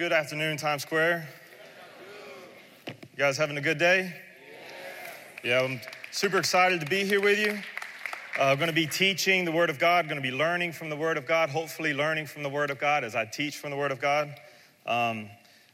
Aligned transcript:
good 0.00 0.14
afternoon, 0.14 0.56
Times 0.56 0.80
Square. 0.80 1.28
You 2.86 2.94
guys 3.18 3.36
having 3.36 3.58
a 3.58 3.60
good 3.60 3.76
day? 3.76 4.14
Yeah, 5.44 5.60
I'm 5.60 5.78
super 6.10 6.38
excited 6.38 6.80
to 6.80 6.86
be 6.86 7.04
here 7.04 7.20
with 7.20 7.38
you. 7.38 7.58
Uh, 8.38 8.44
I'm 8.44 8.56
going 8.56 8.70
to 8.70 8.74
be 8.74 8.86
teaching 8.86 9.44
the 9.44 9.52
Word 9.52 9.68
of 9.68 9.78
God, 9.78 10.08
going 10.08 10.16
to 10.16 10.22
be 10.22 10.34
learning 10.34 10.72
from 10.72 10.88
the 10.88 10.96
Word 10.96 11.18
of 11.18 11.26
God, 11.26 11.50
hopefully, 11.50 11.92
learning 11.92 12.24
from 12.24 12.42
the 12.42 12.48
Word 12.48 12.70
of 12.70 12.78
God 12.78 13.04
as 13.04 13.14
I 13.14 13.26
teach 13.26 13.58
from 13.58 13.72
the 13.72 13.76
Word 13.76 13.92
of 13.92 14.00
God. 14.00 14.34
Um, 14.86 15.28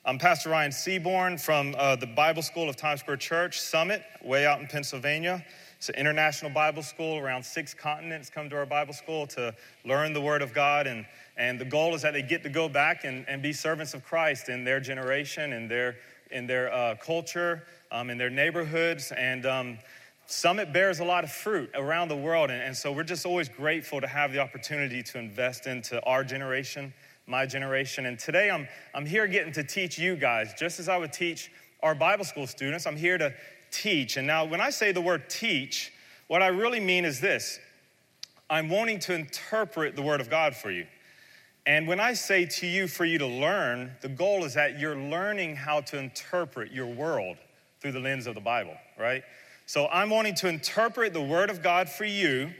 I'm 0.04 0.18
Pastor 0.18 0.50
Ryan 0.50 0.72
Seaborn 0.72 1.38
from 1.38 1.76
uh, 1.78 1.94
the 1.94 2.08
Bible 2.08 2.42
School 2.42 2.68
of 2.68 2.74
Times 2.74 2.98
Square 2.98 3.18
Church 3.18 3.60
Summit, 3.60 4.02
way 4.24 4.44
out 4.44 4.58
in 4.60 4.66
Pennsylvania. 4.66 5.44
It's 5.78 5.90
an 5.90 5.96
international 5.96 6.50
Bible 6.50 6.82
school. 6.82 7.18
Around 7.18 7.44
six 7.44 7.74
continents 7.74 8.30
come 8.30 8.48
to 8.48 8.56
our 8.56 8.66
Bible 8.66 8.94
school 8.94 9.26
to 9.28 9.54
learn 9.84 10.14
the 10.14 10.20
Word 10.20 10.40
of 10.40 10.54
God. 10.54 10.86
And, 10.86 11.04
and 11.36 11.58
the 11.58 11.66
goal 11.66 11.94
is 11.94 12.02
that 12.02 12.14
they 12.14 12.22
get 12.22 12.42
to 12.44 12.48
go 12.48 12.68
back 12.68 13.04
and, 13.04 13.26
and 13.28 13.42
be 13.42 13.52
servants 13.52 13.92
of 13.92 14.02
Christ 14.02 14.48
in 14.48 14.64
their 14.64 14.80
generation, 14.80 15.52
in 15.52 15.68
their, 15.68 15.96
in 16.30 16.46
their 16.46 16.72
uh, 16.72 16.94
culture, 16.94 17.64
um, 17.92 18.08
in 18.08 18.16
their 18.16 18.30
neighborhoods. 18.30 19.12
And 19.12 19.44
um, 19.44 19.78
Summit 20.24 20.72
bears 20.72 21.00
a 21.00 21.04
lot 21.04 21.24
of 21.24 21.30
fruit 21.30 21.70
around 21.74 22.08
the 22.08 22.16
world. 22.16 22.50
And, 22.50 22.62
and 22.62 22.74
so 22.76 22.90
we're 22.90 23.04
just 23.04 23.26
always 23.26 23.48
grateful 23.50 24.00
to 24.00 24.06
have 24.06 24.32
the 24.32 24.38
opportunity 24.38 25.02
to 25.02 25.18
invest 25.18 25.66
into 25.66 26.02
our 26.04 26.24
generation, 26.24 26.94
my 27.26 27.44
generation. 27.44 28.06
And 28.06 28.18
today 28.18 28.50
I'm, 28.50 28.66
I'm 28.94 29.04
here 29.04 29.26
getting 29.26 29.52
to 29.52 29.62
teach 29.62 29.98
you 29.98 30.16
guys, 30.16 30.54
just 30.58 30.80
as 30.80 30.88
I 30.88 30.96
would 30.96 31.12
teach 31.12 31.50
our 31.82 31.94
Bible 31.94 32.24
school 32.24 32.46
students. 32.46 32.86
I'm 32.86 32.96
here 32.96 33.18
to 33.18 33.34
teach. 33.70 34.16
And 34.16 34.26
now, 34.26 34.44
when 34.44 34.60
I 34.60 34.70
say 34.70 34.92
the 34.92 35.00
word 35.00 35.28
teach, 35.28 35.92
what 36.28 36.42
I 36.42 36.48
really 36.48 36.80
mean 36.80 37.04
is 37.04 37.20
this 37.20 37.58
I'm 38.48 38.68
wanting 38.68 38.98
to 39.00 39.14
interpret 39.14 39.96
the 39.96 40.02
Word 40.02 40.20
of 40.20 40.30
God 40.30 40.54
for 40.54 40.70
you. 40.70 40.86
And 41.66 41.88
when 41.88 41.98
I 41.98 42.12
say 42.12 42.46
to 42.46 42.66
you 42.66 42.86
for 42.86 43.04
you 43.04 43.18
to 43.18 43.26
learn, 43.26 43.90
the 44.00 44.08
goal 44.08 44.44
is 44.44 44.54
that 44.54 44.78
you're 44.78 44.96
learning 44.96 45.56
how 45.56 45.80
to 45.82 45.98
interpret 45.98 46.70
your 46.70 46.86
world 46.86 47.38
through 47.80 47.92
the 47.92 48.00
lens 48.00 48.28
of 48.28 48.36
the 48.36 48.40
Bible, 48.40 48.76
right? 48.96 49.24
So 49.66 49.88
I'm 49.88 50.10
wanting 50.10 50.36
to 50.36 50.48
interpret 50.48 51.12
the 51.12 51.22
Word 51.22 51.50
of 51.50 51.62
God 51.62 51.88
for 51.88 52.04
you. 52.04 52.52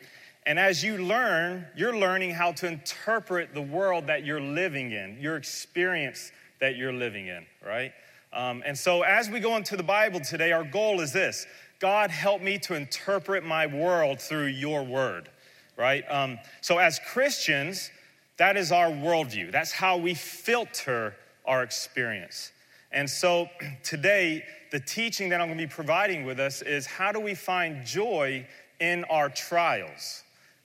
And 0.44 0.58
as 0.58 0.82
you 0.82 0.98
learn, 0.98 1.66
you're 1.76 1.96
learning 1.96 2.32
how 2.32 2.52
to 2.52 2.66
interpret 2.66 3.54
the 3.54 3.62
world 3.62 4.08
that 4.08 4.24
you're 4.24 4.40
living 4.40 4.90
in, 4.90 5.18
your 5.20 5.36
experience 5.36 6.32
that 6.60 6.76
you're 6.76 6.92
living 6.92 7.28
in, 7.28 7.46
right? 7.64 7.92
Um, 8.32 8.62
and 8.66 8.76
so, 8.76 9.02
as 9.02 9.30
we 9.30 9.40
go 9.40 9.56
into 9.56 9.76
the 9.76 9.82
Bible 9.82 10.20
today, 10.20 10.52
our 10.52 10.64
goal 10.64 11.00
is 11.00 11.12
this 11.12 11.46
God, 11.80 12.10
help 12.10 12.42
me 12.42 12.58
to 12.60 12.74
interpret 12.74 13.44
my 13.44 13.66
world 13.66 14.20
through 14.20 14.46
your 14.46 14.82
word, 14.82 15.28
right? 15.76 16.04
Um, 16.10 16.38
so, 16.60 16.78
as 16.78 16.98
Christians, 17.12 17.90
that 18.38 18.56
is 18.56 18.72
our 18.72 18.88
worldview. 18.88 19.52
That's 19.52 19.72
how 19.72 19.96
we 19.96 20.14
filter 20.14 21.14
our 21.46 21.62
experience. 21.62 22.52
And 22.92 23.08
so, 23.08 23.48
today, 23.82 24.44
the 24.72 24.80
teaching 24.80 25.28
that 25.30 25.40
I'm 25.40 25.48
going 25.48 25.58
to 25.58 25.66
be 25.66 25.70
providing 25.70 26.24
with 26.24 26.40
us 26.40 26.62
is 26.62 26.86
how 26.86 27.12
do 27.12 27.20
we 27.20 27.34
find 27.34 27.84
joy 27.86 28.46
in 28.80 29.04
our 29.04 29.28
trials? 29.28 30.22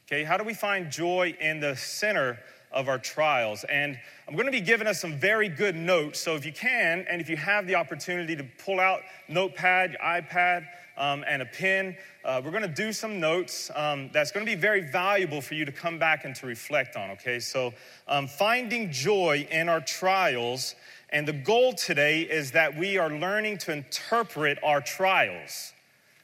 Okay, 0.07 0.23
how 0.23 0.37
do 0.37 0.43
we 0.43 0.53
find 0.53 0.91
joy 0.91 1.35
in 1.39 1.59
the 1.59 1.75
center 1.75 2.37
of 2.71 2.87
our 2.87 2.99
trials. 2.99 3.63
And 3.65 3.99
I'm 4.27 4.35
going 4.35 4.45
to 4.45 4.51
be 4.51 4.61
giving 4.61 4.87
us 4.87 4.99
some 4.99 5.17
very 5.17 5.49
good 5.49 5.75
notes. 5.75 6.19
So 6.19 6.35
if 6.35 6.45
you 6.45 6.53
can, 6.53 7.05
and 7.09 7.21
if 7.21 7.29
you 7.29 7.37
have 7.37 7.67
the 7.67 7.75
opportunity 7.75 8.35
to 8.35 8.45
pull 8.63 8.79
out 8.79 9.01
notepad, 9.27 9.97
iPad, 10.03 10.65
um, 10.97 11.23
and 11.27 11.41
a 11.41 11.45
pen, 11.45 11.95
uh, 12.23 12.41
we're 12.43 12.51
going 12.51 12.61
to 12.61 12.67
do 12.67 12.93
some 12.93 13.19
notes 13.19 13.71
um, 13.75 14.09
that's 14.13 14.31
going 14.31 14.45
to 14.45 14.51
be 14.51 14.59
very 14.59 14.81
valuable 14.81 15.41
for 15.41 15.55
you 15.55 15.65
to 15.65 15.71
come 15.71 15.97
back 15.97 16.25
and 16.25 16.35
to 16.35 16.45
reflect 16.45 16.95
on. 16.95 17.11
Okay, 17.11 17.39
so 17.39 17.73
um, 18.07 18.27
finding 18.27 18.91
joy 18.91 19.47
in 19.51 19.67
our 19.67 19.81
trials. 19.81 20.75
And 21.09 21.27
the 21.27 21.33
goal 21.33 21.73
today 21.73 22.21
is 22.21 22.51
that 22.51 22.77
we 22.77 22.97
are 22.97 23.09
learning 23.09 23.57
to 23.59 23.73
interpret 23.73 24.57
our 24.63 24.79
trials, 24.79 25.73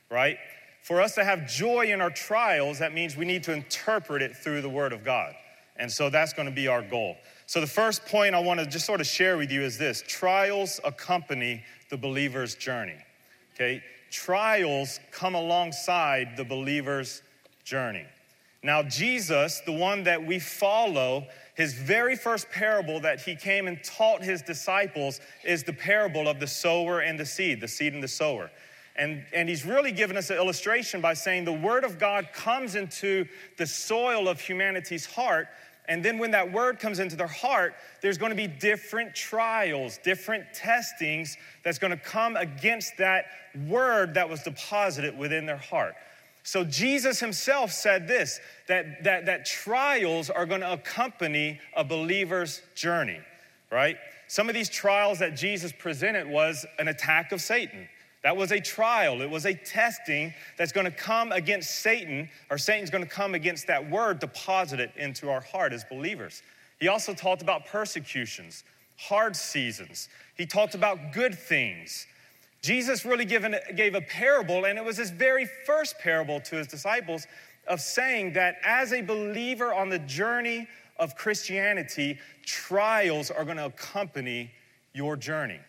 right? 0.09 0.37
For 0.81 1.01
us 1.01 1.15
to 1.15 1.25
have 1.25 1.45
joy 1.49 1.87
in 1.87 1.99
our 1.99 2.09
trials, 2.09 2.79
that 2.79 2.93
means 2.93 3.17
we 3.17 3.25
need 3.25 3.43
to 3.43 3.53
interpret 3.53 4.21
it 4.21 4.37
through 4.37 4.61
the 4.61 4.69
Word 4.69 4.93
of 4.93 5.03
God. 5.03 5.35
And 5.79 5.91
so 5.91 6.09
that's 6.09 6.33
going 6.33 6.47
to 6.47 6.53
be 6.53 6.67
our 6.67 6.81
goal. 6.81 7.17
So, 7.45 7.61
the 7.61 7.67
first 7.67 8.05
point 8.05 8.35
I 8.35 8.39
want 8.39 8.59
to 8.59 8.65
just 8.65 8.85
sort 8.85 8.99
of 8.99 9.07
share 9.07 9.37
with 9.37 9.51
you 9.51 9.61
is 9.61 9.77
this 9.77 10.03
trials 10.07 10.79
accompany 10.83 11.63
the 11.89 11.97
believer's 11.97 12.55
journey. 12.55 12.97
Okay? 13.55 13.81
Trials 14.11 14.99
come 15.11 15.35
alongside 15.35 16.35
the 16.35 16.43
believer's 16.43 17.21
journey. 17.63 18.05
Now, 18.63 18.83
Jesus, 18.83 19.61
the 19.65 19.71
one 19.71 20.03
that 20.03 20.25
we 20.25 20.39
follow, 20.39 21.25
his 21.55 21.73
very 21.73 22.15
first 22.15 22.49
parable 22.49 22.99
that 23.01 23.21
he 23.21 23.35
came 23.35 23.67
and 23.67 23.81
taught 23.83 24.23
his 24.23 24.41
disciples 24.41 25.21
is 25.45 25.63
the 25.63 25.73
parable 25.73 26.27
of 26.27 26.39
the 26.39 26.47
sower 26.47 26.99
and 26.99 27.19
the 27.19 27.25
seed, 27.25 27.61
the 27.61 27.67
seed 27.67 27.93
and 27.93 28.03
the 28.03 28.07
sower. 28.07 28.49
And, 28.97 29.23
and 29.31 29.47
he's 29.47 29.63
really 29.63 29.91
given 29.91 30.17
us 30.17 30.31
an 30.31 30.37
illustration 30.37 31.01
by 31.01 31.13
saying 31.13 31.45
the 31.45 31.53
word 31.53 31.83
of 31.83 31.99
God 31.99 32.29
comes 32.33 32.75
into 32.75 33.25
the 33.57 33.67
soil 33.67 34.27
of 34.27 34.41
humanity's 34.41 35.05
heart 35.05 35.47
and 35.87 36.03
then 36.03 36.17
when 36.17 36.31
that 36.31 36.51
word 36.51 36.79
comes 36.79 36.99
into 36.99 37.15
their 37.15 37.27
heart, 37.27 37.75
there's 38.01 38.17
going 38.17 38.31
to 38.31 38.35
be 38.35 38.47
different 38.47 39.15
trials, 39.15 39.99
different 40.03 40.43
testings 40.53 41.37
that's 41.63 41.79
going 41.79 41.91
to 41.91 41.97
come 41.97 42.35
against 42.35 42.97
that 42.97 43.25
word 43.67 44.13
that 44.15 44.29
was 44.29 44.43
deposited 44.43 45.17
within 45.17 45.45
their 45.45 45.57
heart. 45.57 45.95
So 46.43 46.63
Jesus 46.63 47.19
himself 47.19 47.71
said 47.71 48.07
this 48.07 48.39
that, 48.67 49.03
that, 49.03 49.25
that 49.25 49.45
trials 49.45 50.29
are 50.29 50.45
going 50.45 50.61
to 50.61 50.73
accompany 50.73 51.59
a 51.75 51.83
believer's 51.83 52.61
journey, 52.75 53.19
right? 53.71 53.97
Some 54.27 54.49
of 54.49 54.55
these 54.55 54.69
trials 54.69 55.19
that 55.19 55.35
Jesus 55.35 55.71
presented 55.71 56.27
was 56.27 56.65
an 56.79 56.89
attack 56.89 57.31
of 57.31 57.41
Satan. 57.41 57.87
That 58.27 58.35
was 58.35 58.51
a 58.51 58.59
trial, 58.59 59.21
it 59.21 59.29
was 59.29 59.45
a 59.45 59.53
testing 59.53 60.33
that's 60.57 60.73
going 60.73 60.83
to 60.83 60.91
come 60.91 61.31
against 61.31 61.79
Satan, 61.79 62.27
or 62.51 62.57
Satan's 62.57 62.89
going 62.89 63.05
to 63.05 63.09
come 63.09 63.35
against 63.35 63.67
that 63.67 63.89
word 63.89 64.19
deposited 64.19 64.91
into 64.97 65.29
our 65.29 65.39
heart 65.39 65.71
as 65.71 65.85
believers. 65.85 66.43
He 66.77 66.89
also 66.89 67.13
talked 67.13 67.41
about 67.41 67.67
persecutions, 67.67 68.65
hard 68.97 69.33
seasons. 69.37 70.09
He 70.35 70.45
talked 70.45 70.75
about 70.75 71.13
good 71.13 71.39
things. 71.39 72.05
Jesus 72.61 73.05
really 73.05 73.23
given, 73.23 73.55
gave 73.77 73.95
a 73.95 74.01
parable, 74.01 74.65
and 74.65 74.77
it 74.77 74.83
was 74.83 74.97
his 74.97 75.09
very 75.09 75.47
first 75.65 75.97
parable 75.97 76.41
to 76.41 76.57
his 76.57 76.67
disciples 76.67 77.27
of 77.65 77.79
saying 77.79 78.33
that 78.33 78.57
as 78.61 78.91
a 78.91 78.99
believer 78.99 79.73
on 79.73 79.87
the 79.87 79.99
journey 79.99 80.67
of 80.99 81.15
Christianity, 81.15 82.19
trials 82.45 83.31
are 83.31 83.45
going 83.45 83.55
to 83.55 83.67
accompany 83.67 84.51
your 84.91 85.15
journey. 85.15 85.61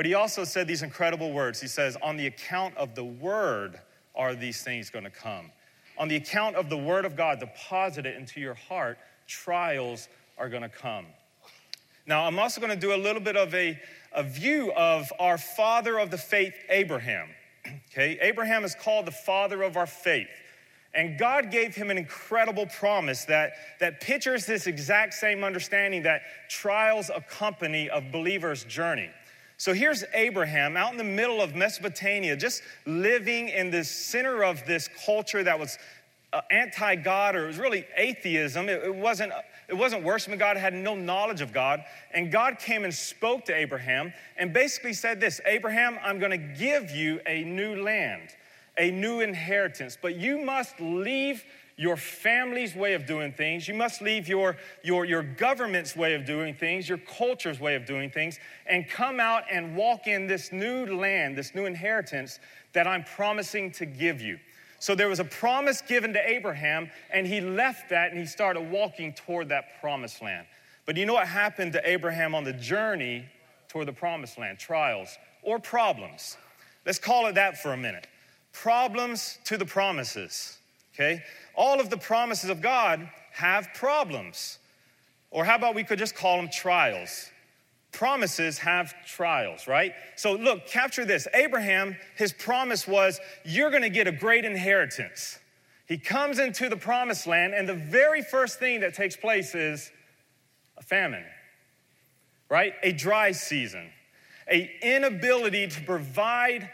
But 0.00 0.06
he 0.06 0.14
also 0.14 0.44
said 0.44 0.66
these 0.66 0.80
incredible 0.80 1.30
words. 1.30 1.60
He 1.60 1.66
says, 1.66 1.94
On 2.00 2.16
the 2.16 2.26
account 2.26 2.74
of 2.78 2.94
the 2.94 3.04
word 3.04 3.78
are 4.14 4.34
these 4.34 4.62
things 4.62 4.88
going 4.88 5.04
to 5.04 5.10
come. 5.10 5.52
On 5.98 6.08
the 6.08 6.16
account 6.16 6.56
of 6.56 6.70
the 6.70 6.76
word 6.78 7.04
of 7.04 7.16
God 7.16 7.38
deposited 7.38 8.16
into 8.16 8.40
your 8.40 8.54
heart, 8.54 8.96
trials 9.26 10.08
are 10.38 10.48
going 10.48 10.62
to 10.62 10.70
come. 10.70 11.04
Now, 12.06 12.24
I'm 12.24 12.38
also 12.38 12.62
going 12.62 12.72
to 12.72 12.80
do 12.80 12.94
a 12.94 12.96
little 12.96 13.20
bit 13.20 13.36
of 13.36 13.54
a, 13.54 13.78
a 14.14 14.22
view 14.22 14.72
of 14.72 15.12
our 15.20 15.36
father 15.36 15.98
of 15.98 16.10
the 16.10 16.16
faith, 16.16 16.54
Abraham. 16.70 17.28
Okay, 17.92 18.18
Abraham 18.22 18.64
is 18.64 18.74
called 18.74 19.04
the 19.06 19.12
father 19.12 19.60
of 19.62 19.76
our 19.76 19.86
faith. 19.86 20.30
And 20.94 21.18
God 21.18 21.50
gave 21.50 21.74
him 21.74 21.90
an 21.90 21.98
incredible 21.98 22.64
promise 22.64 23.26
that, 23.26 23.52
that 23.80 24.00
pictures 24.00 24.46
this 24.46 24.66
exact 24.66 25.12
same 25.12 25.44
understanding 25.44 26.04
that 26.04 26.22
trials 26.48 27.10
accompany 27.14 27.88
a 27.88 28.00
believer's 28.00 28.64
journey. 28.64 29.10
So 29.60 29.74
here's 29.74 30.04
Abraham 30.14 30.74
out 30.74 30.92
in 30.92 30.96
the 30.96 31.04
middle 31.04 31.42
of 31.42 31.54
Mesopotamia, 31.54 32.34
just 32.34 32.62
living 32.86 33.50
in 33.50 33.70
the 33.70 33.84
center 33.84 34.42
of 34.42 34.64
this 34.64 34.88
culture 35.04 35.44
that 35.44 35.58
was 35.58 35.76
uh, 36.32 36.40
anti 36.50 36.94
God 36.94 37.36
or 37.36 37.44
it 37.44 37.48
was 37.48 37.58
really 37.58 37.84
atheism. 37.94 38.70
It, 38.70 38.82
it, 38.82 38.94
wasn't, 38.94 39.34
it 39.68 39.74
wasn't 39.74 40.02
worshiping 40.02 40.38
God, 40.38 40.56
it 40.56 40.60
had 40.60 40.72
no 40.72 40.94
knowledge 40.94 41.42
of 41.42 41.52
God. 41.52 41.84
And 42.14 42.32
God 42.32 42.58
came 42.58 42.84
and 42.84 42.94
spoke 42.94 43.44
to 43.44 43.54
Abraham 43.54 44.14
and 44.38 44.50
basically 44.54 44.94
said 44.94 45.20
this 45.20 45.42
Abraham, 45.44 45.98
I'm 46.02 46.18
going 46.18 46.30
to 46.30 46.58
give 46.58 46.92
you 46.92 47.20
a 47.26 47.44
new 47.44 47.82
land, 47.82 48.30
a 48.78 48.90
new 48.90 49.20
inheritance, 49.20 49.98
but 50.00 50.16
you 50.16 50.38
must 50.38 50.80
leave 50.80 51.44
your 51.80 51.96
family's 51.96 52.74
way 52.74 52.92
of 52.92 53.06
doing 53.06 53.32
things. 53.32 53.66
You 53.66 53.72
must 53.72 54.02
leave 54.02 54.28
your, 54.28 54.58
your, 54.84 55.06
your 55.06 55.22
government's 55.22 55.96
way 55.96 56.12
of 56.12 56.26
doing 56.26 56.52
things, 56.52 56.86
your 56.86 56.98
culture's 56.98 57.58
way 57.58 57.74
of 57.74 57.86
doing 57.86 58.10
things, 58.10 58.38
and 58.66 58.86
come 58.86 59.18
out 59.18 59.44
and 59.50 59.74
walk 59.74 60.06
in 60.06 60.26
this 60.26 60.52
new 60.52 60.84
land, 60.84 61.38
this 61.38 61.54
new 61.54 61.64
inheritance 61.64 62.38
that 62.74 62.86
I'm 62.86 63.02
promising 63.02 63.72
to 63.72 63.86
give 63.86 64.20
you. 64.20 64.38
So 64.78 64.94
there 64.94 65.08
was 65.08 65.20
a 65.20 65.24
promise 65.24 65.80
given 65.80 66.12
to 66.12 66.28
Abraham, 66.28 66.90
and 67.10 67.26
he 67.26 67.40
left 67.40 67.88
that 67.88 68.10
and 68.10 68.20
he 68.20 68.26
started 68.26 68.70
walking 68.70 69.14
toward 69.14 69.48
that 69.48 69.80
promised 69.80 70.20
land. 70.20 70.46
But 70.84 70.98
you 70.98 71.06
know 71.06 71.14
what 71.14 71.28
happened 71.28 71.72
to 71.72 71.90
Abraham 71.90 72.34
on 72.34 72.44
the 72.44 72.52
journey 72.52 73.24
toward 73.68 73.88
the 73.88 73.94
promised 73.94 74.36
land? 74.36 74.58
Trials 74.58 75.16
or 75.42 75.58
problems. 75.58 76.36
Let's 76.84 76.98
call 76.98 77.24
it 77.26 77.36
that 77.36 77.56
for 77.62 77.72
a 77.72 77.76
minute. 77.78 78.06
Problems 78.52 79.38
to 79.44 79.56
the 79.56 79.64
promises, 79.64 80.58
okay? 81.00 81.22
all 81.54 81.80
of 81.80 81.90
the 81.90 81.96
promises 81.96 82.50
of 82.50 82.60
God 82.60 83.08
have 83.32 83.68
problems. 83.74 84.58
Or 85.30 85.44
how 85.44 85.56
about 85.56 85.74
we 85.74 85.84
could 85.84 85.98
just 85.98 86.14
call 86.14 86.36
them 86.36 86.48
trials? 86.50 87.30
promises 87.92 88.58
have 88.58 88.94
trials, 89.04 89.66
right? 89.66 89.94
So 90.16 90.32
look, 90.32 90.66
capture 90.66 91.04
this. 91.04 91.26
Abraham, 91.34 91.96
his 92.16 92.32
promise 92.32 92.86
was, 92.86 93.20
You're 93.44 93.70
gonna 93.70 93.90
get 93.90 94.06
a 94.06 94.12
great 94.12 94.44
inheritance. 94.44 95.38
He 95.86 95.98
comes 95.98 96.38
into 96.38 96.68
the 96.68 96.76
promised 96.76 97.26
land, 97.26 97.52
and 97.52 97.68
the 97.68 97.74
very 97.74 98.22
first 98.22 98.60
thing 98.60 98.80
that 98.80 98.94
takes 98.94 99.16
place 99.16 99.54
is 99.54 99.90
a 100.76 100.82
famine, 100.82 101.24
right? 102.48 102.74
A 102.82 102.92
dry 102.92 103.32
season, 103.32 103.90
a 104.48 104.70
inability 104.82 105.66
to 105.66 105.80
provide 105.82 106.70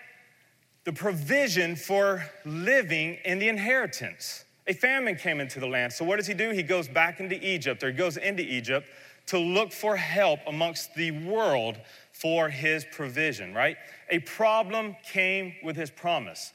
the 0.86 0.92
provision 0.92 1.74
for 1.74 2.24
living 2.44 3.18
in 3.24 3.40
the 3.40 3.48
inheritance. 3.48 4.44
A 4.68 4.72
famine 4.72 5.16
came 5.16 5.40
into 5.40 5.58
the 5.58 5.66
land. 5.66 5.92
So 5.92 6.04
what 6.04 6.16
does 6.16 6.28
he 6.28 6.34
do? 6.34 6.50
He 6.50 6.62
goes 6.62 6.86
back 6.86 7.18
into 7.18 7.44
Egypt, 7.44 7.82
or 7.82 7.88
he 7.88 7.92
goes 7.92 8.16
into 8.16 8.44
Egypt 8.44 8.88
to 9.26 9.38
look 9.38 9.72
for 9.72 9.96
help 9.96 10.38
amongst 10.46 10.94
the 10.94 11.10
world 11.10 11.76
for 12.12 12.48
his 12.48 12.86
provision, 12.92 13.52
right? 13.52 13.76
A 14.10 14.20
problem 14.20 14.94
came 15.12 15.54
with 15.64 15.74
his 15.74 15.90
promise. 15.90 16.52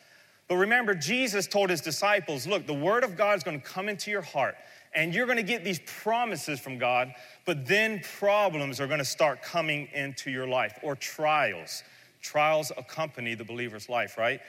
But 0.48 0.56
remember, 0.56 0.96
Jesus 0.96 1.46
told 1.46 1.70
his 1.70 1.82
disciples, 1.82 2.48
look, 2.48 2.66
the 2.66 2.74
word 2.74 3.04
of 3.04 3.18
God 3.18 3.38
is 3.38 3.44
going 3.44 3.60
to 3.60 3.68
come 3.68 3.90
into 3.90 4.12
your 4.12 4.22
heart 4.22 4.56
and 4.94 5.14
you're 5.14 5.26
going 5.26 5.38
to 5.38 5.44
get 5.44 5.64
these 5.64 5.80
promises 5.86 6.60
from 6.60 6.78
God, 6.78 7.14
but 7.46 7.66
then 7.66 8.02
problems 8.20 8.80
are 8.80 8.88
going 8.88 9.00
to 9.00 9.06
start 9.06 9.42
coming 9.42 9.90
into 9.94 10.32
your 10.32 10.48
life 10.48 10.80
or 10.84 10.96
trials. 10.96 11.84
Trials 12.22 12.72
accompany 12.78 13.36
the 13.36 13.44
believer's 13.44 13.90
life, 13.90 14.18
right? 14.18 14.40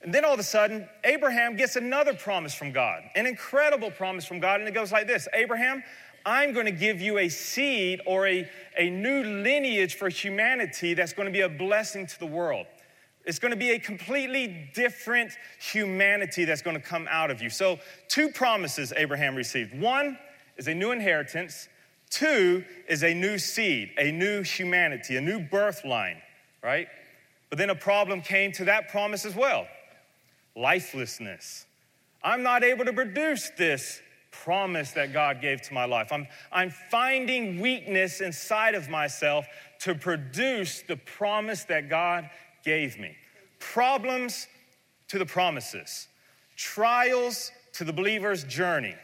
And 0.00 0.14
then 0.14 0.24
all 0.24 0.34
of 0.34 0.40
a 0.40 0.44
sudden, 0.44 0.88
Abraham 1.04 1.56
gets 1.56 1.76
another 1.76 2.14
promise 2.14 2.54
from 2.54 2.70
God, 2.70 3.02
an 3.16 3.26
incredible 3.26 3.90
promise 3.90 4.24
from 4.24 4.38
God. 4.38 4.60
And 4.60 4.68
it 4.68 4.74
goes 4.74 4.92
like 4.92 5.06
this 5.06 5.26
Abraham, 5.34 5.82
I'm 6.24 6.52
going 6.52 6.66
to 6.66 6.72
give 6.72 7.00
you 7.00 7.18
a 7.18 7.28
seed 7.28 8.00
or 8.06 8.26
a, 8.26 8.48
a 8.76 8.90
new 8.90 9.22
lineage 9.22 9.94
for 9.94 10.08
humanity 10.08 10.94
that's 10.94 11.12
going 11.12 11.26
to 11.26 11.32
be 11.32 11.40
a 11.40 11.48
blessing 11.48 12.06
to 12.06 12.18
the 12.18 12.26
world. 12.26 12.66
It's 13.24 13.38
going 13.38 13.50
to 13.50 13.58
be 13.58 13.70
a 13.72 13.78
completely 13.78 14.70
different 14.74 15.32
humanity 15.60 16.44
that's 16.44 16.62
going 16.62 16.76
to 16.76 16.82
come 16.82 17.06
out 17.10 17.30
of 17.30 17.42
you. 17.42 17.50
So, 17.50 17.78
two 18.08 18.30
promises 18.30 18.92
Abraham 18.96 19.34
received 19.34 19.78
one 19.78 20.18
is 20.56 20.68
a 20.68 20.74
new 20.74 20.92
inheritance, 20.92 21.68
two 22.08 22.64
is 22.88 23.02
a 23.02 23.12
new 23.12 23.38
seed, 23.38 23.90
a 23.98 24.12
new 24.12 24.42
humanity, 24.42 25.16
a 25.16 25.20
new 25.20 25.40
birth 25.40 25.84
line, 25.84 26.22
right? 26.62 26.88
But 27.50 27.58
then 27.58 27.70
a 27.70 27.74
problem 27.74 28.20
came 28.20 28.52
to 28.52 28.64
that 28.66 28.88
promise 28.88 29.24
as 29.24 29.34
well 29.34 29.66
lifelessness. 30.56 31.66
I'm 32.22 32.42
not 32.42 32.64
able 32.64 32.84
to 32.84 32.92
produce 32.92 33.50
this 33.56 34.02
promise 34.32 34.92
that 34.92 35.12
God 35.12 35.40
gave 35.40 35.62
to 35.62 35.74
my 35.74 35.84
life. 35.84 36.12
I'm, 36.12 36.26
I'm 36.50 36.70
finding 36.70 37.60
weakness 37.60 38.20
inside 38.20 38.74
of 38.74 38.88
myself 38.88 39.46
to 39.80 39.94
produce 39.94 40.82
the 40.82 40.96
promise 40.96 41.64
that 41.64 41.88
God 41.88 42.28
gave 42.64 42.98
me. 42.98 43.16
Problems 43.60 44.48
to 45.08 45.18
the 45.18 45.26
promises, 45.26 46.08
trials 46.56 47.50
to 47.72 47.84
the 47.84 47.92
believer's 47.92 48.44
journey. 48.44 48.94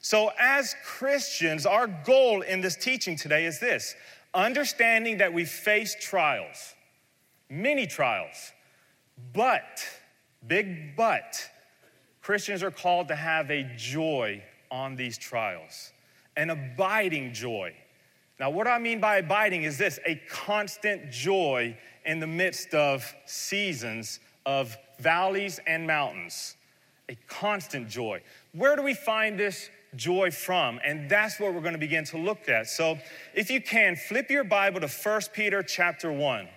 So, 0.00 0.30
as 0.38 0.74
Christians, 0.84 1.64
our 1.64 1.86
goal 1.86 2.42
in 2.42 2.60
this 2.60 2.74
teaching 2.76 3.16
today 3.16 3.44
is 3.46 3.60
this 3.60 3.94
understanding 4.34 5.18
that 5.18 5.32
we 5.32 5.44
face 5.44 5.94
trials, 6.00 6.74
many 7.52 7.86
trials, 7.86 8.52
but, 9.34 9.84
big 10.46 10.96
but, 10.96 11.38
Christians 12.22 12.62
are 12.62 12.70
called 12.70 13.08
to 13.08 13.14
have 13.14 13.50
a 13.50 13.70
joy 13.76 14.42
on 14.70 14.96
these 14.96 15.18
trials, 15.18 15.92
an 16.36 16.48
abiding 16.48 17.34
joy. 17.34 17.74
Now, 18.40 18.48
what 18.50 18.66
I 18.66 18.78
mean 18.78 19.00
by 19.00 19.18
abiding 19.18 19.64
is 19.64 19.76
this 19.76 20.00
a 20.06 20.16
constant 20.30 21.10
joy 21.12 21.76
in 22.06 22.20
the 22.20 22.26
midst 22.26 22.74
of 22.74 23.14
seasons 23.26 24.18
of 24.46 24.76
valleys 24.98 25.60
and 25.66 25.86
mountains, 25.86 26.56
a 27.10 27.16
constant 27.28 27.88
joy. 27.88 28.22
Where 28.52 28.76
do 28.76 28.82
we 28.82 28.94
find 28.94 29.38
this 29.38 29.68
joy 29.94 30.30
from? 30.30 30.80
And 30.84 31.10
that's 31.10 31.38
what 31.38 31.52
we're 31.52 31.60
going 31.60 31.74
to 31.74 31.78
begin 31.78 32.04
to 32.06 32.18
look 32.18 32.48
at. 32.48 32.68
So, 32.68 32.98
if 33.34 33.50
you 33.50 33.60
can, 33.60 33.94
flip 33.94 34.30
your 34.30 34.44
Bible 34.44 34.80
to 34.80 34.88
1 34.88 35.20
Peter 35.34 35.62
chapter 35.62 36.10
1. 36.10 36.48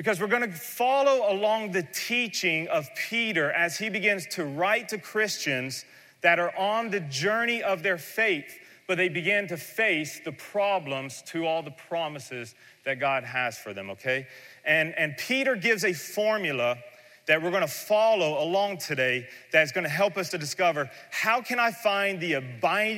Because 0.00 0.18
we're 0.18 0.28
going 0.28 0.50
to 0.50 0.56
follow 0.56 1.30
along 1.30 1.72
the 1.72 1.86
teaching 1.92 2.66
of 2.68 2.88
Peter 2.96 3.52
as 3.52 3.76
he 3.76 3.90
begins 3.90 4.24
to 4.28 4.46
write 4.46 4.88
to 4.88 4.96
Christians 4.96 5.84
that 6.22 6.38
are 6.38 6.56
on 6.56 6.88
the 6.88 7.00
journey 7.00 7.62
of 7.62 7.82
their 7.82 7.98
faith, 7.98 8.58
but 8.88 8.96
they 8.96 9.10
begin 9.10 9.46
to 9.48 9.58
face 9.58 10.18
the 10.24 10.32
problems 10.32 11.20
to 11.26 11.46
all 11.46 11.62
the 11.62 11.72
promises 11.72 12.54
that 12.86 12.98
God 12.98 13.24
has 13.24 13.58
for 13.58 13.74
them, 13.74 13.90
okay? 13.90 14.26
And, 14.64 14.94
and 14.96 15.18
Peter 15.18 15.54
gives 15.54 15.84
a 15.84 15.92
formula 15.92 16.78
that 17.26 17.42
we're 17.42 17.50
going 17.50 17.60
to 17.60 17.68
follow 17.68 18.42
along 18.42 18.78
today 18.78 19.28
that's 19.52 19.70
going 19.70 19.84
to 19.84 19.90
help 19.90 20.16
us 20.16 20.30
to 20.30 20.38
discover 20.38 20.88
how 21.10 21.42
can 21.42 21.58
I 21.58 21.72
find 21.72 22.18
the 22.18 22.32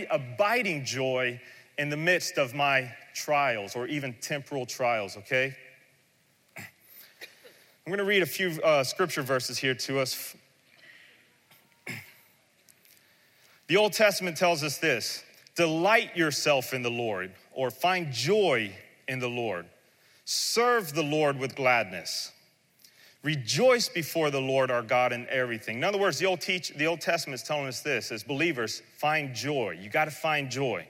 abiding 0.08 0.84
joy 0.84 1.40
in 1.78 1.88
the 1.88 1.96
midst 1.96 2.38
of 2.38 2.54
my 2.54 2.94
trials 3.12 3.74
or 3.74 3.88
even 3.88 4.14
temporal 4.20 4.66
trials, 4.66 5.16
okay? 5.16 5.56
I'm 7.84 7.90
going 7.90 7.98
to 7.98 8.04
read 8.04 8.22
a 8.22 8.26
few 8.26 8.62
uh, 8.62 8.84
scripture 8.84 9.22
verses 9.22 9.58
here 9.58 9.74
to 9.74 9.98
us. 9.98 10.36
The 13.66 13.76
Old 13.76 13.92
Testament 13.92 14.36
tells 14.36 14.62
us 14.62 14.78
this 14.78 15.24
delight 15.56 16.16
yourself 16.16 16.74
in 16.74 16.82
the 16.82 16.90
Lord, 16.90 17.32
or 17.52 17.70
find 17.70 18.12
joy 18.12 18.72
in 19.08 19.18
the 19.18 19.28
Lord. 19.28 19.66
Serve 20.24 20.94
the 20.94 21.02
Lord 21.02 21.38
with 21.38 21.56
gladness. 21.56 22.30
Rejoice 23.24 23.88
before 23.88 24.30
the 24.30 24.40
Lord 24.40 24.70
our 24.70 24.82
God 24.82 25.12
in 25.12 25.26
everything. 25.28 25.78
In 25.78 25.84
other 25.84 25.98
words, 25.98 26.18
the 26.18 26.26
Old, 26.26 26.40
teach, 26.40 26.68
the 26.76 26.86
Old 26.86 27.00
Testament 27.00 27.40
is 27.40 27.46
telling 27.46 27.66
us 27.66 27.80
this 27.80 28.12
as 28.12 28.22
believers, 28.22 28.82
find 28.98 29.34
joy. 29.34 29.78
You 29.80 29.90
got 29.90 30.04
to 30.04 30.12
find 30.12 30.50
joy. 30.50 30.86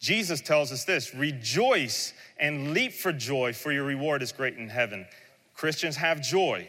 Jesus 0.00 0.40
tells 0.40 0.72
us 0.72 0.84
this 0.84 1.14
rejoice 1.14 2.12
and 2.38 2.72
leap 2.72 2.92
for 2.92 3.12
joy, 3.12 3.52
for 3.52 3.70
your 3.70 3.84
reward 3.84 4.22
is 4.22 4.32
great 4.32 4.56
in 4.56 4.68
heaven. 4.68 5.06
Christians 5.54 5.96
have 5.96 6.20
joy. 6.20 6.68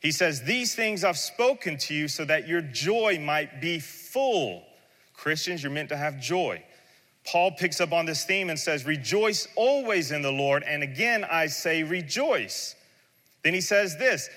He 0.00 0.12
says, 0.12 0.42
These 0.42 0.74
things 0.74 1.04
I've 1.04 1.18
spoken 1.18 1.76
to 1.78 1.94
you 1.94 2.08
so 2.08 2.24
that 2.24 2.48
your 2.48 2.62
joy 2.62 3.18
might 3.20 3.60
be 3.60 3.78
full. 3.78 4.62
Christians, 5.14 5.62
you're 5.62 5.72
meant 5.72 5.90
to 5.90 5.96
have 5.96 6.20
joy. 6.20 6.64
Paul 7.26 7.52
picks 7.52 7.80
up 7.80 7.92
on 7.92 8.06
this 8.06 8.24
theme 8.24 8.48
and 8.48 8.58
says, 8.58 8.86
Rejoice 8.86 9.46
always 9.56 10.10
in 10.10 10.22
the 10.22 10.32
Lord. 10.32 10.62
And 10.62 10.82
again, 10.82 11.24
I 11.30 11.46
say, 11.46 11.82
Rejoice. 11.82 12.74
Then 13.42 13.54
he 13.54 13.60
says 13.60 13.96
this 13.96 14.28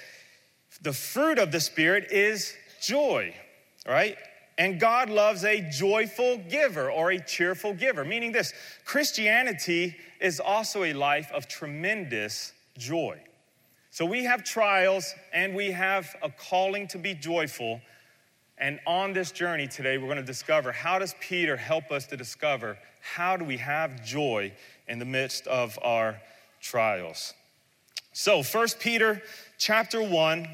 the 0.82 0.94
fruit 0.94 1.40
of 1.40 1.52
the 1.52 1.60
Spirit 1.60 2.12
is 2.12 2.54
joy, 2.82 3.34
right? 3.88 4.18
And 4.58 4.80
God 4.80 5.10
loves 5.10 5.46
a 5.46 5.62
joyful 5.72 6.38
giver 6.50 6.92
or 6.92 7.12
a 7.12 7.20
cheerful 7.20 7.74
giver, 7.74 8.04
meaning 8.04 8.32
this 8.32 8.54
Christianity 8.86 9.96
is 10.20 10.40
also 10.40 10.84
a 10.84 10.94
life 10.94 11.32
of 11.32 11.48
tremendous 11.48 12.54
joy. 12.78 13.20
So 13.94 14.06
we 14.06 14.24
have 14.24 14.44
trials 14.44 15.14
and 15.34 15.54
we 15.54 15.70
have 15.70 16.16
a 16.24 16.30
calling 16.32 16.88
to 16.88 16.98
be 16.98 17.14
joyful. 17.14 17.80
And 18.58 18.80
on 18.88 19.14
this 19.14 19.32
journey 19.32 19.68
today, 19.68 20.00
we're 20.00 20.08
going 20.08 20.18
to 20.18 20.24
discover 20.24 20.72
how 20.72 20.98
does 20.98 21.14
Peter 21.20 21.56
help 21.56 21.92
us 21.92 22.08
to 22.08 22.18
discover 22.18 22.80
how 23.02 23.38
do 23.38 23.46
we 23.46 23.58
have 23.58 24.04
joy 24.04 24.52
in 24.88 24.98
the 24.98 25.06
midst 25.06 25.46
of 25.46 25.78
our 25.84 26.20
trials. 26.60 27.36
So, 28.14 28.42
First 28.42 28.80
Peter 28.80 29.22
chapter 29.60 30.02
1, 30.02 30.48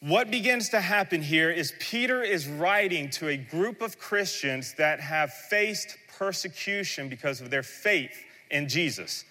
what 0.00 0.30
begins 0.30 0.68
to 0.68 0.82
happen 0.82 1.22
here 1.22 1.50
is 1.50 1.72
Peter 1.80 2.22
is 2.22 2.46
writing 2.46 3.08
to 3.12 3.28
a 3.28 3.38
group 3.38 3.80
of 3.80 3.98
Christians 3.98 4.74
that 4.74 5.00
have 5.00 5.32
faced 5.32 5.96
persecution 6.18 7.08
because 7.08 7.40
of 7.40 7.48
their 7.48 7.62
faith 7.62 8.22
in 8.50 8.68
Jesus. 8.68 9.24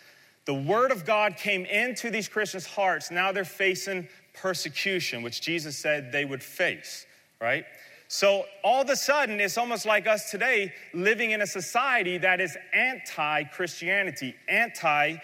The 0.46 0.54
word 0.54 0.92
of 0.92 1.06
God 1.06 1.38
came 1.38 1.66
into 1.66 2.10
these 2.10 2.28
Christians' 2.28 2.66
hearts. 2.66 3.12
Now 3.12 3.32
they're 3.32 3.46
facing 3.46 4.08
persecution, 4.34 5.24
which 5.24 5.42
Jesus 5.42 5.78
said 5.78 6.12
they 6.12 6.26
would 6.26 6.44
face 6.44 7.06
right? 7.44 7.66
So 8.08 8.46
all 8.64 8.82
of 8.82 8.90
a 8.90 8.96
sudden, 8.96 9.40
it's 9.40 9.58
almost 9.58 9.86
like 9.86 10.08
us 10.08 10.32
today 10.32 10.74
living 10.94 11.32
in 11.32 11.42
a 11.42 11.48
society 11.48 12.18
that 12.20 12.40
is 12.40 12.58
anti 12.74 13.44
Christianity, 13.44 14.34
anti 14.48 15.18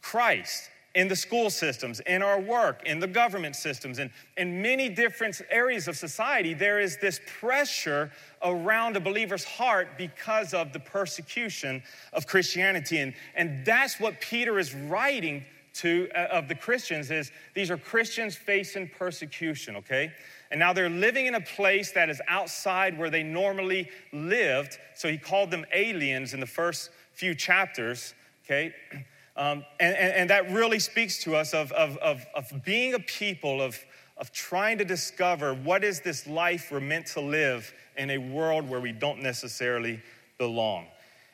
Christ 0.00 0.70
in 0.96 1.08
the 1.08 1.14
school 1.14 1.50
systems, 1.50 2.00
in 2.00 2.22
our 2.22 2.40
work, 2.40 2.82
in 2.86 2.98
the 2.98 3.06
government 3.06 3.54
systems, 3.54 3.98
and 3.98 4.10
in 4.38 4.62
many 4.62 4.88
different 4.88 5.42
areas 5.50 5.88
of 5.88 5.96
society, 5.96 6.54
there 6.54 6.80
is 6.80 6.96
this 6.96 7.20
pressure 7.38 8.10
around 8.42 8.96
a 8.96 9.00
believer's 9.00 9.44
heart 9.44 9.88
because 9.98 10.54
of 10.54 10.72
the 10.72 10.80
persecution 10.80 11.82
of 12.14 12.26
Christianity. 12.26 13.00
And, 13.00 13.12
and 13.34 13.62
that's 13.66 14.00
what 14.00 14.22
Peter 14.22 14.58
is 14.58 14.74
writing 14.74 15.44
to 15.74 16.08
uh, 16.16 16.28
of 16.32 16.48
the 16.48 16.54
Christians 16.54 17.10
is 17.10 17.30
these 17.54 17.70
are 17.70 17.76
Christians 17.76 18.34
facing 18.34 18.88
persecution, 18.88 19.76
okay? 19.76 20.10
And 20.50 20.58
now 20.58 20.72
they're 20.72 20.88
living 20.88 21.26
in 21.26 21.34
a 21.34 21.42
place 21.42 21.92
that 21.92 22.08
is 22.08 22.22
outside 22.26 22.98
where 22.98 23.10
they 23.10 23.22
normally 23.22 23.90
lived. 24.14 24.78
So 24.94 25.10
he 25.10 25.18
called 25.18 25.50
them 25.50 25.66
aliens 25.74 26.32
in 26.32 26.40
the 26.40 26.46
first 26.46 26.88
few 27.12 27.34
chapters, 27.34 28.14
okay? 28.46 28.74
Um, 29.36 29.64
and, 29.78 29.94
and, 29.94 30.12
and, 30.14 30.30
that 30.30 30.50
really 30.50 30.78
speaks 30.78 31.22
to 31.24 31.36
us 31.36 31.52
of, 31.52 31.70
of, 31.72 31.98
of, 31.98 32.24
of 32.34 32.64
being 32.64 32.94
a 32.94 32.98
people, 32.98 33.60
of, 33.60 33.78
of 34.16 34.32
trying 34.32 34.78
to 34.78 34.84
discover 34.84 35.52
what 35.52 35.84
is 35.84 36.00
this 36.00 36.26
life 36.26 36.70
we're 36.72 36.80
meant 36.80 37.04
to 37.08 37.20
live 37.20 37.70
in 37.98 38.08
a 38.10 38.16
world 38.16 38.66
where 38.66 38.80
we 38.80 38.92
don't 38.92 39.22
necessarily 39.22 40.00
belong. 40.38 40.86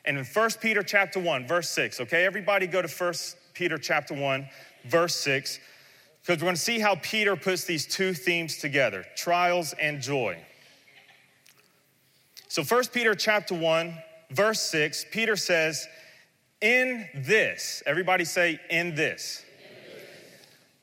And 0.03 0.17
in 0.17 0.25
1 0.25 0.49
Peter 0.59 0.83
chapter 0.83 1.17
1, 1.17 1.47
verse 1.47 1.69
6, 1.69 2.01
okay, 2.01 2.25
everybody 2.25 2.67
go 2.67 2.81
to 2.81 2.89
1 2.89 3.13
Peter 3.53 3.77
chapter 3.77 4.13
1, 4.13 4.49
verse 4.85 5.15
6, 5.15 5.59
because 6.21 6.41
we're 6.41 6.47
going 6.47 6.55
to 6.55 6.61
see 6.61 6.79
how 6.79 6.95
Peter 6.95 7.37
puts 7.37 7.63
these 7.63 7.85
two 7.85 8.13
themes 8.13 8.57
together, 8.57 9.05
trials 9.15 9.73
and 9.79 10.01
joy. 10.01 10.37
So 12.49 12.63
1 12.63 12.83
Peter 12.91 13.15
chapter 13.15 13.55
1, 13.55 13.97
verse 14.31 14.61
6, 14.61 15.05
Peter 15.11 15.37
says, 15.37 15.87
in 16.63 17.09
this, 17.13 17.83
everybody 17.85 18.23
say, 18.23 18.57
in 18.69 18.95
this. 18.95 19.43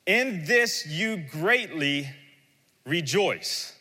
In 0.05 0.45
this 0.45 0.85
you 0.85 1.17
greatly 1.17 2.07
rejoice. 2.85 3.73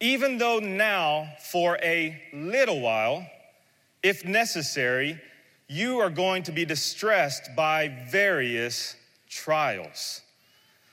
Even 0.00 0.36
though 0.38 0.58
now, 0.58 1.28
for 1.52 1.78
a 1.82 2.20
little 2.32 2.80
while, 2.80 3.24
if 4.02 4.24
necessary, 4.24 5.20
you 5.68 5.98
are 5.98 6.10
going 6.10 6.42
to 6.42 6.52
be 6.52 6.64
distressed 6.64 7.50
by 7.56 7.88
various 8.10 8.96
trials. 9.30 10.20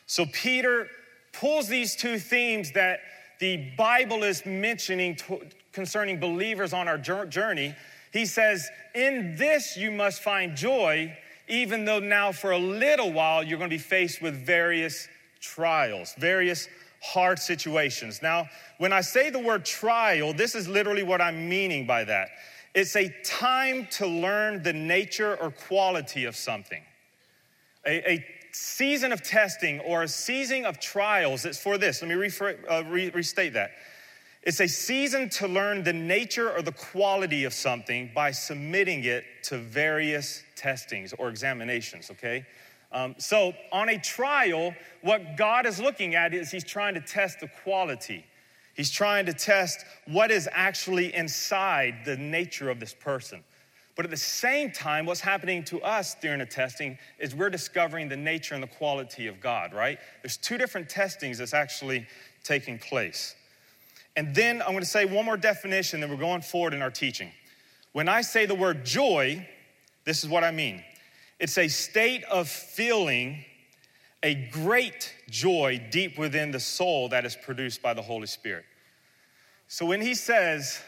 So, 0.06 0.26
Peter 0.28 0.88
pulls 1.34 1.68
these 1.68 1.96
two 1.96 2.20
themes 2.20 2.72
that 2.74 3.00
the 3.40 3.72
Bible 3.76 4.24
is 4.24 4.46
mentioning 4.46 5.18
concerning 5.72 6.20
believers 6.20 6.74
on 6.74 6.88
our 6.88 6.98
journey 6.98 7.76
he 8.12 8.25
says, 8.25 8.70
In 8.94 9.36
this 9.36 9.77
you 9.77 9.91
must 9.91 10.22
find 10.22 10.56
joy, 10.56 11.18
even 11.48 11.86
though 11.86 12.00
now 12.00 12.32
for 12.32 12.51
a 12.51 12.58
little 12.58 13.12
while 13.12 13.44
you're 13.44 13.58
going 13.58 13.70
to 13.70 13.75
be 13.75 13.82
faced 13.82 14.22
with 14.22 14.46
various 14.46 15.08
trials, 15.39 16.13
various 16.18 16.68
hard 17.01 17.39
situations. 17.39 18.22
Now, 18.22 18.48
when 18.77 18.94
I 18.94 19.01
say 19.01 19.30
the 19.30 19.39
word 19.39 19.65
trial, 19.65 20.34
this 20.34 20.56
is 20.56 20.68
literally 20.68 21.03
what 21.03 21.22
I'm 21.22 21.50
meaning 21.50 21.88
by 21.88 22.03
that. 22.03 22.30
It's 22.74 22.96
a 22.96 23.13
time 23.25 23.88
to 23.91 24.08
learn 24.08 24.63
the 24.63 24.74
nature 24.74 25.36
or 25.38 25.51
quality 25.51 26.25
of 26.25 26.36
something. 26.36 26.82
A, 27.86 28.12
a 28.13 28.25
season 28.53 29.12
of 29.12 29.24
testing 29.24 29.80
or 29.82 30.03
a 30.03 30.08
season 30.08 30.65
of 30.65 30.80
trials, 30.80 31.44
it's 31.46 31.62
for 31.62 31.77
this. 31.77 32.01
Let 32.01 32.10
me 32.10 32.30
uh, 32.70 32.84
re- 32.84 33.10
restate 33.10 33.53
that. 33.53 33.72
It's 34.44 34.60
a 34.60 34.68
season 34.68 35.30
to 35.30 35.48
learn 35.48 35.84
the 35.84 35.94
nature 35.94 36.52
or 36.52 36.64
the 36.64 36.72
quality 36.72 37.44
of 37.44 37.54
something 37.54 38.10
by 38.16 38.32
submitting 38.32 39.04
it 39.04 39.24
to 39.44 39.60
various 39.60 40.44
testings 40.56 41.14
or 41.14 41.30
examinations, 41.30 42.10
okay? 42.10 42.46
Um, 42.92 43.14
so, 43.20 43.54
on 43.72 43.90
a 43.90 44.00
trial, 44.00 44.74
what 45.02 45.38
God 45.38 45.68
is 45.68 45.80
looking 45.80 46.16
at 46.16 46.34
is 46.34 46.50
He's 46.50 46.64
trying 46.64 46.96
to 46.96 47.02
test 47.02 47.40
the 47.40 47.50
quality. 47.64 48.26
He's 48.74 48.90
trying 48.90 49.28
to 49.28 49.34
test 49.34 49.86
what 50.08 50.32
is 50.32 50.50
actually 50.52 51.14
inside 51.14 52.00
the 52.04 52.18
nature 52.18 52.70
of 52.70 52.80
this 52.80 52.94
person. 52.94 53.44
But 53.96 54.06
at 54.06 54.12
the 54.12 54.18
same 54.18 54.72
time, 54.72 55.06
what's 55.06 55.22
happening 55.22 55.64
to 55.66 55.82
us 55.82 56.16
during 56.16 56.40
the 56.40 56.46
testing 56.46 56.98
is 57.20 57.36
we're 57.36 57.50
discovering 57.50 58.10
the 58.10 58.18
nature 58.18 58.56
and 58.56 58.64
the 58.64 58.68
quality 58.68 59.28
of 59.28 59.40
God, 59.40 59.74
right? 59.74 60.00
There's 60.24 60.38
two 60.38 60.58
different 60.58 60.90
testings 60.90 61.38
that's 61.38 61.54
actually 61.54 62.08
taking 62.44 62.80
place. 62.80 63.36
And 64.15 64.36
then 64.36 64.62
I'm 64.62 64.70
going 64.70 64.80
to 64.80 64.86
say 64.86 65.06
one 65.06 65.25
more 65.25 65.38
definition, 65.38 66.01
then 66.01 66.10
we're 66.10 66.18
going 66.18 66.41
forward 66.41 66.74
in 66.74 66.82
our 66.82 66.91
teaching. 66.91 67.32
When 67.94 68.08
I 68.08 68.22
say 68.22 68.46
the 68.46 68.56
word 68.56 68.86
joy, 68.86 69.48
this 70.06 70.24
is 70.24 70.30
what 70.30 70.44
I 70.44 70.51
mean 70.51 70.84
it's 71.39 71.58
a 71.58 71.68
state 71.68 72.24
of 72.25 72.48
feeling 72.48 73.44
a 74.22 74.36
great 74.51 75.15
joy 75.30 75.82
deep 75.89 76.20
within 76.20 76.51
the 76.51 76.60
soul 76.60 77.10
that 77.10 77.25
is 77.25 77.36
produced 77.36 77.82
by 77.82 77.96
the 77.96 78.01
Holy 78.01 78.27
Spirit. 78.27 78.63
So 79.68 79.88
when 79.88 80.01
he 80.01 80.13
says, 80.13 80.80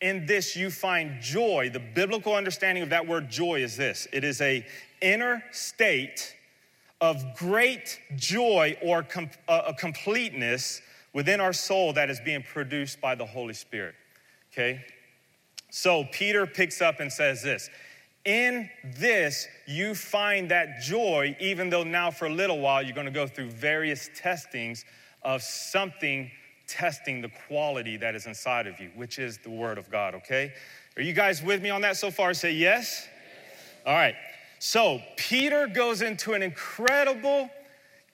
in 0.00 0.24
this 0.24 0.56
you 0.56 0.70
find 0.70 1.20
joy, 1.20 1.68
the 1.70 1.80
biblical 1.80 2.34
understanding 2.34 2.82
of 2.82 2.88
that 2.90 3.06
word 3.06 3.28
joy 3.28 3.62
is 3.62 3.76
this 3.76 4.08
it 4.12 4.24
is 4.24 4.40
a 4.40 4.64
inner 5.02 5.42
state 5.50 6.34
of 7.00 7.22
great 7.36 8.00
joy 8.16 8.76
or 8.82 9.02
com- 9.02 9.30
uh, 9.48 9.62
a 9.68 9.74
completeness 9.74 10.80
within 11.12 11.40
our 11.40 11.52
soul 11.52 11.92
that 11.94 12.10
is 12.10 12.20
being 12.20 12.42
produced 12.42 13.00
by 13.00 13.14
the 13.14 13.26
Holy 13.26 13.54
Spirit. 13.54 13.94
Okay? 14.52 14.84
So 15.70 16.04
Peter 16.12 16.46
picks 16.46 16.80
up 16.80 17.00
and 17.00 17.12
says 17.12 17.42
this 17.42 17.70
In 18.24 18.68
this, 18.96 19.46
you 19.66 19.94
find 19.94 20.50
that 20.50 20.80
joy, 20.82 21.36
even 21.40 21.70
though 21.70 21.84
now 21.84 22.10
for 22.10 22.26
a 22.26 22.32
little 22.32 22.60
while 22.60 22.82
you're 22.82 22.94
gonna 22.94 23.10
go 23.10 23.26
through 23.26 23.50
various 23.50 24.10
testings 24.14 24.84
of 25.22 25.42
something 25.42 26.30
testing 26.66 27.20
the 27.20 27.30
quality 27.48 27.96
that 27.96 28.14
is 28.14 28.26
inside 28.26 28.66
of 28.66 28.78
you, 28.78 28.90
which 28.94 29.18
is 29.18 29.38
the 29.38 29.50
Word 29.50 29.76
of 29.76 29.90
God, 29.90 30.14
okay? 30.14 30.52
Are 30.96 31.02
you 31.02 31.12
guys 31.12 31.42
with 31.42 31.62
me 31.62 31.70
on 31.70 31.80
that 31.82 31.96
so 31.96 32.10
far? 32.10 32.32
Say 32.32 32.52
yes? 32.52 33.08
All 33.84 33.94
right. 33.94 34.14
So 34.60 35.00
Peter 35.16 35.66
goes 35.66 36.02
into 36.02 36.34
an 36.34 36.42
incredible 36.42 37.50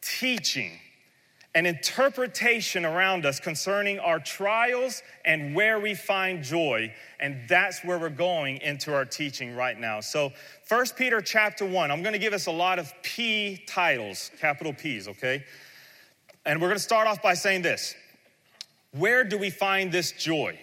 teaching 0.01 0.79
an 1.57 1.65
interpretation 1.65 2.85
around 2.85 3.25
us 3.25 3.41
concerning 3.41 3.99
our 3.99 4.21
trials 4.21 5.03
and 5.25 5.55
where 5.55 5.81
we 5.81 5.95
find 5.95 6.45
joy 6.45 6.93
and 7.19 7.49
that's 7.49 7.83
where 7.83 7.99
we're 7.99 8.11
going 8.11 8.59
into 8.59 8.93
our 8.93 9.07
teaching 9.07 9.57
right 9.57 9.81
now. 9.81 9.99
So 10.01 10.33
First 10.67 10.97
peter 10.97 11.23
chapter 11.23 11.65
1 11.65 11.91
i'm 11.91 12.03
going 12.03 12.13
to 12.13 12.19
give 12.19 12.35
us 12.35 12.47
a 12.47 12.53
lot 12.53 12.79
of 12.79 12.93
p 13.03 13.65
titles 13.67 14.31
capital 14.39 14.75
p's 14.75 15.09
okay? 15.09 15.45
And 16.45 16.61
we're 16.61 16.69
going 16.69 16.79
to 16.79 16.85
start 16.85 17.09
off 17.09 17.23
by 17.23 17.33
saying 17.33 17.63
this. 17.63 17.95
Where 18.93 19.25
do 19.25 19.39
we 19.39 19.49
find 19.49 19.91
this 19.91 20.13
joy? 20.13 20.59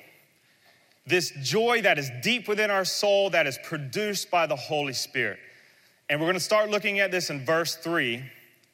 This 1.08 1.32
joy 1.42 1.82
that 1.82 1.98
is 1.98 2.12
deep 2.22 2.48
within 2.48 2.70
our 2.70 2.86
soul 2.86 3.32
that 3.32 3.48
is 3.48 3.58
produced 3.64 4.30
by 4.30 4.46
the 4.46 4.56
holy 4.56 4.94
spirit. 4.94 5.40
And 6.08 6.20
we're 6.20 6.28
going 6.28 6.36
to 6.36 6.40
start 6.40 6.70
looking 6.70 7.00
at 7.00 7.10
this 7.10 7.32
in 7.32 7.44
verse 7.44 7.76
3 7.78 8.24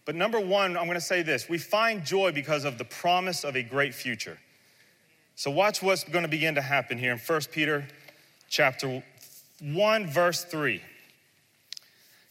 but 0.09 0.15
number 0.15 0.39
one, 0.39 0.75
I'm 0.75 0.85
going 0.85 0.95
to 0.95 1.01
say 1.01 1.21
this 1.21 1.47
we 1.47 1.59
find 1.59 2.03
joy 2.03 2.31
because 2.31 2.65
of 2.65 2.79
the 2.79 2.83
promise 2.83 3.43
of 3.43 3.55
a 3.55 3.61
great 3.61 3.93
future. 3.93 4.39
So 5.35 5.51
watch 5.51 5.83
what's 5.83 6.03
going 6.03 6.23
to 6.23 6.27
begin 6.27 6.55
to 6.55 6.63
happen 6.63 6.97
here 6.97 7.11
in 7.11 7.19
1 7.19 7.41
Peter 7.51 7.87
chapter 8.49 9.03
1 9.61 10.07
verse 10.07 10.43
3. 10.45 10.81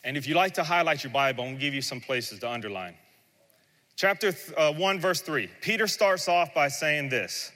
And 0.03 0.17
if 0.17 0.27
you 0.27 0.35
like 0.35 0.55
to 0.55 0.65
highlight 0.65 1.05
your 1.05 1.13
Bible, 1.13 1.45
I'm 1.45 1.51
going 1.51 1.59
to 1.59 1.65
give 1.65 1.73
you 1.73 1.81
some 1.81 2.01
places 2.01 2.41
to 2.41 2.51
underline. 2.51 2.97
Chapter 3.95 4.35
uh, 4.57 4.73
1 4.73 4.99
verse 4.99 5.21
3. 5.21 5.49
Peter 5.61 5.87
starts 5.87 6.27
off 6.27 6.53
by 6.53 6.67
saying 6.67 7.11
this. 7.11 7.53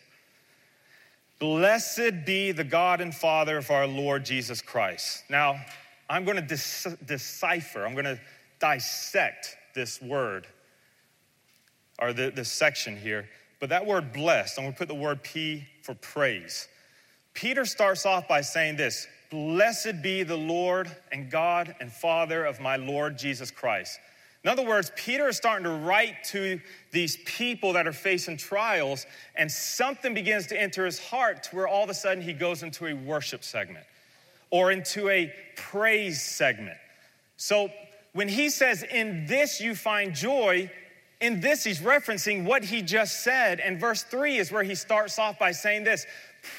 Blessed 1.41 2.25
be 2.25 2.53
the 2.53 2.63
God 2.63 3.01
and 3.01 3.13
Father 3.13 3.59
of 3.59 3.69
our 3.73 3.89
Lord 3.89 4.25
Jesus 4.25 4.63
Christ. 4.63 5.25
Now, 5.29 5.61
I'm 6.09 6.25
going 6.25 6.47
to 6.47 6.97
decipher, 7.05 7.85
I'm 7.85 7.95
going 7.95 8.05
to 8.05 8.21
dissect 8.61 9.57
this 9.75 10.01
word 10.01 10.47
or 12.01 12.13
the, 12.13 12.31
this 12.31 12.51
section 12.51 12.97
here. 12.97 13.29
But 13.61 13.69
that 13.69 13.87
word 13.87 14.13
blessed, 14.13 14.59
I'm 14.59 14.65
gonna 14.65 14.77
put 14.77 14.89
the 14.89 14.95
word 14.95 15.23
P 15.23 15.65
for 15.83 15.95
praise. 15.95 16.69
Peter 17.35 17.65
starts 17.65 18.05
off 18.05 18.29
by 18.29 18.41
saying 18.41 18.77
this 18.77 19.07
Blessed 19.31 20.03
be 20.03 20.23
the 20.23 20.37
Lord 20.37 20.95
and 21.11 21.31
God 21.31 21.75
and 21.81 21.91
Father 21.91 22.45
of 22.45 22.61
my 22.61 22.77
Lord 22.77 23.17
Jesus 23.17 23.51
Christ. 23.51 23.99
In 24.45 24.51
other 24.51 24.65
words, 24.65 24.91
Peter 24.97 25.29
is 25.29 25.37
starting 25.37 25.65
to 25.65 25.71
write 25.71 26.25
to 26.25 26.61
these 26.91 27.17
people 27.25 27.73
that 27.75 27.87
are 27.87 27.93
facing 27.93 28.37
trials, 28.37 29.07
and 29.37 29.51
something 29.51 30.15
begins 30.15 30.49
to 30.49 30.61
enter 30.61 30.85
his 30.85 30.99
heart 30.99 31.45
to 31.45 31.57
where 31.57 31.69
all 31.69 31.85
of 31.85 31.91
a 31.91 31.95
sudden 31.95 32.23
he 32.23 32.33
goes 32.33 32.63
into 32.65 32.87
a 32.87 32.93
worship 32.93 33.45
segment 33.45 33.87
or 34.51 34.73
into 34.73 35.09
a 35.09 35.33
praise 35.57 36.21
segment. 36.21 36.77
So 37.37 37.71
when 38.13 38.29
he 38.29 38.51
says, 38.51 38.83
In 38.83 39.27
this 39.27 39.61
you 39.61 39.75
find 39.75 40.15
joy, 40.15 40.71
in 41.21 41.41
this 41.41 41.65
he's 41.65 41.81
referencing 41.81 42.45
what 42.45 42.65
he 42.65 42.83
just 42.83 43.23
said. 43.23 43.61
And 43.61 43.81
verse 43.81 44.03
3 44.03 44.39
is 44.39 44.51
where 44.51 44.63
he 44.63 44.75
starts 44.75 45.19
off 45.19 45.39
by 45.39 45.53
saying 45.53 45.85
this 45.85 46.07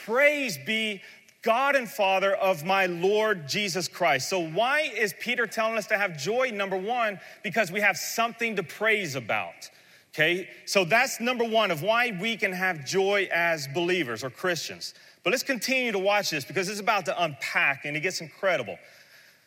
Praise 0.06 0.58
be 0.58 1.02
God 1.44 1.76
and 1.76 1.90
Father 1.90 2.34
of 2.36 2.64
my 2.64 2.86
Lord 2.86 3.48
Jesus 3.50 3.90
Christ. 3.90 4.30
So, 4.30 4.48
why 4.48 4.92
is 4.96 5.14
Peter 5.20 5.46
telling 5.46 5.78
us 5.78 5.88
to 5.88 5.98
have 5.98 6.18
joy? 6.18 6.52
Number 6.54 6.78
one, 6.78 7.20
because 7.44 7.72
we 7.72 7.82
have 7.82 7.98
something 7.98 8.56
to 8.56 8.64
praise 8.64 9.16
about. 9.16 9.70
Okay, 10.14 10.48
so 10.66 10.86
that's 10.86 11.20
number 11.20 11.44
one 11.44 11.72
of 11.72 11.82
why 11.82 12.16
we 12.22 12.38
can 12.38 12.54
have 12.54 12.86
joy 12.86 13.28
as 13.34 13.68
believers 13.68 14.24
or 14.24 14.30
Christians. 14.30 14.94
But 15.24 15.32
let's 15.32 15.44
continue 15.44 15.92
to 15.92 16.00
watch 16.00 16.30
this 16.30 16.46
because 16.46 16.70
it's 16.70 16.80
about 16.80 17.06
to 17.06 17.24
unpack 17.24 17.86
and 17.86 17.98
it 17.98 18.02
gets 18.02 18.22
incredible. 18.22 18.78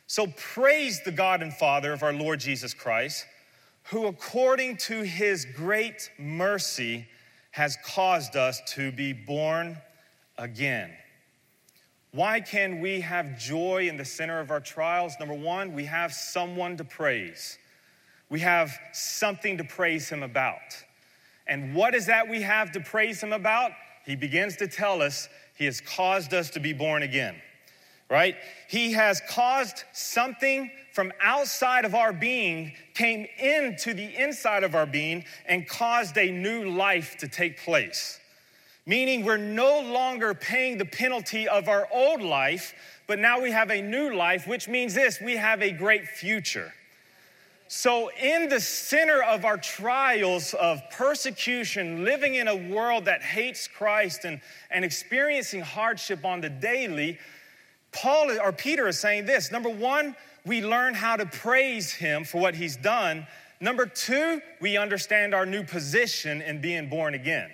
So 0.06 0.28
praise 0.36 1.02
the 1.02 1.12
God 1.12 1.42
and 1.42 1.52
Father 1.52 1.92
of 1.92 2.02
our 2.02 2.12
Lord 2.12 2.40
Jesus 2.40 2.72
Christ, 2.74 3.26
who 3.84 4.06
according 4.06 4.76
to 4.78 5.02
his 5.02 5.44
great 5.44 6.10
mercy 6.18 7.06
has 7.50 7.76
caused 7.84 8.36
us 8.36 8.60
to 8.74 8.92
be 8.92 9.12
born 9.12 9.78
again. 10.38 10.92
Why 12.12 12.40
can 12.40 12.80
we 12.80 13.00
have 13.00 13.38
joy 13.38 13.88
in 13.88 13.96
the 13.96 14.04
center 14.04 14.40
of 14.40 14.50
our 14.50 14.60
trials? 14.60 15.14
Number 15.18 15.34
one, 15.34 15.74
we 15.74 15.84
have 15.86 16.12
someone 16.12 16.76
to 16.76 16.84
praise. 16.84 17.58
We 18.28 18.40
have 18.40 18.78
something 18.92 19.58
to 19.58 19.64
praise 19.64 20.08
Him 20.08 20.22
about. 20.22 20.60
And 21.46 21.74
what 21.74 21.94
is 21.94 22.06
that 22.06 22.28
we 22.28 22.42
have 22.42 22.72
to 22.72 22.80
praise 22.80 23.22
Him 23.22 23.32
about? 23.32 23.72
He 24.04 24.16
begins 24.16 24.56
to 24.56 24.66
tell 24.66 25.02
us 25.02 25.28
He 25.56 25.64
has 25.66 25.80
caused 25.80 26.32
us 26.32 26.50
to 26.50 26.60
be 26.60 26.72
born 26.72 27.02
again, 27.02 27.36
right? 28.08 28.36
He 28.68 28.92
has 28.92 29.20
caused 29.28 29.84
something 29.92 30.70
from 30.92 31.12
outside 31.20 31.84
of 31.84 31.94
our 31.94 32.12
being 32.12 32.72
came 32.94 33.26
into 33.38 33.92
the 33.92 34.16
inside 34.16 34.64
of 34.64 34.74
our 34.74 34.86
being 34.86 35.24
and 35.46 35.68
caused 35.68 36.16
a 36.16 36.30
new 36.30 36.70
life 36.70 37.16
to 37.18 37.28
take 37.28 37.62
place. 37.62 38.18
Meaning 38.86 39.24
we're 39.24 39.36
no 39.36 39.80
longer 39.80 40.32
paying 40.32 40.78
the 40.78 40.84
penalty 40.84 41.48
of 41.48 41.68
our 41.68 41.88
old 41.92 42.22
life, 42.22 42.72
but 43.06 43.18
now 43.18 43.40
we 43.40 43.50
have 43.50 43.70
a 43.70 43.82
new 43.82 44.14
life, 44.14 44.46
which 44.46 44.68
means 44.68 44.94
this 44.94 45.20
we 45.20 45.36
have 45.36 45.60
a 45.60 45.72
great 45.72 46.06
future. 46.06 46.72
So, 47.68 48.12
in 48.12 48.48
the 48.48 48.60
center 48.60 49.24
of 49.24 49.44
our 49.44 49.56
trials 49.56 50.54
of 50.54 50.80
persecution, 50.92 52.04
living 52.04 52.36
in 52.36 52.46
a 52.46 52.54
world 52.54 53.06
that 53.06 53.22
hates 53.22 53.66
Christ 53.66 54.24
and, 54.24 54.40
and 54.70 54.84
experiencing 54.84 55.62
hardship 55.62 56.24
on 56.24 56.40
the 56.40 56.48
daily, 56.48 57.18
Paul 57.92 58.30
or 58.40 58.52
Peter 58.52 58.88
is 58.88 58.98
saying 58.98 59.26
this 59.26 59.50
number 59.50 59.70
one, 59.70 60.14
we 60.44 60.64
learn 60.64 60.94
how 60.94 61.16
to 61.16 61.26
praise 61.26 61.92
him 61.92 62.24
for 62.24 62.40
what 62.40 62.54
he's 62.54 62.76
done. 62.76 63.26
Number 63.60 63.86
two, 63.86 64.40
we 64.60 64.76
understand 64.76 65.34
our 65.34 65.46
new 65.46 65.64
position 65.64 66.42
in 66.42 66.60
being 66.60 66.88
born 66.88 67.14
again, 67.14 67.50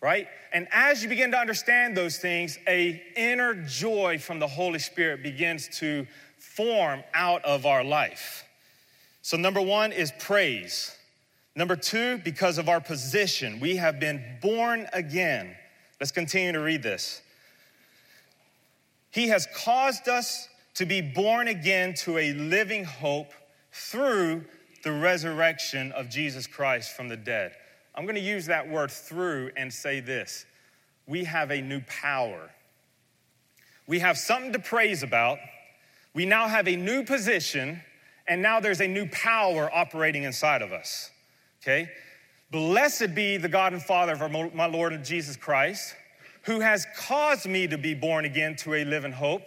right? 0.00 0.28
And 0.52 0.68
as 0.70 1.02
you 1.02 1.08
begin 1.08 1.30
to 1.32 1.36
understand 1.36 1.96
those 1.96 2.18
things, 2.18 2.58
a 2.66 3.02
inner 3.16 3.54
joy 3.54 4.18
from 4.18 4.38
the 4.38 4.46
Holy 4.46 4.78
Spirit 4.78 5.22
begins 5.22 5.68
to 5.80 6.06
form 6.38 7.02
out 7.14 7.44
of 7.44 7.66
our 7.66 7.82
life. 7.82 8.44
So, 9.22 9.36
number 9.36 9.60
one 9.60 9.92
is 9.92 10.12
praise. 10.18 10.96
Number 11.54 11.76
two, 11.76 12.18
because 12.18 12.58
of 12.58 12.68
our 12.68 12.80
position, 12.80 13.60
we 13.60 13.76
have 13.76 14.00
been 14.00 14.22
born 14.40 14.86
again. 14.92 15.54
Let's 16.00 16.12
continue 16.12 16.52
to 16.52 16.60
read 16.60 16.82
this. 16.82 17.20
He 19.12 19.28
has 19.28 19.46
caused 19.54 20.08
us 20.08 20.48
to 20.74 20.86
be 20.86 21.00
born 21.00 21.48
again 21.48 21.94
to 21.94 22.18
a 22.18 22.32
living 22.32 22.84
hope 22.84 23.32
through 23.70 24.44
the 24.84 24.92
resurrection 24.92 25.92
of 25.92 26.08
Jesus 26.08 26.46
Christ 26.46 26.96
from 26.96 27.08
the 27.08 27.16
dead. 27.16 27.52
I'm 27.94 28.04
going 28.04 28.16
to 28.16 28.20
use 28.20 28.46
that 28.46 28.68
word 28.68 28.90
through 28.90 29.50
and 29.56 29.72
say 29.72 30.00
this 30.00 30.46
we 31.06 31.24
have 31.24 31.50
a 31.50 31.60
new 31.60 31.80
power. 31.82 32.50
We 33.86 33.98
have 33.98 34.16
something 34.16 34.52
to 34.52 34.58
praise 34.58 35.02
about. 35.02 35.38
We 36.14 36.24
now 36.24 36.48
have 36.48 36.68
a 36.68 36.76
new 36.76 37.04
position, 37.04 37.82
and 38.26 38.40
now 38.40 38.60
there's 38.60 38.80
a 38.80 38.86
new 38.86 39.08
power 39.08 39.70
operating 39.74 40.22
inside 40.22 40.62
of 40.62 40.72
us. 40.72 41.10
Okay? 41.62 41.90
Blessed 42.50 43.14
be 43.14 43.36
the 43.36 43.48
God 43.48 43.72
and 43.72 43.82
Father 43.82 44.12
of 44.12 44.22
our, 44.22 44.50
my 44.54 44.66
Lord 44.66 45.04
Jesus 45.04 45.36
Christ, 45.36 45.94
who 46.42 46.60
has 46.60 46.86
caused 46.96 47.46
me 47.46 47.66
to 47.66 47.78
be 47.78 47.94
born 47.94 48.24
again 48.24 48.56
to 48.56 48.74
a 48.74 48.84
living 48.84 49.12
hope 49.12 49.42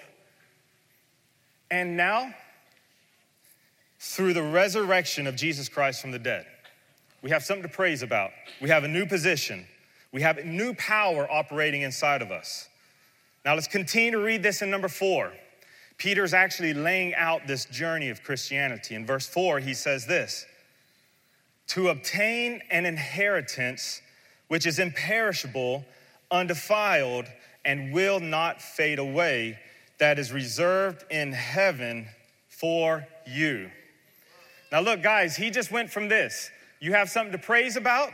and 1.72 1.98
now, 1.98 2.34
through 4.00 4.34
the 4.34 4.44
resurrection 4.44 5.28
of 5.28 5.36
Jesus 5.36 5.68
Christ 5.68 6.02
from 6.02 6.12
the 6.12 6.20
dead, 6.20 6.46
we 7.22 7.32
have 7.32 7.44
something 7.44 7.64
to 7.64 7.70
praise 7.70 8.04
about. 8.04 8.32
We 8.62 8.70
have 8.70 8.84
a 8.84 8.88
new 8.88 9.06
position. 9.06 9.66
We 10.12 10.22
have 10.22 10.46
new 10.46 10.74
power 10.76 11.30
operating 11.30 11.82
inside 11.82 12.22
of 12.22 12.32
us. 12.32 12.70
Now, 13.44 13.56
let's 13.56 13.68
continue 13.68 14.12
to 14.12 14.20
read 14.20 14.44
this 14.44 14.62
in 14.62 14.70
number 14.70 14.88
four. 14.88 15.34
Peter's 15.98 16.34
actually 16.34 16.74
laying 16.74 17.16
out 17.16 17.48
this 17.48 17.66
journey 17.66 18.10
of 18.10 18.24
Christianity. 18.24 18.96
In 18.96 19.06
verse 19.06 19.28
four, 19.28 19.60
he 19.60 19.74
says 19.74 20.06
this 20.06 20.46
To 21.68 21.90
obtain 21.90 22.62
an 22.70 22.86
inheritance 22.86 24.02
which 24.48 24.66
is 24.66 24.78
imperishable, 24.78 25.84
undefiled, 26.32 27.26
and 27.64 27.94
will 27.94 28.20
not 28.20 28.62
fade 28.62 29.00
away 29.00 29.58
that 29.98 30.20
is 30.20 30.32
reserved 30.32 31.04
in 31.10 31.32
heaven 31.32 32.08
for 32.48 33.08
you. 33.26 33.70
Now, 34.72 34.82
look, 34.82 35.02
guys, 35.02 35.36
he 35.36 35.50
just 35.50 35.72
went 35.72 35.90
from 35.90 36.10
this. 36.10 36.52
You 36.80 36.94
have 36.94 37.10
something 37.10 37.32
to 37.32 37.38
praise 37.38 37.76
about, 37.78 38.12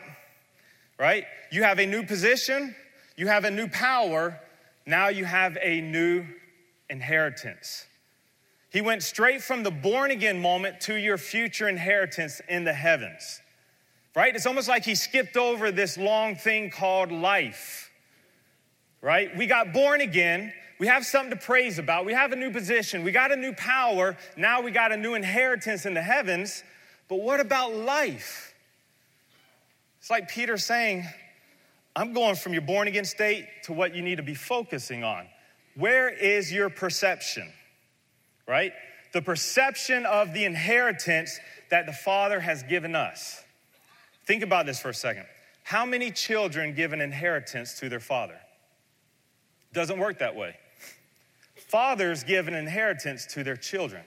right? 0.99 1.25
You 1.51 1.63
have 1.63 1.79
a 1.79 1.85
new 1.85 2.03
position, 2.03 2.75
you 3.17 3.27
have 3.27 3.43
a 3.45 3.51
new 3.51 3.67
power, 3.67 4.39
now 4.85 5.09
you 5.09 5.25
have 5.25 5.57
a 5.61 5.81
new 5.81 6.25
inheritance. 6.89 7.85
He 8.71 8.81
went 8.81 9.03
straight 9.03 9.41
from 9.41 9.63
the 9.63 9.71
born 9.71 10.11
again 10.11 10.41
moment 10.41 10.79
to 10.81 10.95
your 10.95 11.17
future 11.17 11.67
inheritance 11.67 12.41
in 12.47 12.63
the 12.63 12.73
heavens, 12.73 13.41
right? 14.15 14.33
It's 14.33 14.45
almost 14.45 14.69
like 14.69 14.85
he 14.85 14.95
skipped 14.95 15.35
over 15.35 15.71
this 15.71 15.97
long 15.97 16.35
thing 16.35 16.69
called 16.69 17.11
life, 17.11 17.90
right? 19.01 19.35
We 19.35 19.47
got 19.47 19.73
born 19.73 20.01
again, 20.01 20.53
we 20.81 20.87
have 20.87 21.05
something 21.05 21.29
to 21.29 21.45
praise 21.45 21.77
about. 21.77 22.05
We 22.05 22.13
have 22.13 22.31
a 22.31 22.35
new 22.35 22.49
position. 22.49 23.03
We 23.03 23.11
got 23.11 23.31
a 23.31 23.35
new 23.35 23.53
power. 23.53 24.17
Now 24.35 24.61
we 24.61 24.71
got 24.71 24.91
a 24.91 24.97
new 24.97 25.13
inheritance 25.13 25.85
in 25.85 25.93
the 25.93 26.01
heavens. 26.01 26.63
But 27.07 27.17
what 27.21 27.39
about 27.39 27.75
life? 27.75 28.55
It's 29.99 30.09
like 30.09 30.27
Peter 30.29 30.57
saying, 30.57 31.05
I'm 31.95 32.13
going 32.13 32.35
from 32.35 32.53
your 32.53 32.63
born 32.63 32.87
again 32.87 33.05
state 33.05 33.45
to 33.65 33.73
what 33.73 33.93
you 33.93 34.01
need 34.01 34.15
to 34.15 34.23
be 34.23 34.33
focusing 34.33 35.03
on. 35.03 35.27
Where 35.75 36.09
is 36.09 36.51
your 36.51 36.71
perception? 36.71 37.47
Right? 38.47 38.73
The 39.13 39.21
perception 39.21 40.07
of 40.07 40.33
the 40.33 40.45
inheritance 40.45 41.39
that 41.69 41.85
the 41.85 41.93
Father 41.93 42.39
has 42.39 42.63
given 42.63 42.95
us. 42.95 43.43
Think 44.25 44.41
about 44.41 44.65
this 44.65 44.79
for 44.79 44.89
a 44.89 44.95
second. 44.95 45.27
How 45.63 45.85
many 45.85 46.09
children 46.09 46.73
give 46.73 46.91
an 46.91 47.01
inheritance 47.01 47.77
to 47.81 47.87
their 47.87 47.99
father? 47.99 48.40
Doesn't 49.73 49.99
work 49.99 50.19
that 50.19 50.35
way. 50.35 50.55
Fathers 51.55 52.23
give 52.23 52.47
an 52.47 52.53
inheritance 52.53 53.25
to 53.27 53.43
their 53.43 53.55
children. 53.55 54.03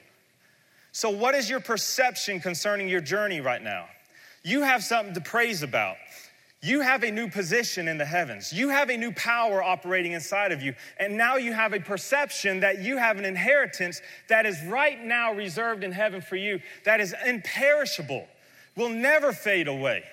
So, 0.93 1.11
what 1.11 1.35
is 1.35 1.51
your 1.51 1.61
perception 1.61 2.41
concerning 2.41 2.89
your 2.89 3.01
journey 3.01 3.41
right 3.41 3.63
now? 3.63 3.87
You 4.43 4.63
have 4.63 4.85
something 4.85 5.15
to 5.15 5.21
praise 5.21 5.63
about. 5.63 5.97
You 6.65 6.81
have 6.81 7.03
a 7.03 7.11
new 7.11 7.29
position 7.29 7.89
in 7.89 7.99
the 7.99 8.07
heavens. 8.07 8.51
You 8.51 8.71
have 8.71 8.89
a 8.89 8.97
new 8.97 9.13
power 9.13 9.63
operating 9.63 10.13
inside 10.13 10.51
of 10.51 10.63
you. 10.63 10.75
And 10.99 11.15
now 11.19 11.37
you 11.37 11.53
have 11.53 11.75
a 11.75 11.81
perception 11.81 12.61
that 12.61 12.81
you 12.81 12.97
have 12.97 13.19
an 13.19 13.27
inheritance 13.27 14.01
that 14.29 14.47
is 14.47 14.57
right 14.67 15.03
now 15.03 15.35
reserved 15.35 15.85
in 15.85 15.93
heaven 15.93 16.23
for 16.23 16.37
you, 16.37 16.61
that 16.85 17.01
is 17.01 17.15
imperishable, 17.27 18.27
will 18.77 18.89
never 18.89 19.35
fade 19.35 19.69
away. 19.69 20.05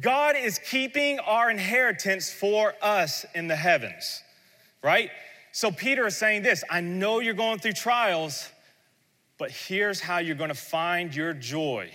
God 0.00 0.36
is 0.36 0.58
keeping 0.58 1.18
our 1.20 1.50
inheritance 1.50 2.30
for 2.30 2.74
us 2.82 3.24
in 3.34 3.48
the 3.48 3.56
heavens, 3.56 4.22
right? 4.82 5.10
So 5.52 5.70
Peter 5.70 6.06
is 6.06 6.16
saying 6.16 6.42
this 6.42 6.64
I 6.70 6.80
know 6.80 7.20
you're 7.20 7.34
going 7.34 7.58
through 7.58 7.72
trials, 7.72 8.48
but 9.38 9.50
here's 9.50 10.00
how 10.00 10.18
you're 10.18 10.36
going 10.36 10.48
to 10.48 10.54
find 10.54 11.14
your 11.14 11.34
joy 11.34 11.90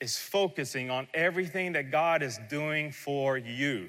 is 0.00 0.18
focusing 0.18 0.90
on 0.90 1.08
everything 1.14 1.72
that 1.72 1.90
God 1.90 2.22
is 2.22 2.38
doing 2.50 2.92
for 2.92 3.38
you. 3.38 3.88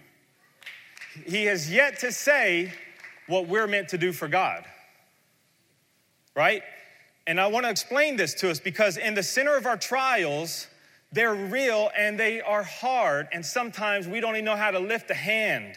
He 1.26 1.46
has 1.46 1.72
yet 1.72 2.00
to 2.00 2.12
say 2.12 2.72
what 3.28 3.48
we're 3.48 3.67
meant 3.67 3.89
to 3.89 3.98
do 3.98 4.13
for 4.13 4.28
God. 4.28 4.63
Right? 6.34 6.62
And 7.26 7.41
I 7.41 7.48
want 7.48 7.65
to 7.65 7.70
explain 7.70 8.15
this 8.15 8.34
to 8.36 8.50
us 8.50 8.60
because 8.60 8.96
in 8.96 9.15
the 9.15 9.24
center 9.24 9.58
of 9.58 9.65
our 9.65 9.76
trials, 9.76 10.67
they're 11.12 11.34
real 11.34 11.89
and 11.98 12.17
they 12.17 12.41
are 12.41 12.63
hard, 12.63 13.28
and 13.34 13.46
sometimes 13.46 14.08
we 14.08 14.22
don't 14.22 14.36
even 14.36 14.46
know 14.46 14.56
how 14.56 14.72
to 14.72 14.80
lift 14.80 15.10
a 15.10 15.15
hand 15.15 15.76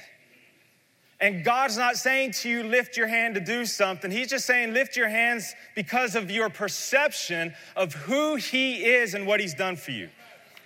and 1.21 1.45
God's 1.45 1.77
not 1.77 1.97
saying 1.97 2.33
to 2.33 2.49
you, 2.49 2.63
lift 2.63 2.97
your 2.97 3.07
hand 3.07 3.35
to 3.35 3.41
do 3.41 3.67
something. 3.67 4.11
He's 4.11 4.29
just 4.29 4.47
saying, 4.47 4.73
lift 4.73 4.97
your 4.97 5.09
hands 5.09 5.55
because 5.75 6.15
of 6.15 6.31
your 6.31 6.49
perception 6.49 7.53
of 7.77 7.93
who 7.93 8.37
He 8.37 8.85
is 8.85 9.13
and 9.13 9.27
what 9.27 9.39
He's 9.39 9.53
done 9.53 9.77
for 9.77 9.91
you, 9.91 10.09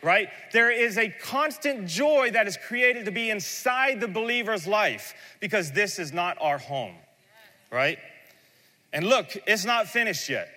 right? 0.01 0.29
There 0.53 0.71
is 0.71 0.97
a 0.97 1.09
constant 1.09 1.89
joy 1.89 2.31
that 2.33 2.47
is 2.47 2.57
created 2.57 3.07
to 3.07 3.11
be 3.11 3.31
inside 3.31 4.01
the 4.01 4.07
believer's 4.07 4.67
life 4.67 5.15
because 5.41 5.73
this 5.73 5.99
is 5.99 6.13
not 6.13 6.39
our 6.41 6.59
home, 6.59 6.95
right? 7.73 7.99
And 8.93 9.09
look, 9.09 9.37
it's 9.49 9.65
not 9.65 9.89
finished 9.89 10.29
yet. 10.29 10.49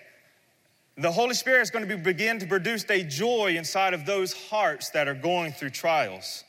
The 0.96 1.10
Holy 1.10 1.34
Spirit 1.34 1.62
is 1.62 1.70
going 1.70 1.88
to 1.88 1.96
be, 1.96 2.00
begin 2.00 2.38
to 2.38 2.46
produce 2.46 2.88
a 2.88 3.02
joy 3.02 3.54
inside 3.56 3.94
of 3.94 4.06
those 4.06 4.32
hearts 4.32 4.90
that 4.90 5.08
are 5.08 5.14
going 5.14 5.52
through 5.52 5.70
trials. 5.70 6.44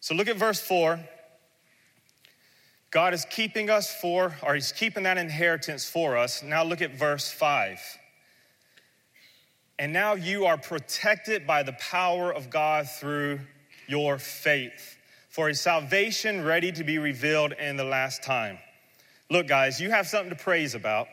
So 0.00 0.14
look 0.14 0.28
at 0.28 0.36
verse 0.36 0.60
4. 0.60 1.00
God 2.90 3.12
is 3.12 3.26
keeping 3.30 3.68
us 3.68 3.94
for, 4.00 4.34
or 4.42 4.54
He's 4.54 4.72
keeping 4.72 5.02
that 5.02 5.18
inheritance 5.18 5.88
for 5.88 6.16
us. 6.16 6.42
Now 6.42 6.64
look 6.64 6.80
at 6.80 6.94
verse 6.94 7.30
5. 7.30 7.80
And 9.78 9.92
now 9.92 10.14
you 10.14 10.46
are 10.46 10.56
protected 10.56 11.46
by 11.46 11.62
the 11.62 11.74
power 11.74 12.32
of 12.32 12.50
God 12.50 12.88
through 12.88 13.40
your 13.86 14.18
faith 14.18 14.96
for 15.28 15.48
a 15.50 15.54
salvation 15.54 16.44
ready 16.44 16.72
to 16.72 16.82
be 16.82 16.98
revealed 16.98 17.52
in 17.52 17.76
the 17.76 17.84
last 17.84 18.22
time. 18.22 18.58
Look, 19.30 19.46
guys, 19.46 19.80
you 19.80 19.90
have 19.90 20.08
something 20.08 20.30
to 20.30 20.42
praise 20.42 20.74
about, 20.74 21.06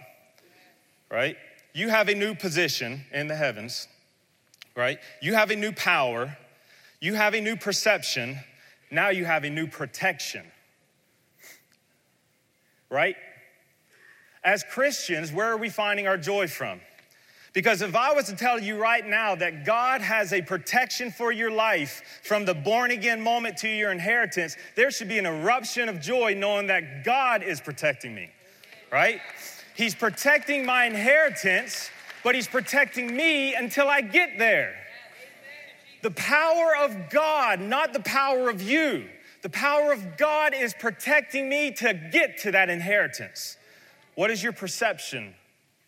right? 1.12 1.36
You 1.74 1.90
have 1.90 2.08
a 2.08 2.16
new 2.16 2.34
position 2.34 3.02
in 3.12 3.28
the 3.28 3.36
heavens, 3.36 3.88
right? 4.76 4.98
You 5.22 5.34
have 5.34 5.52
a 5.52 5.56
new 5.56 5.74
power. 5.74 6.38
You 7.02 7.14
have 7.14 7.36
a 7.36 7.42
new 7.42 7.56
perception. 7.56 8.40
Now 8.90 9.10
you 9.10 9.26
have 9.26 9.44
a 9.44 9.50
new 9.50 9.68
protection, 9.68 10.46
right? 12.90 13.16
As 14.44 14.64
Christians, 14.64 15.32
where 15.32 15.48
are 15.48 15.58
we 15.58 15.70
finding 15.70 16.08
our 16.08 16.18
joy 16.18 16.48
from? 16.48 16.80
Because 17.56 17.82
if 17.82 17.96
I 17.96 18.14
was 18.14 18.26
to 18.26 18.36
tell 18.36 18.60
you 18.60 18.78
right 18.78 19.08
now 19.08 19.34
that 19.36 19.66
God 19.66 20.02
has 20.02 20.34
a 20.34 20.42
protection 20.42 21.10
for 21.10 21.32
your 21.32 21.50
life 21.50 22.20
from 22.22 22.44
the 22.44 22.54
born 22.54 22.92
again 22.92 23.22
moment 23.22 23.56
to 23.60 23.70
your 23.70 23.94
inheritance, 23.94 24.58
there 24.76 24.92
should 24.92 25.08
be 25.08 25.18
an 25.18 25.26
eruption 25.26 25.88
of 25.88 26.02
joy 26.02 26.36
knowing 26.38 26.68
that 26.68 27.06
God 27.06 27.44
is 27.44 27.62
protecting 27.62 28.14
me, 28.14 28.30
right? 28.92 29.22
He's 29.74 29.96
protecting 29.96 30.66
my 30.66 30.86
inheritance, 30.86 31.90
but 32.26 32.36
He's 32.36 32.48
protecting 32.48 33.16
me 33.16 33.56
until 33.56 33.88
I 33.88 34.02
get 34.02 34.38
there. 34.38 34.76
The 36.02 36.12
power 36.12 36.76
of 36.82 37.10
God, 37.10 37.62
not 37.62 37.94
the 37.94 38.02
power 38.02 38.50
of 38.50 38.62
you. 38.62 39.08
The 39.46 39.50
power 39.52 39.94
of 39.94 40.18
God 40.18 40.56
is 40.56 40.74
protecting 40.74 41.48
me 41.48 41.72
to 41.74 41.94
get 42.12 42.40
to 42.40 42.52
that 42.52 42.70
inheritance. 42.70 43.58
What 44.16 44.32
is 44.32 44.42
your 44.42 44.54
perception 44.54 45.36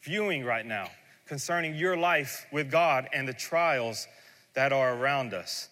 viewing 0.03 0.45
right 0.45 0.65
now? 0.65 0.89
concerning 1.27 1.75
your 1.75 1.97
life 1.97 2.47
with 2.51 2.71
God 2.71 3.07
and 3.13 3.27
the 3.27 3.33
trials 3.33 4.07
that 4.53 4.73
are 4.73 4.95
around 4.95 5.33
us. 5.33 5.69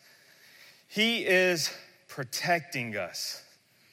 He 0.88 1.26
is 1.26 1.72
protecting 2.08 2.96
us. 2.96 3.42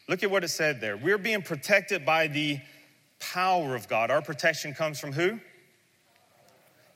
Look 0.09 0.23
at 0.23 0.31
what 0.31 0.45
it 0.45 0.49
said 0.49 0.81
there. 0.81 0.97
We're 0.97 1.19
being 1.19 1.43
protected 1.43 2.05
by 2.05 2.27
the 2.27 2.61
power 3.19 3.75
of 3.75 3.89
God. 3.89 4.11
Our 4.11 4.23
protection 4.23 4.75
comes 4.75 4.99
from 4.99 5.13
who? 5.13 5.39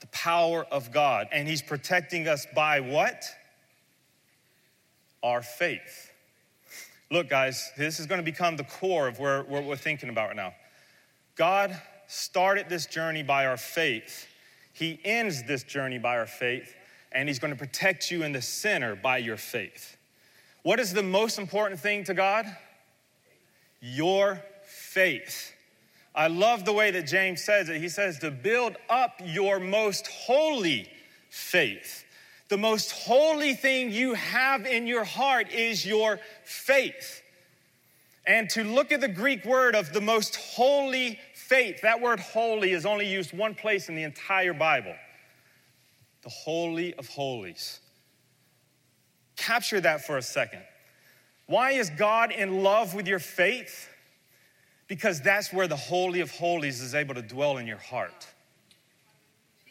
The 0.01 0.07
power 0.09 0.65
of 0.71 0.93
God. 0.93 1.29
And 1.33 1.49
He's 1.49 1.63
protecting 1.63 2.29
us 2.29 2.47
by 2.55 2.81
what? 2.81 3.25
Our 5.23 5.43
faith. 5.43 6.06
Look, 7.11 7.29
guys, 7.29 7.71
this 7.77 8.01
is 8.01 8.07
going 8.07 8.21
to 8.21 8.25
become 8.25 8.57
the 8.57 8.65
core 8.65 9.09
of 9.09 9.19
where, 9.19 9.43
what 9.45 9.65
we're 9.65 9.77
thinking 9.77 10.09
about 10.09 10.29
right 10.29 10.37
now. 10.37 10.55
God 11.37 11.81
started 12.09 12.69
this 12.69 12.87
journey 12.87 13.23
by 13.23 13.47
our 13.47 13.57
faith 13.57 14.27
he 14.77 15.01
ends 15.07 15.43
this 15.45 15.63
journey 15.63 15.97
by 15.97 16.19
our 16.19 16.27
faith, 16.27 16.75
and 17.11 17.31
He's 17.31 17.39
going 17.39 17.51
to 17.51 17.59
protect 17.59 18.11
you 18.11 18.25
in 18.25 18.33
the 18.33 18.43
center 18.43 18.95
by 18.95 19.17
your 19.17 19.39
faith. 19.39 19.97
What 20.65 20.79
is 20.81 20.93
the 20.93 21.03
most 21.03 21.39
important 21.39 21.81
thing 21.81 22.05
to 22.05 22.13
God? 22.13 22.45
Your 23.81 24.43
faith. 24.67 25.55
I 26.15 26.27
love 26.27 26.67
the 26.67 26.75
way 26.75 26.91
that 26.91 27.07
James 27.07 27.43
says 27.43 27.71
it. 27.71 27.81
He 27.81 27.89
says 27.89 28.19
to 28.19 28.31
build 28.31 28.77
up 28.91 29.19
your 29.25 29.61
most 29.61 30.09
holy 30.09 30.91
faith. 31.31 32.05
The 32.49 32.57
most 32.57 32.93
holy 32.93 33.55
thing 33.55 33.91
you 33.91 34.15
have 34.15 34.67
in 34.67 34.87
your 34.87 35.05
heart 35.05 35.53
is 35.53 35.85
your 35.85 36.21
faith. 36.45 37.23
And 38.27 38.49
to 38.51 38.65
look 38.65 38.93
at 38.93 39.01
the 39.01 39.09
Greek 39.09 39.45
word 39.45 39.75
of 39.75 39.93
the 39.93 40.01
most 40.01 40.37
holy 40.37 41.19
faith, 41.35 41.81
that 41.83 42.01
word 42.01 42.21
holy 42.21 42.73
is 42.73 42.87
only 42.87 43.09
used 43.09 43.37
one 43.37 43.55
place 43.55 43.89
in 43.89 43.95
the 43.95 44.03
entire 44.03 44.55
Bible 44.55 44.95
the 46.23 46.31
Holy 46.31 46.93
of 46.95 47.07
Holies. 47.07 47.79
Capture 49.37 49.81
that 49.81 50.05
for 50.05 50.19
a 50.19 50.23
second. 50.23 50.61
Why 51.47 51.73
is 51.73 51.89
God 51.91 52.33
in 52.33 52.65
love 52.65 52.95
with 52.95 53.07
your 53.07 53.21
faith? 53.21 53.89
Because 54.89 55.21
that's 55.21 55.53
where 55.53 55.69
the 55.69 55.77
Holy 55.77 56.21
of 56.21 56.33
Holies 56.33 56.81
is 56.81 56.97
able 56.97 57.15
to 57.15 57.23
dwell 57.23 57.59
in 57.59 57.67
your 57.69 57.79
heart. 57.79 58.27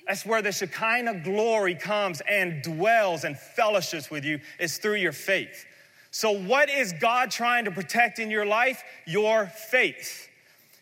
That's 0.08 0.26
where 0.26 0.42
the 0.42 0.52
Shekinah 0.52 1.22
glory 1.24 1.76
comes 1.76 2.22
and 2.30 2.62
dwells 2.62 3.24
and 3.24 3.38
fellowships 3.38 4.12
with 4.12 4.24
you, 4.24 4.40
is 4.60 4.78
through 4.78 4.96
your 4.96 5.12
faith. 5.12 5.66
So, 6.12 6.32
what 6.32 6.70
is 6.70 6.94
God 6.94 7.32
trying 7.32 7.66
to 7.66 7.72
protect 7.72 8.20
in 8.20 8.30
your 8.30 8.46
life? 8.46 8.84
Your 9.06 9.48
faith. 9.48 10.30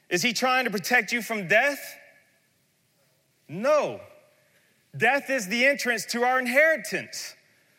Is 0.10 0.22
he 0.22 0.34
trying 0.34 0.66
to 0.66 0.72
protect 0.72 1.12
you 1.12 1.22
from 1.22 1.48
death? 1.48 1.80
No. 3.48 4.00
Death 4.96 5.30
is 5.30 5.48
the 5.48 5.66
entrance 5.66 6.06
to 6.06 6.24
our 6.24 6.38
inheritance, 6.38 7.36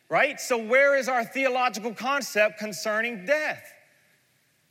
right? 0.09 0.41
So, 0.41 0.59
where 0.59 0.97
is 0.97 1.09
our 1.09 1.25
theological 1.25 1.95
concept 1.95 2.59
concerning 2.59 3.25
death? 3.27 3.73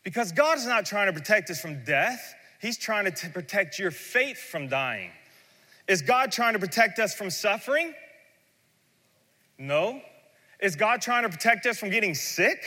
Because 0.04 0.32
God's 0.32 0.66
not 0.66 0.86
trying 0.86 1.08
to 1.08 1.14
protect 1.14 1.50
us 1.50 1.62
from 1.62 1.84
death, 1.86 2.36
He's 2.60 2.78
trying 2.78 3.10
to 3.12 3.30
protect 3.30 3.80
your 3.80 3.92
faith 3.92 4.38
from 4.38 4.68
dying. 4.68 5.12
Is 5.88 6.02
God 6.02 6.32
trying 6.32 6.54
to 6.54 6.60
protect 6.60 7.00
us 7.00 7.14
from 7.14 7.30
suffering? 7.30 7.94
No. 9.58 10.02
Is 10.60 10.76
God 10.76 11.02
trying 11.02 11.24
to 11.24 11.30
protect 11.30 11.66
us 11.66 11.78
from 11.78 11.90
getting 11.90 12.16
sick? 12.16 12.60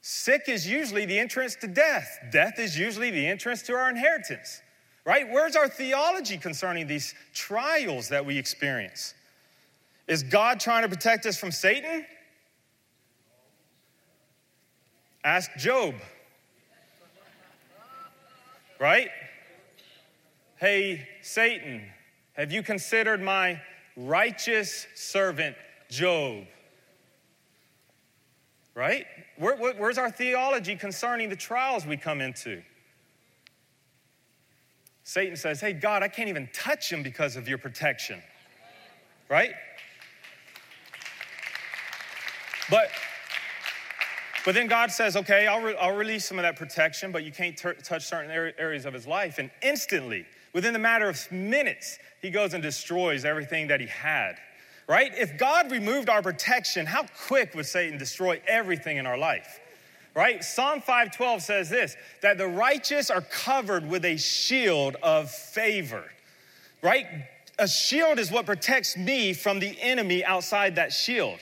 Sick 0.00 0.44
is 0.48 0.66
usually 0.66 1.04
the 1.04 1.18
entrance 1.18 1.54
to 1.56 1.66
death. 1.66 2.18
Death 2.30 2.58
is 2.58 2.78
usually 2.78 3.10
the 3.10 3.26
entrance 3.26 3.62
to 3.62 3.74
our 3.74 3.90
inheritance, 3.90 4.62
right? 5.04 5.28
Where's 5.30 5.56
our 5.56 5.68
theology 5.68 6.38
concerning 6.38 6.86
these 6.86 7.14
trials 7.34 8.08
that 8.08 8.24
we 8.24 8.38
experience? 8.38 9.14
Is 10.06 10.22
God 10.22 10.60
trying 10.60 10.82
to 10.82 10.88
protect 10.88 11.26
us 11.26 11.36
from 11.36 11.52
Satan? 11.52 12.06
Ask 15.24 15.50
Job. 15.58 15.94
Right? 18.80 19.10
Hey, 20.60 21.06
Satan, 21.22 21.82
have 22.32 22.50
you 22.50 22.64
considered 22.64 23.22
my 23.22 23.60
righteous 23.96 24.88
servant 24.96 25.54
Job? 25.88 26.46
Right? 28.74 29.06
Where, 29.36 29.56
where's 29.56 29.98
our 29.98 30.10
theology 30.10 30.74
concerning 30.74 31.28
the 31.28 31.36
trials 31.36 31.86
we 31.86 31.96
come 31.96 32.20
into? 32.20 32.62
Satan 35.04 35.36
says, 35.36 35.60
Hey, 35.60 35.74
God, 35.74 36.02
I 36.02 36.08
can't 36.08 36.28
even 36.28 36.48
touch 36.52 36.90
him 36.90 37.04
because 37.04 37.36
of 37.36 37.48
your 37.48 37.58
protection. 37.58 38.20
Right? 39.28 39.52
But 42.68 42.90
but 44.44 44.54
then 44.54 44.66
God 44.66 44.90
says, 44.90 45.14
okay, 45.14 45.46
I'll, 45.46 45.60
re- 45.60 45.76
I'll 45.78 45.94
release 45.94 46.24
some 46.24 46.38
of 46.38 46.42
that 46.42 46.56
protection, 46.56 47.12
but 47.12 47.22
you 47.22 47.30
can't 47.30 47.54
ter- 47.54 47.74
touch 47.74 48.06
certain 48.06 48.30
areas 48.30 48.86
of 48.86 48.94
his 48.94 49.06
life. 49.06 49.38
And 49.38 49.50
instantly, 49.60 50.24
within 50.58 50.72
the 50.72 50.78
matter 50.78 51.08
of 51.08 51.32
minutes, 51.32 51.98
he 52.20 52.30
goes 52.30 52.52
and 52.52 52.62
destroys 52.62 53.24
everything 53.24 53.68
that 53.68 53.80
he 53.80 53.86
had 53.86 54.36
right? 54.88 55.12
If 55.16 55.38
God 55.38 55.70
removed 55.70 56.08
our 56.08 56.22
protection, 56.22 56.86
how 56.86 57.04
quick 57.28 57.54
would 57.54 57.66
Satan 57.66 57.98
destroy 57.98 58.40
everything 58.48 58.96
in 58.96 59.06
our 59.06 59.18
life? 59.18 59.60
Right? 60.14 60.42
Psalm 60.42 60.80
512 60.80 61.42
says 61.42 61.70
this 61.70 61.94
that 62.22 62.38
the 62.38 62.48
righteous 62.48 63.10
are 63.10 63.20
covered 63.20 63.88
with 63.88 64.04
a 64.04 64.16
shield 64.16 64.96
of 65.02 65.30
favor. 65.30 66.02
Right? 66.82 67.06
A 67.60 67.68
shield 67.68 68.18
is 68.18 68.32
what 68.32 68.46
protects 68.46 68.96
me 68.96 69.32
from 69.32 69.60
the 69.60 69.76
enemy 69.80 70.24
outside 70.24 70.76
that 70.76 70.92
shield. 70.92 71.38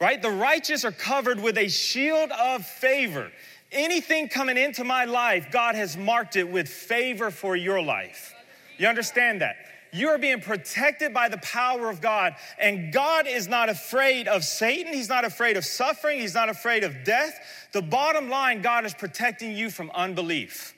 Right? 0.00 0.20
The 0.20 0.30
righteous 0.30 0.84
are 0.84 0.92
covered 0.92 1.40
with 1.40 1.58
a 1.58 1.68
shield 1.68 2.30
of 2.32 2.64
favor. 2.64 3.30
Anything 3.70 4.28
coming 4.28 4.56
into 4.56 4.82
my 4.82 5.04
life, 5.04 5.48
God 5.52 5.74
has 5.74 5.96
marked 5.96 6.36
it 6.36 6.48
with 6.48 6.68
favor 6.68 7.30
for 7.30 7.54
your 7.54 7.82
life. 7.82 8.34
You 8.78 8.86
understand 8.86 9.42
that? 9.42 9.56
You 9.92 10.08
are 10.08 10.18
being 10.18 10.40
protected 10.40 11.14
by 11.14 11.28
the 11.28 11.38
power 11.38 11.88
of 11.88 12.00
God. 12.00 12.34
And 12.58 12.92
God 12.92 13.26
is 13.26 13.48
not 13.48 13.68
afraid 13.68 14.28
of 14.28 14.44
Satan. 14.44 14.92
He's 14.92 15.08
not 15.08 15.24
afraid 15.24 15.56
of 15.56 15.64
suffering. 15.64 16.20
He's 16.20 16.34
not 16.34 16.48
afraid 16.48 16.84
of 16.84 17.04
death. 17.04 17.38
The 17.72 17.82
bottom 17.82 18.28
line, 18.28 18.62
God 18.62 18.84
is 18.84 18.94
protecting 18.94 19.56
you 19.56 19.70
from 19.70 19.90
unbelief. 19.94 20.74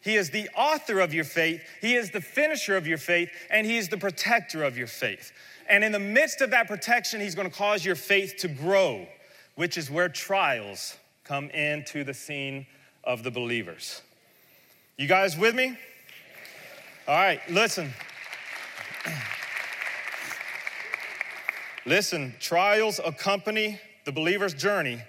He 0.00 0.16
is 0.16 0.30
the 0.30 0.48
author 0.56 0.98
of 0.98 1.14
your 1.14 1.24
faith, 1.24 1.62
He 1.80 1.94
is 1.94 2.10
the 2.10 2.20
finisher 2.20 2.76
of 2.76 2.88
your 2.88 2.98
faith, 2.98 3.30
and 3.50 3.64
He 3.64 3.76
is 3.76 3.88
the 3.88 3.96
protector 3.96 4.64
of 4.64 4.76
your 4.76 4.88
faith. 4.88 5.32
And 5.68 5.84
in 5.84 5.92
the 5.92 6.00
midst 6.00 6.40
of 6.40 6.50
that 6.50 6.66
protection, 6.66 7.20
He's 7.20 7.36
going 7.36 7.48
to 7.48 7.56
cause 7.56 7.84
your 7.84 7.94
faith 7.94 8.34
to 8.38 8.48
grow, 8.48 9.06
which 9.54 9.78
is 9.78 9.90
where 9.90 10.08
trials 10.08 10.96
come 11.22 11.50
into 11.50 12.02
the 12.02 12.14
scene 12.14 12.66
of 13.04 13.22
the 13.22 13.30
believers. 13.30 14.02
You 14.96 15.06
guys 15.06 15.36
with 15.36 15.54
me? 15.54 15.78
All 17.08 17.16
right, 17.16 17.40
listen. 17.50 17.92
Listen, 21.84 22.32
trials 22.38 23.00
accompany 23.04 23.80
the 24.04 24.12
believer's 24.12 24.54
journey, 24.54 25.02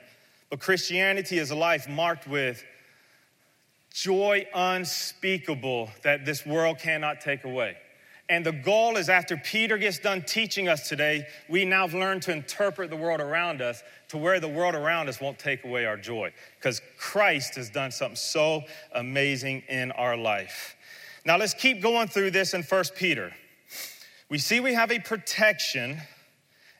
but 0.49 0.59
Christianity 0.59 1.37
is 1.37 1.51
a 1.51 1.55
life 1.55 1.87
marked 1.87 2.27
with 2.27 2.63
joy 3.93 4.47
unspeakable 4.55 5.91
that 6.01 6.25
this 6.25 6.47
world 6.47 6.79
cannot 6.79 7.21
take 7.21 7.43
away. 7.43 7.77
And 8.27 8.43
the 8.43 8.53
goal 8.53 8.97
is 8.97 9.07
after 9.07 9.37
Peter 9.37 9.77
gets 9.77 9.99
done 9.99 10.23
teaching 10.23 10.67
us 10.67 10.89
today, 10.89 11.27
we 11.47 11.63
now 11.63 11.85
learn 11.85 12.21
to 12.21 12.31
interpret 12.31 12.89
the 12.89 12.95
world 12.95 13.21
around 13.21 13.61
us 13.61 13.83
to 14.07 14.17
where 14.17 14.39
the 14.39 14.47
world 14.47 14.73
around 14.73 15.09
us 15.09 15.21
won't 15.21 15.37
take 15.37 15.63
away 15.63 15.85
our 15.85 15.97
joy. 15.97 16.33
Because 16.57 16.81
Christ 16.97 17.53
has 17.53 17.69
done 17.69 17.91
something 17.91 18.15
so 18.15 18.63
amazing 18.93 19.61
in 19.69 19.91
our 19.91 20.17
life. 20.17 20.75
Now 21.25 21.37
let's 21.37 21.53
keep 21.53 21.81
going 21.81 22.07
through 22.07 22.31
this 22.31 22.53
in 22.53 22.63
First 22.63 22.95
Peter. 22.95 23.33
We 24.29 24.37
see 24.37 24.59
we 24.59 24.73
have 24.73 24.91
a 24.91 24.99
protection. 24.99 26.01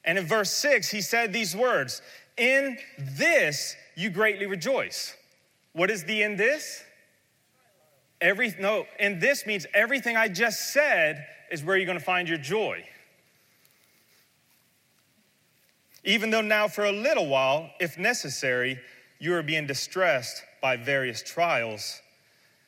And 0.03 0.17
in 0.17 0.25
verse 0.25 0.51
6, 0.51 0.89
he 0.89 1.01
said 1.01 1.31
these 1.31 1.55
words 1.55 2.01
In 2.37 2.77
this 2.97 3.75
you 3.95 4.09
greatly 4.09 4.45
rejoice. 4.45 5.15
What 5.71 5.89
is 5.89 6.03
the 6.03 6.23
in 6.23 6.35
this? 6.35 6.83
Every, 8.21 8.53
no, 8.59 8.85
and 8.99 9.19
this 9.19 9.45
means 9.45 9.65
everything 9.73 10.15
I 10.15 10.29
just 10.29 10.71
said 10.71 11.25
is 11.51 11.63
where 11.63 11.75
you're 11.75 11.85
going 11.85 11.99
to 11.99 12.03
find 12.03 12.29
your 12.29 12.37
joy. 12.37 12.85
Even 16.05 16.29
though 16.31 16.41
now, 16.41 16.67
for 16.67 16.85
a 16.85 16.91
little 16.91 17.27
while, 17.27 17.69
if 17.79 17.97
necessary, 17.97 18.79
you 19.19 19.33
are 19.35 19.43
being 19.43 19.67
distressed 19.67 20.43
by 20.61 20.75
various 20.75 21.21
trials, 21.21 22.01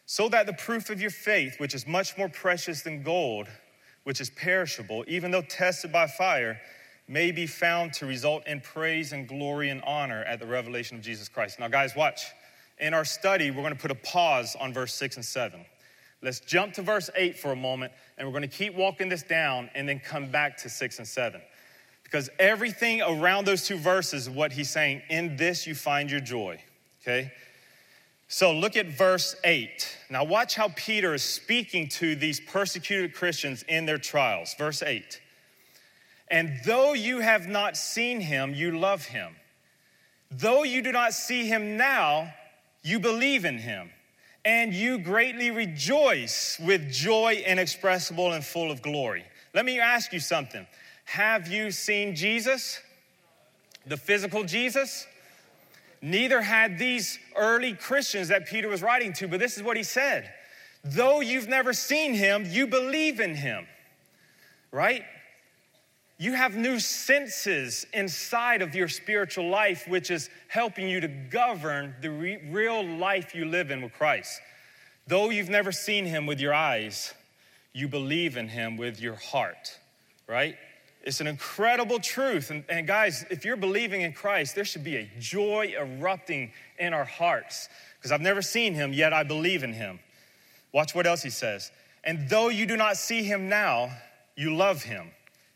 so 0.05 0.29
that 0.29 0.45
the 0.45 0.53
proof 0.53 0.89
of 0.89 1.01
your 1.01 1.09
faith, 1.09 1.59
which 1.59 1.73
is 1.73 1.87
much 1.87 2.17
more 2.17 2.29
precious 2.29 2.81
than 2.81 3.03
gold, 3.03 3.47
which 4.03 4.21
is 4.21 4.29
perishable, 4.29 5.03
even 5.07 5.31
though 5.31 5.41
tested 5.41 5.91
by 5.91 6.07
fire, 6.07 6.59
may 7.07 7.31
be 7.31 7.47
found 7.47 7.93
to 7.93 8.05
result 8.05 8.45
in 8.47 8.61
praise 8.61 9.13
and 9.13 9.27
glory 9.27 9.69
and 9.69 9.81
honor 9.83 10.23
at 10.23 10.39
the 10.39 10.45
revelation 10.45 10.97
of 10.97 11.03
Jesus 11.03 11.27
Christ. 11.27 11.59
Now, 11.59 11.67
guys, 11.67 11.95
watch 11.95 12.23
in 12.79 12.93
our 12.93 13.05
study, 13.05 13.51
we're 13.51 13.61
going 13.61 13.73
to 13.73 13.79
put 13.79 13.91
a 13.91 13.95
pause 13.95 14.55
on 14.59 14.73
verse 14.73 14.93
6 14.95 15.17
and 15.17 15.25
7. 15.25 15.65
Let's 16.21 16.39
jump 16.39 16.73
to 16.73 16.81
verse 16.81 17.09
8 17.15 17.37
for 17.37 17.51
a 17.51 17.55
moment, 17.55 17.93
and 18.17 18.27
we're 18.27 18.31
going 18.31 18.49
to 18.49 18.57
keep 18.57 18.75
walking 18.75 19.09
this 19.09 19.23
down 19.23 19.69
and 19.75 19.87
then 19.87 19.99
come 19.99 20.31
back 20.31 20.57
to 20.57 20.69
6 20.69 20.97
and 20.97 21.07
7. 21.07 21.41
Because 22.03 22.29
everything 22.39 23.01
around 23.01 23.45
those 23.45 23.65
two 23.65 23.77
verses 23.77 24.29
what 24.29 24.51
he's 24.51 24.69
saying, 24.69 25.01
in 25.09 25.35
this 25.35 25.67
you 25.67 25.75
find 25.75 26.09
your 26.09 26.19
joy. 26.19 26.59
Okay? 27.01 27.31
So 28.27 28.51
look 28.51 28.75
at 28.75 28.87
verse 28.87 29.35
8. 29.43 29.97
Now, 30.09 30.23
watch 30.23 30.55
how 30.55 30.69
Peter 30.75 31.13
is 31.13 31.23
speaking 31.23 31.87
to 31.89 32.15
these 32.15 32.39
persecuted 32.39 33.13
Christians 33.13 33.63
in 33.67 33.85
their 33.85 33.99
trials. 33.99 34.55
Verse 34.57 34.81
8. 34.81 35.21
And 36.29 36.59
though 36.65 36.93
you 36.93 37.19
have 37.19 37.47
not 37.47 37.77
seen 37.77 38.19
him, 38.19 38.53
you 38.55 38.77
love 38.77 39.05
him. 39.05 39.35
Though 40.31 40.63
you 40.63 40.81
do 40.81 40.91
not 40.91 41.13
see 41.13 41.47
him 41.47 41.77
now, 41.77 42.33
you 42.83 42.99
believe 42.99 43.45
in 43.45 43.57
him, 43.59 43.89
and 44.43 44.73
you 44.73 44.97
greatly 44.97 45.51
rejoice 45.51 46.59
with 46.59 46.91
joy 46.91 47.43
inexpressible 47.45 48.33
and 48.33 48.43
full 48.43 48.71
of 48.71 48.81
glory. 48.81 49.23
Let 49.53 49.65
me 49.65 49.79
ask 49.79 50.11
you 50.13 50.19
something. 50.19 50.65
Have 51.05 51.47
you 51.47 51.71
seen 51.71 52.15
Jesus? 52.15 52.79
The 53.85 53.97
physical 53.97 54.43
Jesus? 54.43 55.05
Neither 56.05 56.41
had 56.41 56.77
these 56.77 57.17
early 57.35 57.73
Christians 57.73 58.27
that 58.27 58.45
Peter 58.45 58.67
was 58.67 58.81
writing 58.83 59.11
to, 59.13 59.27
but 59.27 59.39
this 59.39 59.57
is 59.57 59.63
what 59.63 59.75
he 59.75 59.83
said. 59.83 60.31
Though 60.83 61.19
you've 61.19 61.47
never 61.47 61.73
seen 61.73 62.13
him, 62.13 62.45
you 62.47 62.67
believe 62.67 63.19
in 63.19 63.33
him, 63.33 63.65
right? 64.71 65.03
you 66.17 66.33
have 66.33 66.55
new 66.55 66.79
senses 66.79 67.85
inside 67.93 68.61
of 68.61 68.73
your 68.73 68.87
spiritual 68.87 69.49
life, 69.49 69.85
which 69.87 70.09
is 70.09 70.29
helping 70.47 70.87
you 70.87 71.01
to 71.01 71.07
govern 71.07 71.93
the 72.01 72.09
re- 72.09 72.41
real 72.49 72.85
life 72.85 73.35
you 73.35 73.45
live 73.45 73.69
in 73.69 73.81
with 73.81 73.93
Christ. 73.93 74.39
Though 75.07 75.29
you've 75.29 75.49
never 75.49 75.71
seen 75.71 76.05
him 76.05 76.25
with 76.25 76.39
your 76.39 76.53
eyes, 76.53 77.13
you 77.73 77.89
believe 77.89 78.37
in 78.37 78.47
him 78.47 78.77
with 78.77 79.01
your 79.01 79.15
heart, 79.15 79.77
right? 80.25 80.55
It's 81.05 81.21
an 81.21 81.27
incredible 81.27 81.99
truth. 81.99 82.49
And, 82.49 82.63
and 82.67 82.85
guys, 82.85 83.25
if 83.29 83.45
you're 83.45 83.55
believing 83.55 84.01
in 84.01 84.11
Christ, 84.11 84.55
there 84.55 84.65
should 84.65 84.83
be 84.83 84.97
a 84.97 85.09
joy 85.19 85.73
erupting 85.77 86.51
in 86.79 86.93
our 86.93 87.05
hearts 87.05 87.69
because 87.97 88.11
I've 88.11 88.21
never 88.21 88.41
seen 88.41 88.73
him, 88.73 88.91
yet 88.91 89.13
I 89.13 89.23
believe 89.23 89.63
in 89.63 89.71
him. 89.71 89.99
Watch 90.73 90.93
what 90.93 91.07
else 91.07 91.21
he 91.21 91.29
says. 91.29 91.71
And 92.03 92.29
though 92.29 92.49
you 92.49 92.65
do 92.65 92.75
not 92.75 92.97
see 92.97 93.23
him 93.23 93.47
now, 93.47 93.89
you 94.35 94.55
love 94.55 94.83
him 94.83 95.11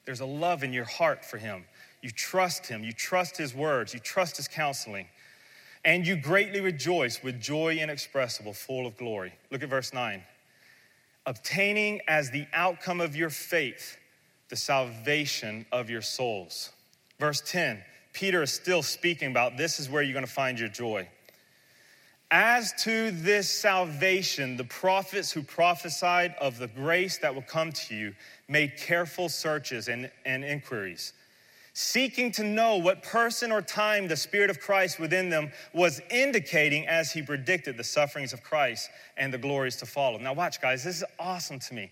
there's 0.09 0.21
a 0.21 0.25
love 0.25 0.63
in 0.63 0.73
your 0.73 0.85
heart 0.85 1.23
for 1.23 1.37
him. 1.37 1.65
You 2.01 2.09
trust 2.09 2.65
him, 2.65 2.83
you 2.83 2.93
trust 2.93 3.37
his 3.37 3.53
words, 3.53 3.93
you 3.93 3.99
trust 3.99 4.37
his 4.37 4.47
counseling, 4.47 5.05
and 5.85 6.07
you 6.07 6.15
greatly 6.15 6.61
rejoice 6.61 7.21
with 7.21 7.39
joy 7.39 7.75
inexpressible, 7.75 8.53
full 8.53 8.87
of 8.87 8.97
glory. 8.97 9.33
Look 9.51 9.61
at 9.61 9.69
verse 9.69 9.93
9. 9.93 10.23
Obtaining 11.27 12.01
as 12.07 12.31
the 12.31 12.47
outcome 12.53 13.01
of 13.01 13.15
your 13.15 13.29
faith 13.29 13.98
the 14.49 14.55
salvation 14.55 15.65
of 15.71 15.89
your 15.89 16.01
souls. 16.01 16.71
Verse 17.19 17.41
10, 17.41 17.81
Peter 18.13 18.41
is 18.41 18.51
still 18.51 18.81
speaking 18.81 19.31
about 19.31 19.57
this 19.57 19.79
is 19.79 19.89
where 19.89 20.01
you're 20.01 20.13
going 20.13 20.25
to 20.25 20.31
find 20.31 20.59
your 20.59 20.69
joy. 20.69 21.07
As 22.31 22.73
to 22.83 23.09
this 23.09 23.49
salvation, 23.49 24.55
the 24.55 24.63
prophets 24.63 25.31
who 25.31 25.41
prophesied 25.41 26.35
of 26.39 26.59
the 26.59 26.67
grace 26.67 27.17
that 27.19 27.33
will 27.33 27.41
come 27.41 27.71
to 27.71 27.95
you 27.95 28.13
made 28.47 28.77
careful 28.77 29.29
searches 29.29 29.87
and, 29.87 30.11
and 30.25 30.43
inquiries, 30.43 31.13
seeking 31.73 32.31
to 32.33 32.43
know 32.43 32.77
what 32.77 33.01
person 33.01 33.51
or 33.51 33.63
time 33.63 34.07
the 34.07 34.15
Spirit 34.15 34.51
of 34.51 34.59
Christ 34.59 34.99
within 34.99 35.29
them 35.29 35.51
was 35.73 36.01
indicating 36.11 36.87
as 36.87 37.11
he 37.11 37.23
predicted 37.23 37.77
the 37.77 37.83
sufferings 37.83 38.31
of 38.31 38.43
Christ 38.43 38.89
and 39.17 39.33
the 39.33 39.37
glories 39.39 39.77
to 39.77 39.87
follow. 39.87 40.19
Now, 40.19 40.33
watch, 40.33 40.61
guys, 40.61 40.83
this 40.83 40.97
is 40.97 41.03
awesome 41.19 41.57
to 41.59 41.73
me. 41.73 41.91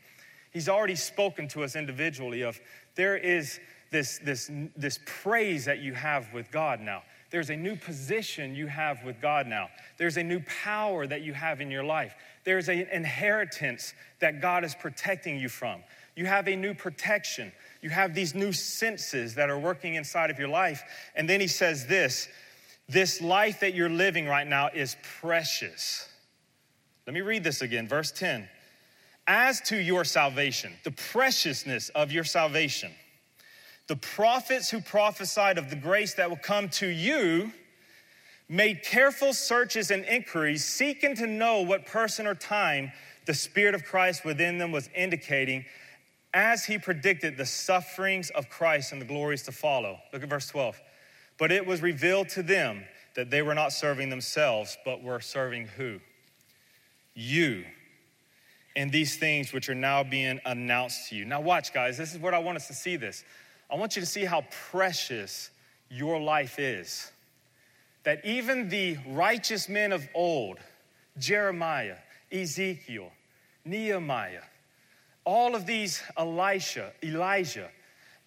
He's 0.57 0.69
already 0.69 0.95
spoken 0.95 1.47
to 1.49 1.63
us 1.63 1.75
individually 1.75 2.41
of 2.41 2.59
there 2.95 3.15
is 3.15 3.59
this, 3.91 4.17
this, 4.23 4.49
this 4.75 4.99
praise 5.05 5.65
that 5.65 5.81
you 5.83 5.93
have 5.93 6.33
with 6.33 6.49
God 6.49 6.79
now. 6.79 7.03
There's 7.29 7.51
a 7.51 7.55
new 7.55 7.75
position 7.75 8.55
you 8.55 8.65
have 8.65 9.03
with 9.03 9.21
God 9.21 9.45
now. 9.45 9.69
There's 9.99 10.17
a 10.17 10.23
new 10.23 10.39
power 10.63 11.05
that 11.05 11.21
you 11.21 11.31
have 11.31 11.61
in 11.61 11.69
your 11.69 11.83
life. 11.83 12.15
There's 12.43 12.69
an 12.69 12.87
inheritance 12.91 13.93
that 14.17 14.41
God 14.41 14.63
is 14.63 14.73
protecting 14.73 15.39
you 15.39 15.47
from. 15.47 15.83
You 16.15 16.25
have 16.25 16.47
a 16.47 16.55
new 16.55 16.73
protection. 16.73 17.51
You 17.83 17.91
have 17.91 18.15
these 18.15 18.33
new 18.33 18.51
senses 18.51 19.35
that 19.35 19.51
are 19.51 19.59
working 19.59 19.93
inside 19.93 20.31
of 20.31 20.39
your 20.39 20.49
life. 20.49 20.81
And 21.15 21.29
then 21.29 21.39
he 21.39 21.47
says 21.47 21.85
this 21.85 22.29
this 22.89 23.21
life 23.21 23.59
that 23.59 23.75
you're 23.75 23.91
living 23.91 24.25
right 24.25 24.47
now 24.47 24.69
is 24.73 24.97
precious. 25.21 26.09
Let 27.05 27.13
me 27.13 27.21
read 27.21 27.43
this 27.43 27.61
again, 27.61 27.87
verse 27.87 28.11
10. 28.11 28.49
As 29.27 29.59
to 29.61 29.77
your 29.77 30.05
salvation, 30.05 30.73
the 30.83 30.91
preciousness 30.91 31.89
of 31.89 32.11
your 32.11 32.23
salvation 32.23 32.91
the 33.87 33.95
prophets 33.95 34.69
who 34.69 34.81
prophesied 34.81 35.57
of 35.57 35.69
the 35.69 35.75
grace 35.75 36.13
that 36.15 36.29
will 36.29 36.37
come 36.37 36.69
to 36.69 36.87
you 36.87 37.51
made 38.49 38.83
careful 38.83 39.33
searches 39.33 39.91
and 39.91 40.05
inquiries, 40.05 40.63
seeking 40.63 41.15
to 41.15 41.27
know 41.27 41.61
what 41.61 41.85
person 41.85 42.27
or 42.27 42.35
time 42.35 42.91
the 43.25 43.33
Spirit 43.33 43.75
of 43.75 43.83
Christ 43.83 44.23
within 44.23 44.57
them 44.57 44.71
was 44.71 44.89
indicating 44.95 45.65
as 46.33 46.65
he 46.65 46.77
predicted 46.77 47.37
the 47.37 47.45
sufferings 47.45 48.29
of 48.31 48.49
Christ 48.49 48.91
and 48.91 49.01
the 49.01 49.05
glories 49.05 49.43
to 49.43 49.51
follow. 49.51 49.97
Look 50.13 50.23
at 50.23 50.29
verse 50.29 50.47
12. 50.47 50.79
But 51.37 51.51
it 51.51 51.65
was 51.65 51.81
revealed 51.81 52.29
to 52.29 52.43
them 52.43 52.83
that 53.15 53.29
they 53.29 53.41
were 53.41 53.55
not 53.55 53.71
serving 53.71 54.09
themselves, 54.09 54.77
but 54.85 55.01
were 55.01 55.19
serving 55.19 55.67
who? 55.77 55.99
You. 57.13 57.65
And 58.77 58.91
these 58.91 59.17
things 59.17 59.51
which 59.51 59.67
are 59.69 59.75
now 59.75 60.03
being 60.03 60.39
announced 60.45 61.09
to 61.09 61.15
you. 61.15 61.25
Now, 61.25 61.41
watch, 61.41 61.73
guys, 61.73 61.97
this 61.97 62.13
is 62.13 62.19
what 62.19 62.33
I 62.33 62.39
want 62.39 62.57
us 62.57 62.67
to 62.67 62.73
see 62.73 62.95
this. 62.95 63.25
I 63.69 63.75
want 63.75 63.95
you 63.95 64.01
to 64.01 64.05
see 64.05 64.23
how 64.23 64.45
precious 64.69 65.49
your 65.89 66.19
life 66.19 66.59
is. 66.59 67.11
That 68.03 68.23
even 68.23 68.69
the 68.69 68.97
righteous 69.07 69.67
men 69.67 69.91
of 69.91 70.07
old, 70.13 70.59
Jeremiah, 71.17 71.97
Ezekiel, 72.31 73.11
Nehemiah, 73.65 74.43
all 75.25 75.55
of 75.55 75.65
these 75.65 76.01
Elisha, 76.15 76.91
Elijah, 77.03 77.69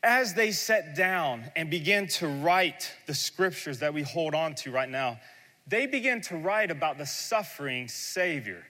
as 0.03 0.35
they 0.35 0.51
sat 0.51 0.97
down 0.97 1.45
and 1.55 1.71
began 1.71 2.09
to 2.09 2.27
write 2.27 2.93
the 3.07 3.15
scriptures 3.15 3.79
that 3.79 3.95
we 3.95 4.03
hold 4.03 4.35
on 4.35 4.55
to 4.57 4.71
right 4.73 4.89
now, 4.89 5.21
they 5.67 5.87
began 5.87 6.21
to 6.23 6.37
write 6.37 6.71
about 6.71 6.99
the 6.99 7.07
suffering 7.07 7.87
Savior, 7.87 8.65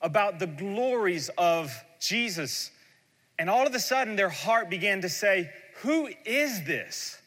about 0.00 0.38
the 0.38 0.46
glories 0.46 1.30
of 1.36 1.72
Jesus. 2.00 2.70
And 3.38 3.48
all 3.50 3.66
of 3.66 3.74
a 3.74 3.80
sudden, 3.80 4.16
their 4.16 4.28
heart 4.28 4.70
began 4.70 5.00
to 5.02 5.08
say, 5.08 5.50
who 5.82 6.08
is 6.24 6.64
this? 6.64 7.20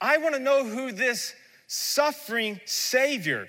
I 0.00 0.18
want 0.18 0.34
to 0.34 0.40
know 0.40 0.64
who 0.64 0.92
this 0.92 1.34
suffering 1.66 2.60
Savior 2.64 3.48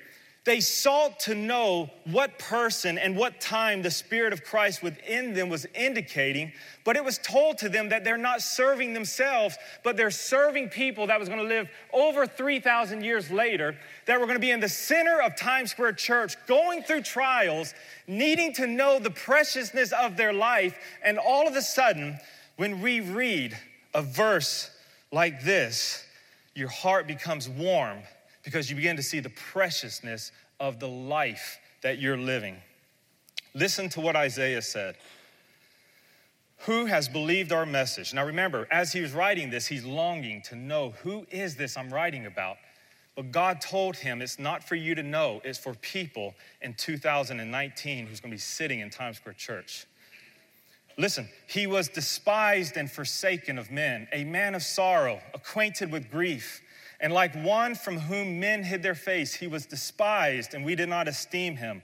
They 0.50 0.62
sought 0.62 1.20
to 1.20 1.36
know 1.36 1.92
what 2.06 2.40
person 2.40 2.98
and 2.98 3.16
what 3.16 3.40
time 3.40 3.84
the 3.84 3.92
Spirit 3.92 4.34
of 4.34 4.44
Christ 4.44 4.82
within 4.82 5.36
them 5.36 5.48
was 5.48 5.68
indicating, 5.76 6.54
but 6.84 6.96
it 6.96 7.06
was 7.06 7.20
told 7.20 7.60
to 7.60 7.70
them 7.70 7.90
that 7.90 8.04
they're 8.04 8.18
not 8.18 8.42
serving 8.42 8.96
themselves, 8.96 9.60
but 9.84 9.96
they're 9.96 10.10
serving 10.10 10.70
people 10.70 11.06
that 11.06 11.20
was 11.20 11.30
going 11.30 11.40
to 11.40 11.48
live 11.48 11.70
over 11.94 12.26
3,000 12.26 13.04
years 13.04 13.30
later, 13.30 13.78
that 14.08 14.20
were 14.20 14.26
going 14.26 14.38
to 14.38 14.42
be 14.42 14.50
in 14.50 14.60
the 14.60 14.68
center 14.68 15.22
of 15.22 15.36
Times 15.36 15.70
Square 15.70 15.94
Church, 15.94 16.36
going 16.48 16.82
through 16.82 17.04
trials, 17.04 17.76
needing 18.08 18.52
to 18.54 18.66
know 18.66 18.98
the 18.98 19.12
preciousness 19.12 19.94
of 19.94 20.18
their 20.18 20.34
life. 20.34 20.76
And 21.04 21.20
all 21.20 21.48
of 21.48 21.56
a 21.56 21.62
sudden, 21.62 22.18
when 22.56 22.82
we 22.82 23.02
read 23.02 23.56
a 23.94 24.02
verse 24.02 24.72
like 25.12 25.44
this, 25.44 26.04
your 26.56 26.70
heart 26.70 27.06
becomes 27.06 27.48
warm 27.48 28.00
because 28.50 28.68
you 28.68 28.76
begin 28.76 28.96
to 28.96 29.04
see 29.04 29.20
the 29.20 29.30
preciousness 29.30 30.32
of 30.60 30.80
the 30.80 30.88
life 30.88 31.60
that 31.84 32.00
you're 32.00 32.18
living. 32.18 32.58
Listen 33.54 33.90
to 33.90 34.02
what 34.02 34.16
Isaiah 34.16 34.64
said. 34.64 34.96
Who 36.64 36.88
has 36.88 37.08
believed 37.08 37.52
our 37.52 37.68
message? 37.68 38.12
Now 38.12 38.26
remember, 38.26 38.68
as 38.72 38.92
he 38.92 39.02
was 39.02 39.14
writing 39.14 39.52
this, 39.52 39.68
he's 39.68 39.86
longing 39.86 40.42
to 40.50 40.56
know 40.56 40.96
who 41.04 41.28
is 41.30 41.56
this 41.56 41.78
I'm 41.78 41.94
writing 41.94 42.26
about? 42.26 42.58
But 43.16 43.32
God 43.32 43.62
told 43.62 43.96
him 43.98 44.20
it's 44.20 44.40
not 44.40 44.64
for 44.68 44.74
you 44.74 44.96
to 44.96 45.04
know, 45.04 45.42
it's 45.44 45.60
for 45.60 45.76
people 45.76 46.34
in 46.62 46.74
2019 46.74 48.08
who's 48.08 48.20
gonna 48.20 48.32
be 48.32 48.40
sitting 48.40 48.80
in 48.80 48.90
Times 48.90 49.18
Square 49.18 49.36
Church. 49.36 49.86
Listen, 50.98 51.30
he 51.48 51.68
was 51.68 51.88
despised 51.88 52.78
and 52.78 52.92
forsaken 52.92 53.60
of 53.60 53.70
men, 53.70 54.08
a 54.12 54.24
man 54.24 54.56
of 54.56 54.64
sorrow, 54.64 55.22
acquainted 55.36 55.92
with 55.92 56.10
grief. 56.10 56.62
And 57.02 57.14
like 57.14 57.34
one 57.36 57.76
from 57.76 57.98
whom 57.98 58.40
men 58.40 58.64
hid 58.64 58.84
their 58.84 58.96
face, 58.96 59.34
he 59.34 59.48
was 59.48 59.66
despised, 59.66 60.54
and 60.54 60.66
we 60.66 60.76
did 60.76 60.90
not 60.90 61.08
esteem 61.08 61.56
him. 61.56 61.82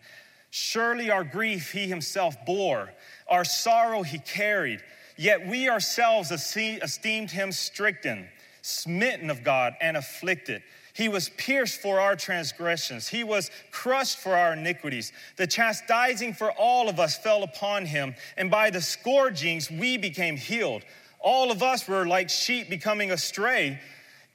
Surely 0.50 1.10
our 1.10 1.24
grief 1.24 1.72
he 1.72 1.88
himself 1.88 2.36
bore, 2.46 2.92
our 3.28 3.46
sorrow 3.46 4.04
he 4.04 4.20
carried. 4.20 4.82
Yet 5.18 5.48
we 5.48 5.70
ourselves 5.70 6.32
esteemed 6.32 7.32
him 7.32 7.52
stricken, 7.52 8.28
smitten 8.62 9.30
of 9.30 9.44
God, 9.44 9.76
and 9.80 9.96
afflicted. 9.96 10.64
He 10.94 11.10
was 11.10 11.30
pierced 11.30 11.82
for 11.82 12.00
our 12.00 12.16
transgressions. 12.16 13.08
He 13.08 13.24
was 13.24 13.52
crushed 13.72 14.18
for 14.18 14.36
our 14.36 14.54
iniquities. 14.54 15.12
The 15.36 15.48
chastising 15.48 16.34
for 16.34 16.52
all 16.52 16.88
of 16.88 17.00
us 17.00 17.18
fell 17.18 17.44
upon 17.44 17.86
him, 17.86 18.16
and 18.38 18.50
by 18.50 18.70
the 18.70 18.82
scourgings 18.82 19.70
we 19.70 19.98
became 19.98 20.38
healed. 20.38 20.84
All 21.20 21.52
of 21.52 21.64
us 21.64 21.88
were 21.88 22.06
like 22.06 22.30
sheep 22.30 22.70
becoming 22.70 23.12
astray 23.12 23.80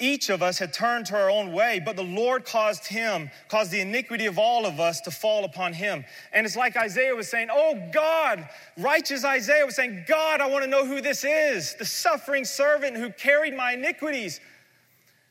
each 0.00 0.30
of 0.30 0.42
us 0.42 0.58
had 0.58 0.72
turned 0.72 1.06
to 1.06 1.16
our 1.16 1.30
own 1.30 1.52
way, 1.52 1.80
but 1.84 1.96
the 1.96 2.02
Lord 2.02 2.44
caused 2.44 2.86
him, 2.86 3.30
caused 3.48 3.70
the 3.70 3.80
iniquity 3.80 4.26
of 4.26 4.38
all 4.38 4.66
of 4.66 4.80
us 4.80 5.00
to 5.02 5.10
fall 5.10 5.44
upon 5.44 5.72
him. 5.72 6.04
And 6.32 6.46
it's 6.46 6.56
like 6.56 6.76
Isaiah 6.76 7.14
was 7.14 7.28
saying, 7.28 7.48
Oh 7.50 7.90
God, 7.92 8.48
righteous 8.78 9.24
Isaiah 9.24 9.64
was 9.64 9.76
saying, 9.76 10.04
God, 10.08 10.40
I 10.40 10.48
want 10.48 10.64
to 10.64 10.70
know 10.70 10.86
who 10.86 11.00
this 11.00 11.24
is, 11.24 11.74
the 11.74 11.84
suffering 11.84 12.44
servant 12.44 12.96
who 12.96 13.10
carried 13.10 13.54
my 13.54 13.74
iniquities. 13.74 14.40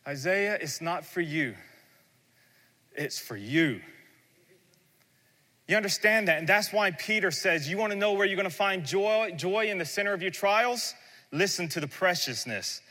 Isaiah, 0.07 0.57
it's 0.61 0.81
not 0.81 1.05
for 1.05 1.21
you, 1.21 1.55
it's 2.93 3.19
for 3.19 3.35
you. 3.35 3.81
You 5.67 5.77
understand 5.77 6.27
that? 6.29 6.39
And 6.39 6.47
that's 6.47 6.73
why 6.73 6.89
Peter 6.91 7.29
says, 7.29 7.69
You 7.69 7.77
want 7.77 7.91
to 7.91 7.97
know 7.97 8.13
where 8.13 8.25
you're 8.25 8.35
going 8.35 8.49
to 8.49 8.55
find 8.55 8.83
joy, 8.83 9.33
joy 9.35 9.69
in 9.69 9.77
the 9.77 9.85
center 9.85 10.13
of 10.13 10.21
your 10.21 10.31
trials? 10.31 10.95
Listen 11.31 11.67
to 11.69 11.79
the 11.79 11.87
preciousness 11.87 12.81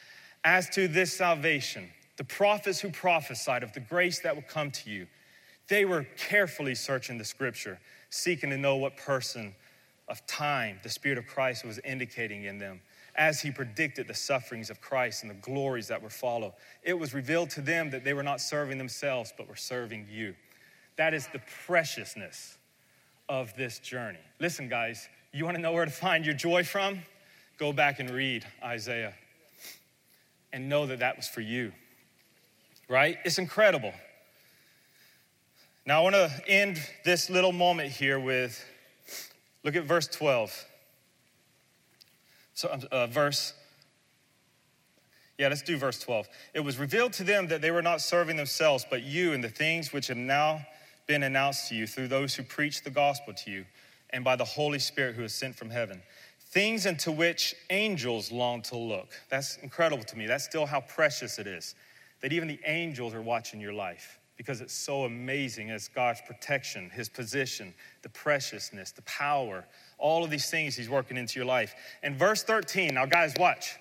as 0.48 0.66
to 0.70 0.88
this 0.88 1.12
salvation, 1.12 1.90
the 2.16 2.24
prophets 2.24 2.80
who 2.80 2.88
prophesied 2.88 3.62
of 3.62 3.70
the 3.74 3.80
grace 3.80 4.20
that 4.20 4.34
would 4.34 4.48
come 4.48 4.70
to 4.70 4.88
you, 4.88 5.06
they 5.68 5.84
were 5.84 6.06
carefully 6.16 6.74
searching 6.74 7.18
the 7.18 7.24
scripture, 7.24 7.78
seeking 8.08 8.48
to 8.48 8.56
know 8.56 8.76
what 8.76 8.96
person 8.96 9.54
of 10.08 10.26
time 10.26 10.80
the 10.82 10.88
Spirit 10.88 11.18
of 11.18 11.26
Christ 11.26 11.66
was 11.66 11.78
indicating 11.80 12.44
in 12.44 12.58
them 12.58 12.80
as 13.14 13.42
he 13.42 13.50
predicted 13.50 14.08
the 14.08 14.14
sufferings 14.14 14.70
of 14.70 14.80
Christ 14.80 15.22
and 15.22 15.30
the 15.30 15.34
glories 15.34 15.86
that 15.88 16.02
would 16.02 16.14
follow. 16.14 16.54
It 16.82 16.98
was 16.98 17.12
revealed 17.12 17.50
to 17.50 17.60
them 17.60 17.90
that 17.90 18.02
they 18.02 18.14
were 18.14 18.22
not 18.22 18.40
serving 18.40 18.78
themselves, 18.78 19.34
but 19.36 19.50
were 19.50 19.56
serving 19.56 20.06
you. 20.10 20.34
That 20.96 21.12
is 21.12 21.26
the 21.26 21.42
preciousness 21.66 22.56
of 23.28 23.54
this 23.54 23.80
journey. 23.80 24.18
Listen, 24.40 24.70
guys, 24.70 25.10
you 25.30 25.44
want 25.44 25.58
to 25.58 25.62
know 25.62 25.72
where 25.72 25.84
to 25.84 25.90
find 25.90 26.24
your 26.24 26.34
joy 26.34 26.64
from? 26.64 27.02
Go 27.58 27.70
back 27.70 28.00
and 28.00 28.08
read 28.08 28.46
Isaiah 28.64 29.12
and 30.52 30.68
know 30.68 30.86
that 30.86 31.00
that 31.00 31.16
was 31.16 31.28
for 31.28 31.40
you. 31.40 31.72
Right? 32.88 33.18
It's 33.24 33.38
incredible. 33.38 33.92
Now, 35.84 36.00
I 36.00 36.02
want 36.02 36.14
to 36.16 36.30
end 36.46 36.78
this 37.04 37.30
little 37.30 37.52
moment 37.52 37.90
here 37.90 38.20
with 38.20 38.62
look 39.64 39.76
at 39.76 39.84
verse 39.84 40.06
12. 40.06 40.66
So, 42.54 42.68
uh, 42.90 43.06
verse, 43.06 43.54
yeah, 45.38 45.48
let's 45.48 45.62
do 45.62 45.76
verse 45.76 46.00
12. 46.00 46.28
It 46.54 46.60
was 46.60 46.78
revealed 46.78 47.12
to 47.14 47.24
them 47.24 47.48
that 47.48 47.62
they 47.62 47.70
were 47.70 47.82
not 47.82 48.00
serving 48.00 48.36
themselves, 48.36 48.84
but 48.90 49.02
you 49.02 49.32
and 49.32 49.42
the 49.42 49.48
things 49.48 49.92
which 49.92 50.08
have 50.08 50.16
now 50.16 50.66
been 51.06 51.22
announced 51.22 51.68
to 51.68 51.74
you 51.74 51.86
through 51.86 52.08
those 52.08 52.34
who 52.34 52.42
preach 52.42 52.82
the 52.82 52.90
gospel 52.90 53.32
to 53.32 53.50
you 53.50 53.64
and 54.10 54.24
by 54.24 54.36
the 54.36 54.44
Holy 54.44 54.78
Spirit 54.78 55.14
who 55.14 55.22
is 55.22 55.32
sent 55.32 55.56
from 55.56 55.70
heaven 55.70 56.02
things 56.50 56.86
into 56.86 57.12
which 57.12 57.54
angels 57.70 58.32
long 58.32 58.62
to 58.62 58.76
look. 58.76 59.08
That's 59.28 59.58
incredible 59.58 60.04
to 60.04 60.16
me. 60.16 60.26
That's 60.26 60.44
still 60.44 60.66
how 60.66 60.80
precious 60.80 61.38
it 61.38 61.46
is 61.46 61.74
that 62.20 62.32
even 62.32 62.48
the 62.48 62.58
angels 62.66 63.14
are 63.14 63.22
watching 63.22 63.60
your 63.60 63.72
life 63.72 64.18
because 64.36 64.60
it's 64.60 64.74
so 64.74 65.04
amazing 65.04 65.70
as 65.70 65.88
God's 65.88 66.20
protection, 66.26 66.90
His 66.90 67.08
position, 67.08 67.74
the 68.02 68.08
preciousness, 68.08 68.92
the 68.92 69.02
power, 69.02 69.64
all 69.98 70.24
of 70.24 70.30
these 70.30 70.48
things 70.48 70.76
He's 70.76 70.88
working 70.88 71.16
into 71.16 71.38
your 71.38 71.46
life. 71.46 71.74
And 72.02 72.16
verse 72.16 72.44
13, 72.44 72.94
now, 72.94 73.04
guys, 73.04 73.34
watch. 73.38 73.76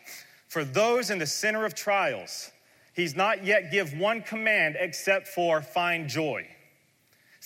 For 0.47 0.63
those 0.63 1.09
in 1.09 1.19
the 1.19 1.27
center 1.27 1.65
of 1.65 1.75
trials, 1.75 2.51
He's 2.93 3.15
not 3.15 3.45
yet 3.45 3.71
give 3.71 3.93
one 3.93 4.23
command 4.23 4.75
except 4.79 5.27
for 5.27 5.61
find 5.61 6.09
joy. 6.09 6.47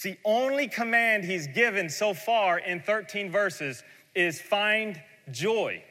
The 0.03 0.17
only 0.25 0.67
command 0.67 1.25
He's 1.25 1.47
given 1.47 1.89
so 1.89 2.13
far 2.13 2.59
in 2.59 2.79
13 2.79 3.29
verses 3.29 3.83
is 4.15 4.41
find 4.41 4.99
joy. 5.29 5.83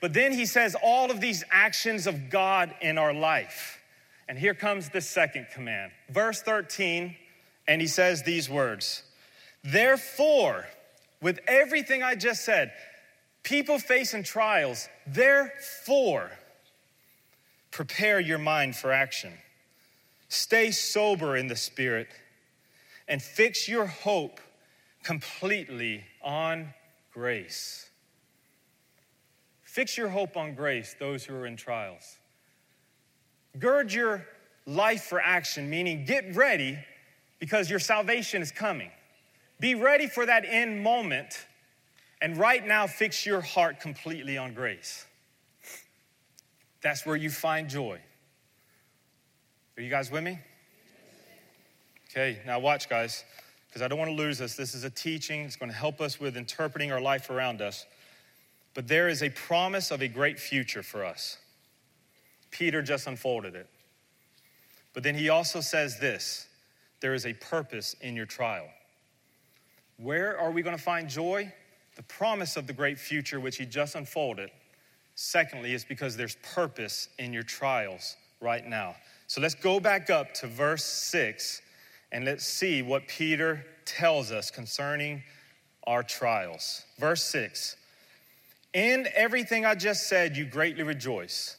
But 0.00 0.12
then 0.12 0.32
he 0.32 0.46
says 0.46 0.76
all 0.82 1.10
of 1.10 1.20
these 1.20 1.44
actions 1.50 2.06
of 2.06 2.30
God 2.30 2.74
in 2.80 2.98
our 2.98 3.12
life. 3.12 3.78
And 4.28 4.38
here 4.38 4.54
comes 4.54 4.88
the 4.88 5.00
second 5.00 5.48
command. 5.52 5.92
Verse 6.08 6.40
13, 6.42 7.16
and 7.66 7.80
he 7.80 7.86
says 7.86 8.22
these 8.22 8.48
words 8.48 9.02
Therefore, 9.62 10.66
with 11.20 11.40
everything 11.46 12.02
I 12.02 12.14
just 12.14 12.44
said, 12.44 12.72
people 13.42 13.78
facing 13.78 14.22
trials, 14.22 14.88
therefore, 15.06 16.30
prepare 17.70 18.20
your 18.20 18.38
mind 18.38 18.76
for 18.76 18.92
action. 18.92 19.32
Stay 20.28 20.70
sober 20.70 21.36
in 21.36 21.48
the 21.48 21.56
spirit 21.56 22.08
and 23.08 23.20
fix 23.20 23.68
your 23.68 23.86
hope 23.86 24.40
completely 25.02 26.04
on 26.22 26.72
grace. 27.12 27.89
Fix 29.70 29.96
your 29.96 30.08
hope 30.08 30.36
on 30.36 30.56
grace, 30.56 30.96
those 30.98 31.24
who 31.24 31.32
are 31.32 31.46
in 31.46 31.54
trials. 31.54 32.18
Gird 33.56 33.92
your 33.92 34.26
life 34.66 35.04
for 35.04 35.20
action, 35.20 35.70
meaning 35.70 36.04
get 36.04 36.34
ready 36.34 36.76
because 37.38 37.70
your 37.70 37.78
salvation 37.78 38.42
is 38.42 38.50
coming. 38.50 38.90
Be 39.60 39.76
ready 39.76 40.08
for 40.08 40.26
that 40.26 40.44
end 40.44 40.82
moment, 40.82 41.46
and 42.20 42.36
right 42.36 42.66
now, 42.66 42.88
fix 42.88 43.24
your 43.24 43.40
heart 43.40 43.78
completely 43.78 44.36
on 44.36 44.54
grace. 44.54 45.06
That's 46.82 47.06
where 47.06 47.14
you 47.14 47.30
find 47.30 47.68
joy. 47.68 48.00
Are 49.76 49.82
you 49.82 49.88
guys 49.88 50.10
with 50.10 50.24
me? 50.24 50.40
Okay, 52.10 52.40
now 52.44 52.58
watch, 52.58 52.88
guys, 52.88 53.24
because 53.68 53.82
I 53.82 53.86
don't 53.86 54.00
want 54.00 54.10
to 54.10 54.16
lose 54.16 54.40
us. 54.40 54.56
This 54.56 54.74
is 54.74 54.82
a 54.82 54.90
teaching, 54.90 55.42
it's 55.42 55.54
going 55.54 55.70
to 55.70 55.78
help 55.78 56.00
us 56.00 56.18
with 56.18 56.36
interpreting 56.36 56.90
our 56.90 57.00
life 57.00 57.30
around 57.30 57.62
us. 57.62 57.86
But 58.74 58.88
there 58.88 59.08
is 59.08 59.22
a 59.22 59.30
promise 59.30 59.90
of 59.90 60.00
a 60.00 60.08
great 60.08 60.38
future 60.38 60.82
for 60.82 61.04
us. 61.04 61.38
Peter 62.50 62.82
just 62.82 63.06
unfolded 63.06 63.54
it. 63.54 63.68
But 64.92 65.02
then 65.02 65.14
he 65.14 65.28
also 65.28 65.60
says 65.60 65.98
this 65.98 66.46
there 67.00 67.14
is 67.14 67.26
a 67.26 67.32
purpose 67.32 67.94
in 68.00 68.14
your 68.14 68.26
trial. 68.26 68.68
Where 69.96 70.38
are 70.38 70.50
we 70.50 70.62
going 70.62 70.76
to 70.76 70.82
find 70.82 71.08
joy? 71.08 71.52
The 71.96 72.02
promise 72.04 72.56
of 72.56 72.66
the 72.66 72.72
great 72.72 72.98
future, 72.98 73.40
which 73.40 73.56
he 73.56 73.66
just 73.66 73.94
unfolded. 73.94 74.50
Secondly, 75.14 75.74
is 75.74 75.84
because 75.84 76.16
there's 76.16 76.36
purpose 76.54 77.08
in 77.18 77.32
your 77.32 77.42
trials 77.42 78.16
right 78.40 78.66
now. 78.66 78.96
So 79.26 79.40
let's 79.40 79.54
go 79.54 79.80
back 79.80 80.08
up 80.08 80.32
to 80.34 80.46
verse 80.46 80.84
6 80.84 81.60
and 82.12 82.24
let's 82.24 82.44
see 82.44 82.82
what 82.82 83.06
Peter 83.06 83.64
tells 83.84 84.32
us 84.32 84.50
concerning 84.50 85.22
our 85.86 86.02
trials. 86.02 86.84
Verse 86.98 87.22
6 87.24 87.76
in 88.72 89.08
everything 89.14 89.64
I 89.64 89.74
just 89.74 90.08
said, 90.08 90.36
you 90.36 90.44
greatly 90.44 90.82
rejoice, 90.82 91.56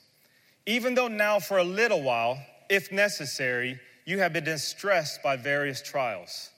even 0.66 0.96
though 0.96 1.08
now 1.08 1.40
for 1.40 1.58
a 1.58 1.64
little 1.64 2.02
while, 2.02 2.38
if 2.70 2.92
necessary, 2.92 3.80
you 4.06 4.20
have 4.20 4.34
been 4.34 4.44
distressed 4.44 5.22
by 5.22 5.36
various 5.36 5.82
trials. 5.82 6.50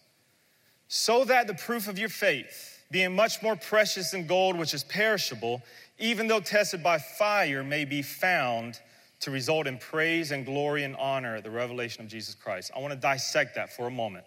So 0.87 1.25
that 1.25 1.47
the 1.47 1.55
proof 1.55 1.87
of 1.87 1.97
your 1.97 2.09
faith, 2.09 2.83
being 2.91 3.15
much 3.15 3.41
more 3.41 3.55
precious 3.55 4.11
than 4.11 4.27
gold, 4.27 4.55
which 4.55 4.73
is 4.73 4.83
perishable, 4.83 5.61
even 5.97 6.27
though 6.27 6.39
tested 6.39 6.83
by 6.83 6.99
fire, 6.99 7.63
may 7.63 7.85
be 7.85 8.01
found 8.01 8.79
to 9.21 9.31
result 9.31 9.67
in 9.67 9.77
praise 9.77 10.31
and 10.31 10.45
glory 10.45 10.83
and 10.83 10.95
honor 10.97 11.37
at 11.37 11.43
the 11.43 11.49
revelation 11.49 12.03
of 12.03 12.09
Jesus 12.09 12.35
Christ. 12.35 12.71
I 12.75 12.79
want 12.79 12.93
to 12.93 12.99
dissect 12.99 13.55
that 13.55 13.73
for 13.73 13.87
a 13.87 13.91
moment. 13.91 14.25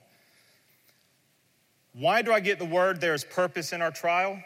Why 1.92 2.22
do 2.22 2.32
I 2.32 2.40
get 2.40 2.58
the 2.58 2.64
word 2.64 3.00
there 3.00 3.14
is 3.14 3.24
purpose 3.24 3.72
in 3.72 3.82
our 3.82 3.90
trial? 3.90 4.42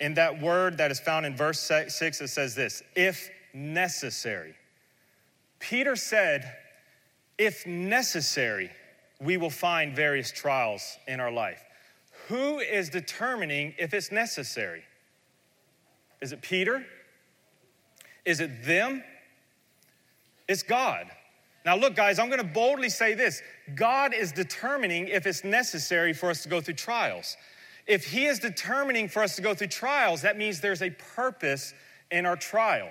In 0.00 0.14
that 0.14 0.40
word 0.40 0.78
that 0.78 0.90
is 0.90 0.98
found 0.98 1.26
in 1.26 1.36
verse 1.36 1.60
6, 1.60 2.00
it 2.20 2.28
says 2.28 2.54
this 2.54 2.82
if 2.96 3.30
necessary. 3.52 4.54
Peter 5.58 5.94
said, 5.94 6.56
if 7.38 7.66
necessary, 7.66 8.70
we 9.20 9.36
will 9.36 9.50
find 9.50 9.94
various 9.94 10.32
trials 10.32 10.96
in 11.06 11.20
our 11.20 11.30
life. 11.30 11.62
Who 12.28 12.58
is 12.58 12.88
determining 12.88 13.74
if 13.78 13.92
it's 13.92 14.10
necessary? 14.10 14.82
Is 16.20 16.32
it 16.32 16.42
Peter? 16.42 16.84
Is 18.24 18.40
it 18.40 18.64
them? 18.64 19.02
It's 20.48 20.62
God. 20.62 21.06
Now, 21.64 21.76
look, 21.76 21.94
guys, 21.94 22.18
I'm 22.18 22.30
gonna 22.30 22.42
boldly 22.44 22.88
say 22.88 23.14
this 23.14 23.42
God 23.74 24.14
is 24.14 24.32
determining 24.32 25.08
if 25.08 25.26
it's 25.26 25.44
necessary 25.44 26.12
for 26.12 26.30
us 26.30 26.42
to 26.42 26.48
go 26.48 26.60
through 26.60 26.74
trials. 26.74 27.36
If 27.90 28.04
He 28.04 28.26
is 28.26 28.38
determining 28.38 29.08
for 29.08 29.20
us 29.20 29.34
to 29.34 29.42
go 29.42 29.52
through 29.52 29.66
trials, 29.66 30.22
that 30.22 30.38
means 30.38 30.60
there's 30.60 30.80
a 30.80 30.90
purpose 30.90 31.74
in 32.12 32.24
our 32.24 32.36
trial, 32.36 32.88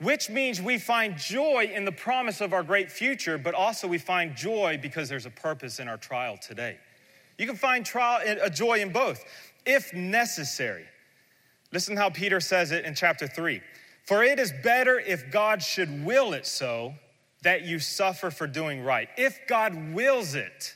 which 0.00 0.28
means 0.28 0.60
we 0.60 0.78
find 0.78 1.16
joy 1.16 1.70
in 1.72 1.84
the 1.84 1.92
promise 1.92 2.40
of 2.40 2.52
our 2.52 2.64
great 2.64 2.90
future, 2.90 3.38
but 3.38 3.54
also 3.54 3.86
we 3.86 3.98
find 3.98 4.34
joy 4.34 4.80
because 4.82 5.08
there's 5.08 5.26
a 5.26 5.30
purpose 5.30 5.78
in 5.78 5.86
our 5.86 5.96
trial 5.96 6.36
today. 6.36 6.76
You 7.38 7.46
can 7.46 7.54
find 7.54 7.86
trial, 7.86 8.20
a 8.42 8.50
joy 8.50 8.80
in 8.80 8.90
both, 8.90 9.24
if 9.64 9.94
necessary. 9.94 10.86
Listen 11.70 11.96
how 11.96 12.10
Peter 12.10 12.40
says 12.40 12.72
it 12.72 12.84
in 12.84 12.96
chapter 12.96 13.28
3. 13.28 13.60
For 14.06 14.24
it 14.24 14.40
is 14.40 14.52
better 14.64 14.98
if 14.98 15.30
God 15.30 15.62
should 15.62 16.04
will 16.04 16.32
it 16.32 16.48
so 16.48 16.94
that 17.42 17.62
you 17.62 17.78
suffer 17.78 18.32
for 18.32 18.48
doing 18.48 18.82
right. 18.82 19.08
If 19.16 19.38
God 19.46 19.94
wills 19.94 20.34
it. 20.34 20.74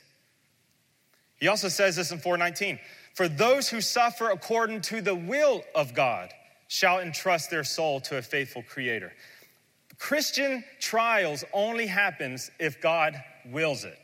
He 1.37 1.49
also 1.49 1.67
says 1.67 1.97
this 1.97 2.13
in 2.13 2.19
419 2.19 2.79
for 3.17 3.27
those 3.27 3.67
who 3.67 3.81
suffer 3.81 4.29
according 4.29 4.79
to 4.79 5.01
the 5.01 5.15
will 5.15 5.63
of 5.73 5.95
God 5.95 6.31
shall 6.67 6.99
entrust 6.99 7.49
their 7.49 7.63
soul 7.63 7.99
to 8.01 8.17
a 8.19 8.21
faithful 8.21 8.61
creator. 8.61 9.11
Christian 9.97 10.63
trials 10.79 11.43
only 11.51 11.87
happens 11.87 12.51
if 12.59 12.79
God 12.79 13.19
wills 13.47 13.85
it. 13.85 13.97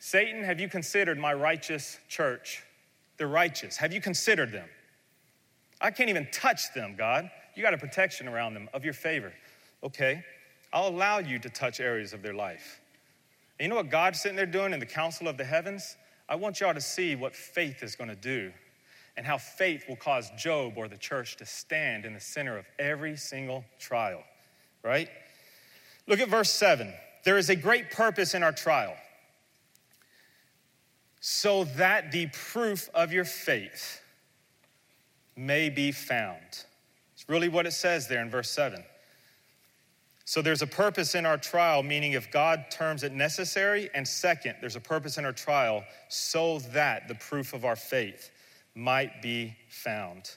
Satan, 0.00 0.42
have 0.42 0.58
you 0.58 0.68
considered 0.68 1.20
my 1.20 1.32
righteous 1.34 2.00
church? 2.08 2.64
The 3.18 3.28
righteous. 3.28 3.76
Have 3.76 3.92
you 3.92 4.00
considered 4.00 4.50
them? 4.50 4.66
I 5.80 5.92
can't 5.92 6.10
even 6.10 6.26
touch 6.32 6.74
them, 6.74 6.96
God. 6.98 7.30
You 7.54 7.62
got 7.62 7.74
a 7.74 7.78
protection 7.78 8.26
around 8.26 8.54
them 8.54 8.68
of 8.74 8.84
your 8.84 8.94
favor. 8.94 9.32
Okay, 9.84 10.24
I'll 10.72 10.88
allow 10.88 11.18
you 11.18 11.38
to 11.38 11.48
touch 11.48 11.78
areas 11.78 12.12
of 12.12 12.22
their 12.22 12.34
life. 12.34 12.80
And 13.60 13.66
you 13.66 13.70
know 13.70 13.76
what 13.76 13.88
God's 13.88 14.20
sitting 14.20 14.36
there 14.36 14.46
doing 14.46 14.72
in 14.72 14.80
the 14.80 14.84
council 14.84 15.28
of 15.28 15.36
the 15.36 15.44
heavens? 15.44 15.96
I 16.28 16.36
want 16.36 16.60
y'all 16.60 16.74
to 16.74 16.80
see 16.80 17.16
what 17.16 17.34
faith 17.36 17.82
is 17.82 17.96
going 17.96 18.10
to 18.10 18.16
do 18.16 18.52
and 19.16 19.26
how 19.26 19.38
faith 19.38 19.84
will 19.88 19.96
cause 19.96 20.30
Job 20.36 20.74
or 20.76 20.88
the 20.88 20.96
church 20.96 21.36
to 21.36 21.46
stand 21.46 22.04
in 22.04 22.14
the 22.14 22.20
center 22.20 22.56
of 22.56 22.66
every 22.78 23.16
single 23.16 23.64
trial, 23.78 24.22
right? 24.82 25.08
Look 26.06 26.20
at 26.20 26.28
verse 26.28 26.50
7. 26.50 26.92
There 27.24 27.38
is 27.38 27.48
a 27.48 27.56
great 27.56 27.90
purpose 27.90 28.34
in 28.34 28.42
our 28.42 28.52
trial, 28.52 28.94
so 31.20 31.64
that 31.64 32.12
the 32.12 32.26
proof 32.26 32.90
of 32.94 33.12
your 33.12 33.24
faith 33.24 34.02
may 35.36 35.70
be 35.70 35.90
found. 35.90 36.64
It's 37.14 37.28
really 37.28 37.48
what 37.48 37.66
it 37.66 37.72
says 37.72 38.08
there 38.08 38.20
in 38.20 38.30
verse 38.30 38.50
7. 38.50 38.84
So 40.26 40.40
there's 40.40 40.62
a 40.62 40.66
purpose 40.66 41.14
in 41.14 41.26
our 41.26 41.36
trial, 41.36 41.82
meaning 41.82 42.12
if 42.12 42.30
God 42.30 42.66
terms 42.70 43.02
it 43.02 43.12
necessary. 43.12 43.90
And 43.94 44.08
second, 44.08 44.56
there's 44.60 44.76
a 44.76 44.80
purpose 44.80 45.18
in 45.18 45.24
our 45.24 45.32
trial 45.32 45.84
so 46.08 46.60
that 46.72 47.08
the 47.08 47.14
proof 47.14 47.52
of 47.52 47.64
our 47.64 47.76
faith 47.76 48.30
might 48.74 49.20
be 49.20 49.54
found. 49.68 50.30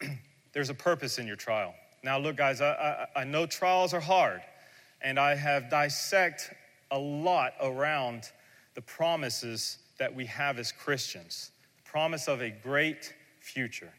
there's 0.52 0.70
a 0.70 0.74
purpose 0.74 1.18
in 1.18 1.26
your 1.26 1.36
trial. 1.36 1.74
Now, 2.02 2.18
look, 2.18 2.36
guys, 2.36 2.60
I, 2.60 3.06
I, 3.14 3.20
I 3.20 3.24
know 3.24 3.46
trials 3.46 3.92
are 3.92 4.00
hard, 4.00 4.40
and 5.02 5.18
I 5.18 5.34
have 5.34 5.70
dissect 5.70 6.50
a 6.90 6.98
lot 6.98 7.52
around 7.60 8.30
the 8.74 8.82
promises 8.82 9.78
that 9.98 10.14
we 10.14 10.26
have 10.26 10.58
as 10.58 10.72
Christians 10.72 11.50
the 11.76 11.90
promise 11.90 12.28
of 12.28 12.42
a 12.42 12.50
great 12.50 13.12
future. 13.40 13.92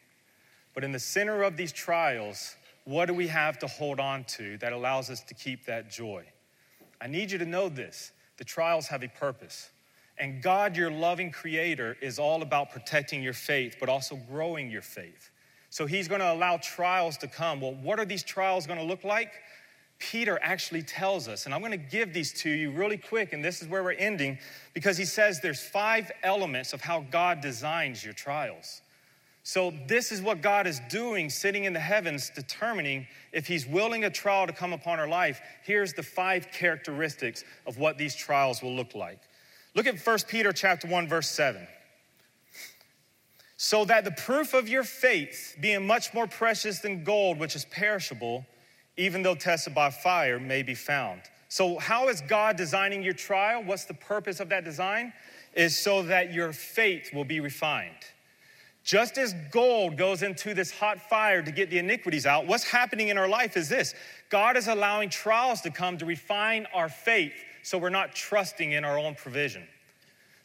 But 0.73 0.83
in 0.83 0.91
the 0.91 0.99
center 0.99 1.43
of 1.43 1.57
these 1.57 1.71
trials, 1.71 2.55
what 2.87 3.07
do 3.07 3.13
we 3.13 3.27
have 3.27 3.59
to 3.59 3.67
hold 3.67 3.99
on 3.99 4.23
to 4.23 4.57
that 4.59 4.71
allows 4.71 5.09
us 5.09 5.21
to 5.21 5.33
keep 5.33 5.65
that 5.65 5.91
joy? 5.91 6.23
I 7.01 7.07
need 7.07 7.29
you 7.31 7.37
to 7.37 7.45
know 7.45 7.67
this 7.67 8.13
the 8.37 8.45
trials 8.45 8.87
have 8.87 9.03
a 9.03 9.09
purpose. 9.09 9.69
And 10.19 10.41
God, 10.41 10.77
your 10.77 10.89
loving 10.89 11.31
creator, 11.31 11.97
is 12.01 12.17
all 12.17 12.41
about 12.41 12.71
protecting 12.71 13.21
your 13.21 13.33
faith, 13.33 13.75
but 13.79 13.89
also 13.89 14.15
growing 14.15 14.71
your 14.71 14.81
faith. 14.81 15.31
So 15.69 15.85
he's 15.85 16.07
going 16.07 16.21
to 16.21 16.31
allow 16.31 16.57
trials 16.57 17.17
to 17.17 17.27
come. 17.27 17.59
Well, 17.61 17.73
what 17.73 17.99
are 17.99 18.05
these 18.05 18.23
trials 18.23 18.65
going 18.65 18.79
to 18.79 18.85
look 18.85 19.03
like? 19.03 19.33
Peter 19.99 20.39
actually 20.41 20.81
tells 20.81 21.27
us, 21.27 21.45
and 21.45 21.53
I'm 21.53 21.59
going 21.59 21.71
to 21.71 21.77
give 21.77 22.13
these 22.13 22.31
to 22.41 22.49
you 22.49 22.71
really 22.71 22.97
quick, 22.97 23.33
and 23.33 23.43
this 23.43 23.61
is 23.61 23.67
where 23.67 23.83
we're 23.83 23.91
ending, 23.91 24.37
because 24.73 24.97
he 24.97 25.05
says 25.05 25.41
there's 25.41 25.61
five 25.61 26.09
elements 26.23 26.71
of 26.71 26.81
how 26.81 27.05
God 27.11 27.41
designs 27.41 28.03
your 28.03 28.13
trials. 28.13 28.81
So, 29.47 29.71
this 29.87 30.11
is 30.11 30.21
what 30.21 30.41
God 30.41 30.67
is 30.67 30.81
doing, 30.89 31.29
sitting 31.29 31.63
in 31.63 31.71
the 31.71 31.79
heavens, 31.79 32.29
determining 32.35 33.07
if 33.31 33.47
He's 33.47 33.65
willing 33.65 34.03
a 34.03 34.09
trial 34.09 34.45
to 34.45 34.51
come 34.51 34.73
upon 34.73 34.99
our 34.99 35.07
life. 35.07 35.39
Here's 35.63 35.93
the 35.93 36.03
five 36.03 36.51
characteristics 36.51 37.45
of 37.65 37.77
what 37.77 37.97
these 37.97 38.13
trials 38.13 38.61
will 38.61 38.75
look 38.75 38.93
like. 38.93 39.21
Look 39.73 39.87
at 39.87 40.05
1 40.05 40.17
Peter 40.27 40.51
chapter 40.51 40.89
1, 40.89 41.07
verse 41.07 41.29
7. 41.29 41.65
So 43.55 43.85
that 43.85 44.03
the 44.03 44.11
proof 44.11 44.53
of 44.53 44.67
your 44.67 44.83
faith, 44.83 45.55
being 45.61 45.87
much 45.87 46.13
more 46.13 46.27
precious 46.27 46.79
than 46.79 47.05
gold, 47.05 47.39
which 47.39 47.55
is 47.55 47.63
perishable, 47.63 48.45
even 48.97 49.23
though 49.23 49.35
tested 49.35 49.73
by 49.73 49.91
fire, 49.91 50.41
may 50.41 50.61
be 50.61 50.75
found. 50.75 51.21
So, 51.47 51.79
how 51.79 52.09
is 52.09 52.19
God 52.19 52.57
designing 52.57 53.01
your 53.01 53.13
trial? 53.13 53.63
What's 53.63 53.85
the 53.85 53.93
purpose 53.93 54.41
of 54.41 54.49
that 54.49 54.65
design? 54.65 55.13
Is 55.53 55.79
so 55.79 56.03
that 56.03 56.33
your 56.33 56.51
faith 56.51 57.13
will 57.13 57.23
be 57.23 57.39
refined. 57.39 57.95
Just 58.87 59.17
as 59.17 59.35
gold 59.51 59.97
goes 59.97 60.23
into 60.23 60.53
this 60.53 60.71
hot 60.71 61.09
fire 61.09 61.41
to 61.41 61.51
get 61.51 61.69
the 61.69 61.77
iniquities 61.77 62.25
out, 62.25 62.47
what's 62.47 62.63
happening 62.63 63.09
in 63.09 63.17
our 63.17 63.27
life 63.27 63.57
is 63.57 63.67
this 63.67 63.93
God 64.29 64.55
is 64.55 64.69
allowing 64.69 65.09
trials 65.09 65.59
to 65.61 65.69
come 65.69 65.97
to 65.97 66.05
refine 66.05 66.65
our 66.73 66.87
faith 66.87 67.33
so 67.63 67.77
we're 67.77 67.89
not 67.89 68.15
trusting 68.15 68.71
in 68.71 68.85
our 68.85 68.97
own 68.97 69.13
provision. 69.13 69.67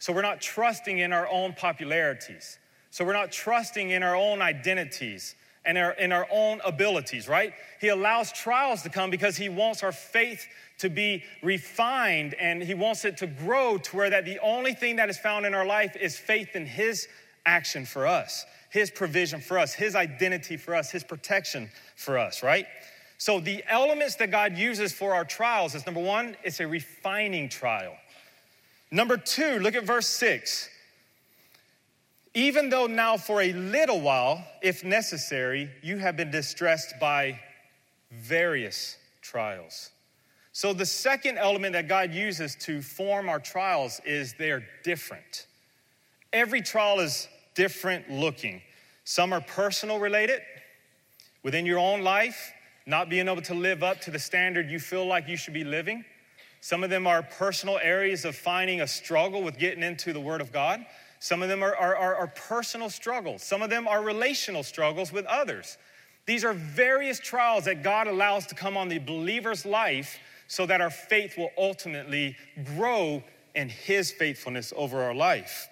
So 0.00 0.12
we're 0.12 0.22
not 0.22 0.40
trusting 0.40 0.98
in 0.98 1.12
our 1.12 1.28
own 1.28 1.52
popularities. 1.52 2.58
So 2.90 3.04
we're 3.04 3.12
not 3.12 3.30
trusting 3.30 3.90
in 3.90 4.02
our 4.02 4.16
own 4.16 4.42
identities 4.42 5.36
and 5.64 5.78
our, 5.78 5.92
in 5.92 6.10
our 6.10 6.26
own 6.28 6.60
abilities, 6.64 7.28
right? 7.28 7.52
He 7.80 7.88
allows 7.88 8.32
trials 8.32 8.82
to 8.82 8.88
come 8.88 9.10
because 9.10 9.36
he 9.36 9.50
wants 9.50 9.84
our 9.84 9.92
faith 9.92 10.48
to 10.78 10.90
be 10.90 11.22
refined 11.44 12.34
and 12.34 12.60
he 12.60 12.74
wants 12.74 13.04
it 13.04 13.18
to 13.18 13.28
grow 13.28 13.78
to 13.78 13.96
where 13.96 14.10
that 14.10 14.24
the 14.24 14.40
only 14.40 14.74
thing 14.74 14.96
that 14.96 15.08
is 15.08 15.16
found 15.16 15.46
in 15.46 15.54
our 15.54 15.64
life 15.64 15.94
is 15.94 16.18
faith 16.18 16.56
in 16.56 16.66
his 16.66 17.06
action 17.46 17.84
for 17.84 18.06
us, 18.06 18.44
His 18.70 18.90
provision 18.90 19.40
for 19.40 19.58
us, 19.58 19.74
His 19.74 19.94
identity 19.94 20.56
for 20.56 20.74
us, 20.74 20.90
His 20.90 21.04
protection 21.04 21.70
for 21.96 22.18
us, 22.18 22.42
right? 22.42 22.66
So, 23.18 23.38
the 23.38 23.62
elements 23.68 24.16
that 24.16 24.30
God 24.30 24.56
uses 24.56 24.92
for 24.92 25.14
our 25.14 25.24
trials 25.24 25.74
is 25.74 25.86
number 25.86 26.00
one, 26.00 26.36
it's 26.42 26.60
a 26.60 26.66
refining 26.66 27.48
trial. 27.48 27.94
Number 28.90 29.16
two, 29.16 29.60
look 29.60 29.74
at 29.74 29.84
verse 29.84 30.08
six. 30.08 30.68
Even 32.34 32.70
though 32.70 32.86
now 32.86 33.16
for 33.16 33.42
a 33.42 33.52
little 33.52 34.00
while, 34.00 34.44
if 34.62 34.84
necessary, 34.84 35.70
you 35.82 35.98
have 35.98 36.16
been 36.16 36.30
distressed 36.30 36.94
by 36.98 37.38
various 38.10 38.96
trials. 39.20 39.90
So, 40.52 40.72
the 40.72 40.86
second 40.86 41.38
element 41.38 41.74
that 41.74 41.88
God 41.88 42.12
uses 42.12 42.56
to 42.56 42.82
form 42.82 43.28
our 43.28 43.40
trials 43.40 44.00
is 44.04 44.34
they're 44.38 44.66
different. 44.84 45.46
Every 46.32 46.62
trial 46.62 47.00
is 47.00 47.28
different 47.54 48.10
looking. 48.10 48.62
Some 49.04 49.32
are 49.32 49.40
personal 49.40 49.98
related, 49.98 50.40
within 51.42 51.66
your 51.66 51.78
own 51.78 52.02
life, 52.02 52.52
not 52.86 53.08
being 53.08 53.28
able 53.28 53.42
to 53.42 53.54
live 53.54 53.82
up 53.82 54.00
to 54.02 54.10
the 54.10 54.18
standard 54.18 54.70
you 54.70 54.78
feel 54.78 55.06
like 55.06 55.28
you 55.28 55.36
should 55.36 55.54
be 55.54 55.64
living. 55.64 56.04
Some 56.60 56.84
of 56.84 56.90
them 56.90 57.06
are 57.06 57.22
personal 57.22 57.78
areas 57.82 58.24
of 58.24 58.36
finding 58.36 58.80
a 58.80 58.86
struggle 58.86 59.42
with 59.42 59.58
getting 59.58 59.82
into 59.82 60.12
the 60.12 60.20
Word 60.20 60.40
of 60.40 60.52
God. 60.52 60.84
Some 61.18 61.42
of 61.42 61.48
them 61.48 61.62
are, 61.62 61.74
are, 61.76 61.96
are, 61.96 62.16
are 62.16 62.26
personal 62.28 62.88
struggles. 62.88 63.42
Some 63.42 63.62
of 63.62 63.70
them 63.70 63.86
are 63.86 64.02
relational 64.02 64.62
struggles 64.62 65.12
with 65.12 65.26
others. 65.26 65.76
These 66.24 66.44
are 66.44 66.52
various 66.52 67.18
trials 67.18 67.64
that 67.64 67.82
God 67.82 68.06
allows 68.06 68.46
to 68.46 68.54
come 68.54 68.76
on 68.76 68.88
the 68.88 68.98
believer's 68.98 69.66
life 69.66 70.18
so 70.46 70.66
that 70.66 70.80
our 70.80 70.90
faith 70.90 71.36
will 71.36 71.50
ultimately 71.58 72.36
grow 72.76 73.22
in 73.54 73.68
His 73.68 74.12
faithfulness 74.12 74.72
over 74.76 75.02
our 75.02 75.14
life. 75.14 75.68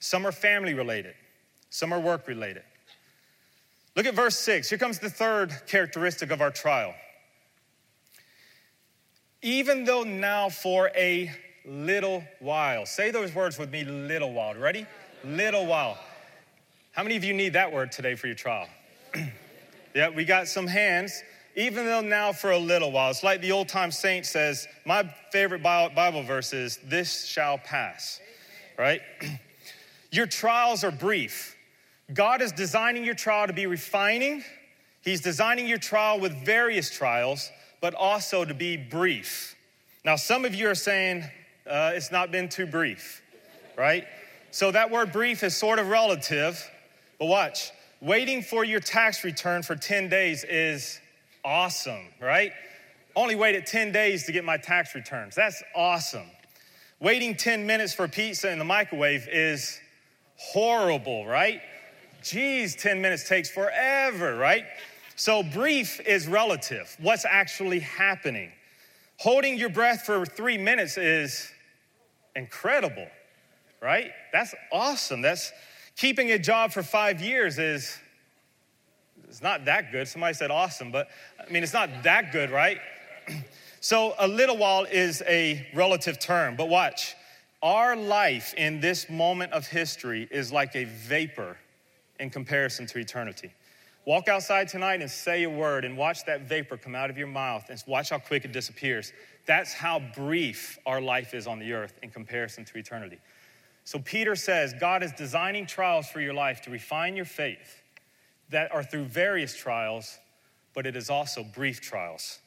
Some 0.00 0.26
are 0.26 0.32
family 0.32 0.74
related, 0.74 1.14
some 1.70 1.92
are 1.92 2.00
work 2.00 2.28
related. 2.28 2.62
Look 3.96 4.06
at 4.06 4.14
verse 4.14 4.36
six. 4.38 4.68
Here 4.68 4.78
comes 4.78 5.00
the 5.00 5.10
third 5.10 5.52
characteristic 5.66 6.30
of 6.30 6.40
our 6.40 6.52
trial. 6.52 6.94
Even 9.42 9.84
though 9.84 10.04
now 10.04 10.48
for 10.48 10.90
a 10.96 11.32
little 11.64 12.22
while, 12.38 12.86
say 12.86 13.10
those 13.10 13.34
words 13.34 13.58
with 13.58 13.70
me 13.70 13.84
little 13.84 14.32
while. 14.32 14.54
Ready? 14.54 14.86
Little 15.24 15.66
while. 15.66 15.98
How 16.92 17.02
many 17.02 17.16
of 17.16 17.24
you 17.24 17.34
need 17.34 17.54
that 17.54 17.72
word 17.72 17.92
today 17.92 18.14
for 18.14 18.26
your 18.26 18.36
trial? 18.36 18.68
yeah, 19.94 20.10
we 20.10 20.24
got 20.24 20.48
some 20.48 20.66
hands. 20.66 21.22
Even 21.56 21.86
though 21.86 22.00
now 22.00 22.32
for 22.32 22.52
a 22.52 22.58
little 22.58 22.92
while, 22.92 23.10
it's 23.10 23.24
like 23.24 23.40
the 23.40 23.50
old 23.50 23.68
time 23.68 23.90
saint 23.90 24.26
says, 24.26 24.68
my 24.84 25.12
favorite 25.32 25.62
Bible 25.62 26.22
verse 26.22 26.52
is, 26.52 26.78
This 26.84 27.24
shall 27.24 27.58
pass, 27.58 28.20
right? 28.78 29.00
Your 30.10 30.26
trials 30.26 30.84
are 30.84 30.90
brief. 30.90 31.56
God 32.12 32.40
is 32.40 32.52
designing 32.52 33.04
your 33.04 33.14
trial 33.14 33.46
to 33.46 33.52
be 33.52 33.66
refining. 33.66 34.42
He's 35.02 35.20
designing 35.20 35.66
your 35.66 35.78
trial 35.78 36.18
with 36.18 36.32
various 36.44 36.90
trials, 36.90 37.50
but 37.80 37.94
also 37.94 38.44
to 38.44 38.54
be 38.54 38.76
brief. 38.76 39.54
Now, 40.04 40.16
some 40.16 40.44
of 40.44 40.54
you 40.54 40.70
are 40.70 40.74
saying 40.74 41.24
uh, 41.68 41.92
it's 41.94 42.10
not 42.10 42.30
been 42.30 42.48
too 42.48 42.66
brief, 42.66 43.22
right? 43.76 44.06
So 44.50 44.70
that 44.70 44.90
word 44.90 45.12
brief 45.12 45.42
is 45.42 45.54
sort 45.54 45.78
of 45.78 45.88
relative, 45.88 46.68
but 47.18 47.26
watch. 47.26 47.70
Waiting 48.00 48.42
for 48.42 48.64
your 48.64 48.80
tax 48.80 49.24
return 49.24 49.62
for 49.62 49.76
10 49.76 50.08
days 50.08 50.44
is 50.44 51.00
awesome, 51.44 52.06
right? 52.20 52.52
Only 53.14 53.34
waited 53.34 53.66
10 53.66 53.92
days 53.92 54.24
to 54.26 54.32
get 54.32 54.44
my 54.44 54.56
tax 54.56 54.94
returns. 54.94 55.34
That's 55.34 55.62
awesome. 55.74 56.30
Waiting 57.00 57.34
10 57.34 57.66
minutes 57.66 57.92
for 57.92 58.08
pizza 58.08 58.50
in 58.50 58.58
the 58.58 58.64
microwave 58.64 59.28
is 59.28 59.78
horrible, 60.38 61.26
right? 61.26 61.60
Geez, 62.22 62.74
10 62.76 63.00
minutes 63.00 63.28
takes 63.28 63.50
forever, 63.50 64.36
right? 64.36 64.64
So, 65.16 65.42
brief 65.42 66.00
is 66.00 66.28
relative. 66.28 66.96
What's 67.00 67.24
actually 67.24 67.80
happening? 67.80 68.52
Holding 69.18 69.58
your 69.58 69.68
breath 69.68 70.02
for 70.02 70.24
three 70.24 70.56
minutes 70.56 70.96
is 70.96 71.50
incredible, 72.36 73.08
right? 73.82 74.12
That's 74.32 74.54
awesome. 74.72 75.20
That's 75.20 75.52
keeping 75.96 76.30
a 76.30 76.38
job 76.38 76.72
for 76.72 76.84
five 76.84 77.20
years 77.20 77.58
is 77.58 77.98
it's 79.28 79.42
not 79.42 79.64
that 79.64 79.90
good. 79.90 80.06
Somebody 80.06 80.34
said 80.34 80.50
awesome, 80.50 80.92
but 80.92 81.08
I 81.44 81.50
mean, 81.50 81.62
it's 81.62 81.72
not 81.74 81.90
that 82.04 82.32
good, 82.32 82.50
right? 82.50 82.78
so, 83.80 84.14
a 84.18 84.28
little 84.28 84.56
while 84.56 84.84
is 84.84 85.22
a 85.26 85.66
relative 85.74 86.18
term, 86.18 86.56
but 86.56 86.68
watch. 86.68 87.14
Our 87.62 87.96
life 87.96 88.54
in 88.54 88.78
this 88.78 89.10
moment 89.10 89.52
of 89.52 89.66
history 89.66 90.28
is 90.30 90.52
like 90.52 90.76
a 90.76 90.84
vapor 90.84 91.56
in 92.20 92.30
comparison 92.30 92.86
to 92.86 92.98
eternity. 92.98 93.52
Walk 94.04 94.28
outside 94.28 94.68
tonight 94.68 95.00
and 95.00 95.10
say 95.10 95.42
a 95.42 95.50
word 95.50 95.84
and 95.84 95.96
watch 95.96 96.24
that 96.26 96.42
vapor 96.42 96.76
come 96.76 96.94
out 96.94 97.10
of 97.10 97.18
your 97.18 97.26
mouth 97.26 97.64
and 97.68 97.82
watch 97.86 98.10
how 98.10 98.18
quick 98.18 98.44
it 98.44 98.52
disappears. 98.52 99.12
That's 99.44 99.72
how 99.72 100.00
brief 100.14 100.78
our 100.86 101.00
life 101.00 101.34
is 101.34 101.48
on 101.48 101.58
the 101.58 101.72
earth 101.72 101.98
in 102.02 102.10
comparison 102.10 102.64
to 102.66 102.78
eternity. 102.78 103.18
So, 103.84 103.98
Peter 103.98 104.36
says 104.36 104.72
God 104.78 105.02
is 105.02 105.12
designing 105.12 105.66
trials 105.66 106.08
for 106.08 106.20
your 106.20 106.34
life 106.34 106.62
to 106.62 106.70
refine 106.70 107.16
your 107.16 107.24
faith 107.24 107.82
that 108.50 108.72
are 108.72 108.84
through 108.84 109.06
various 109.06 109.56
trials, 109.56 110.18
but 110.74 110.86
it 110.86 110.94
is 110.94 111.10
also 111.10 111.42
brief 111.42 111.80
trials. 111.80 112.38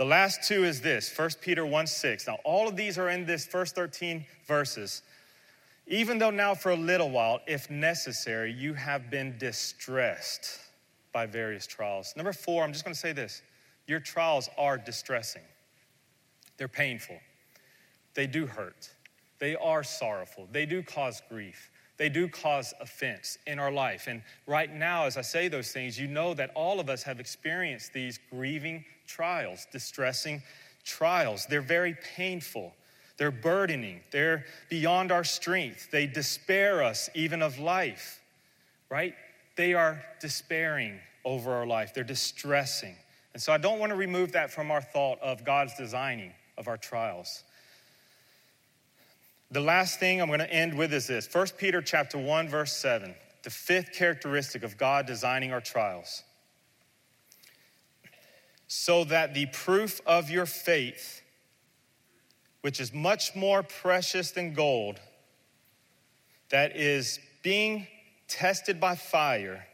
The 0.00 0.06
last 0.06 0.44
two 0.44 0.64
is 0.64 0.80
this 0.80 1.14
1 1.14 1.28
Peter 1.42 1.66
1 1.66 1.86
6. 1.86 2.26
Now, 2.26 2.38
all 2.42 2.66
of 2.66 2.74
these 2.74 2.96
are 2.96 3.10
in 3.10 3.26
this 3.26 3.44
first 3.44 3.74
13 3.74 4.24
verses. 4.46 5.02
Even 5.86 6.16
though 6.16 6.30
now, 6.30 6.54
for 6.54 6.70
a 6.70 6.74
little 6.74 7.10
while, 7.10 7.40
if 7.46 7.68
necessary, 7.68 8.50
you 8.50 8.72
have 8.72 9.10
been 9.10 9.36
distressed 9.36 10.58
by 11.12 11.26
various 11.26 11.66
trials. 11.66 12.14
Number 12.16 12.32
four, 12.32 12.64
I'm 12.64 12.72
just 12.72 12.82
gonna 12.82 12.94
say 12.94 13.12
this 13.12 13.42
your 13.86 14.00
trials 14.00 14.48
are 14.56 14.78
distressing, 14.78 15.42
they're 16.56 16.66
painful, 16.66 17.18
they 18.14 18.26
do 18.26 18.46
hurt, 18.46 18.88
they 19.38 19.54
are 19.54 19.84
sorrowful, 19.84 20.48
they 20.50 20.64
do 20.64 20.82
cause 20.82 21.20
grief 21.28 21.70
they 22.00 22.08
do 22.08 22.28
cause 22.28 22.72
offense 22.80 23.36
in 23.46 23.58
our 23.58 23.70
life. 23.70 24.06
And 24.06 24.22
right 24.46 24.74
now, 24.74 25.04
as 25.04 25.18
I 25.18 25.20
say 25.20 25.48
those 25.48 25.70
things, 25.70 26.00
you 26.00 26.08
know 26.08 26.32
that 26.32 26.50
all 26.54 26.80
of 26.80 26.88
us 26.88 27.02
have 27.02 27.20
experienced 27.20 27.92
these 27.92 28.18
grieving 28.30 28.86
trials, 29.10 29.66
distressing 29.72 30.42
trials. 30.84 31.46
They're 31.46 31.60
very 31.60 31.96
painful. 32.16 32.72
They're 33.16 33.30
burdening. 33.30 34.00
They're 34.10 34.46
beyond 34.68 35.12
our 35.12 35.24
strength. 35.24 35.90
They 35.90 36.06
despair 36.06 36.82
us 36.82 37.10
even 37.14 37.42
of 37.42 37.58
life, 37.58 38.20
right? 38.88 39.14
They 39.56 39.74
are 39.74 40.02
despairing 40.20 40.98
over 41.24 41.52
our 41.52 41.66
life. 41.66 41.92
They're 41.92 42.04
distressing. 42.04 42.94
And 43.34 43.42
so 43.42 43.52
I 43.52 43.58
don't 43.58 43.78
want 43.78 43.90
to 43.90 43.96
remove 43.96 44.32
that 44.32 44.50
from 44.50 44.70
our 44.70 44.80
thought 44.80 45.20
of 45.20 45.44
God's 45.44 45.74
designing 45.76 46.32
of 46.56 46.68
our 46.68 46.76
trials. 46.78 47.44
The 49.50 49.60
last 49.60 49.98
thing 49.98 50.22
I'm 50.22 50.28
going 50.28 50.38
to 50.40 50.52
end 50.52 50.74
with 50.74 50.94
is 50.94 51.08
this 51.08 51.28
1 51.32 51.48
Peter 51.58 51.82
chapter 51.82 52.16
1 52.16 52.48
verse 52.48 52.72
7, 52.76 53.14
the 53.42 53.50
fifth 53.50 53.92
characteristic 53.92 54.62
of 54.62 54.78
God 54.78 55.06
designing 55.06 55.52
our 55.52 55.60
trials. 55.60 56.22
So 58.72 59.02
that 59.02 59.34
the 59.34 59.46
proof 59.46 60.00
of 60.06 60.30
your 60.30 60.46
faith, 60.46 61.22
which 62.60 62.78
is 62.78 62.94
much 62.94 63.34
more 63.34 63.64
precious 63.64 64.30
than 64.30 64.54
gold, 64.54 65.00
that 66.50 66.76
is 66.76 67.18
being 67.42 67.88
tested 68.28 68.78
by 68.78 68.94
fire, 68.94 69.66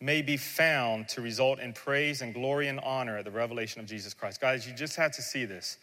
may 0.00 0.22
be 0.22 0.36
found 0.36 1.08
to 1.08 1.20
result 1.20 1.58
in 1.58 1.72
praise 1.72 2.22
and 2.22 2.32
glory 2.32 2.68
and 2.68 2.78
honor 2.78 3.18
at 3.18 3.24
the 3.24 3.32
revelation 3.32 3.80
of 3.80 3.88
Jesus 3.88 4.14
Christ. 4.14 4.40
Guys, 4.40 4.64
you 4.64 4.74
just 4.74 4.94
have 4.94 5.10
to 5.16 5.22
see 5.22 5.44
this. 5.44 5.76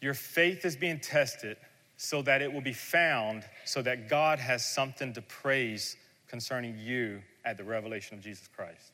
Your 0.00 0.14
faith 0.14 0.64
is 0.64 0.76
being 0.76 1.00
tested 1.00 1.56
so 1.96 2.22
that 2.22 2.40
it 2.40 2.52
will 2.52 2.60
be 2.60 2.72
found, 2.72 3.42
so 3.64 3.82
that 3.82 4.08
God 4.08 4.38
has 4.38 4.64
something 4.64 5.12
to 5.14 5.22
praise 5.22 5.96
concerning 6.28 6.78
you 6.78 7.20
at 7.44 7.56
the 7.56 7.64
revelation 7.64 8.16
of 8.16 8.22
Jesus 8.22 8.48
Christ. 8.54 8.92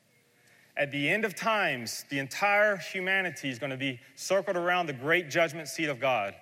At 0.79 0.91
the 0.91 1.09
end 1.09 1.25
of 1.25 1.35
times, 1.35 2.05
the 2.09 2.17
entire 2.17 2.77
humanity 2.77 3.49
is 3.49 3.59
going 3.59 3.69
to 3.69 3.77
be 3.77 3.99
circled 4.15 4.57
around 4.57 4.87
the 4.87 4.93
great 4.93 5.29
judgment 5.29 5.67
seat 5.67 5.89
of 5.89 5.99
God. 5.99 6.33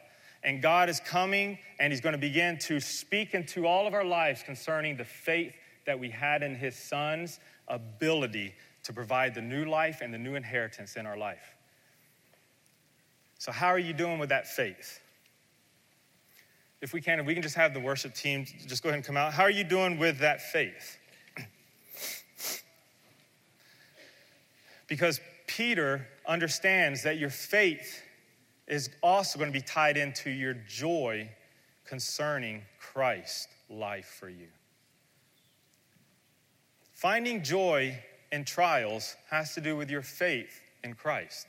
And 0.43 0.61
God 0.61 0.87
is 0.87 0.99
coming 0.99 1.57
and 1.79 1.91
He's 1.91 2.01
going 2.01 2.13
to 2.13 2.19
begin 2.19 2.57
to 2.59 2.79
speak 2.79 3.33
into 3.33 3.67
all 3.67 3.87
of 3.87 3.93
our 3.93 4.05
lives 4.05 4.43
concerning 4.43 4.95
the 4.95 5.03
faith 5.03 5.53
that 5.85 5.99
we 5.99 6.09
had 6.09 6.43
in 6.43 6.55
His 6.55 6.75
Son's 6.75 7.39
ability 7.67 8.53
to 8.83 8.93
provide 8.93 9.35
the 9.35 9.41
new 9.41 9.65
life 9.65 9.99
and 10.01 10.13
the 10.13 10.17
new 10.17 10.35
inheritance 10.35 10.95
in 10.95 11.05
our 11.05 11.17
life. 11.17 11.55
So, 13.39 13.51
how 13.51 13.67
are 13.67 13.79
you 13.79 13.93
doing 13.93 14.19
with 14.19 14.29
that 14.29 14.47
faith? 14.47 15.01
if 16.81 16.93
we 16.93 17.01
can, 17.01 17.19
if 17.19 17.25
we 17.25 17.33
can 17.33 17.43
just 17.43 17.55
have 17.55 17.73
the 17.73 17.79
worship 17.79 18.13
team 18.13 18.45
just 18.67 18.83
go 18.83 18.89
ahead 18.89 18.97
and 18.97 19.05
come 19.05 19.17
out. 19.17 19.33
How 19.33 19.43
are 19.43 19.51
you 19.51 19.63
doing 19.63 19.97
with 19.97 20.19
that 20.19 20.41
faith? 20.41 20.97
Because 24.87 25.19
Peter 25.47 26.07
understands 26.25 27.03
that 27.03 27.17
your 27.17 27.29
faith 27.29 28.01
is 28.67 28.89
also 29.01 29.39
going 29.39 29.51
to 29.51 29.57
be 29.57 29.63
tied 29.63 29.97
into 29.97 30.29
your 30.29 30.53
joy 30.53 31.29
concerning 31.85 32.61
Christ's 32.79 33.47
life 33.69 34.17
for 34.19 34.29
you. 34.29 34.47
Finding 36.93 37.43
joy 37.43 37.97
in 38.31 38.43
trials 38.43 39.15
has 39.29 39.53
to 39.53 39.61
do 39.61 39.75
with 39.75 39.89
your 39.89 40.01
faith 40.01 40.59
in 40.83 40.93
Christ. 40.93 41.47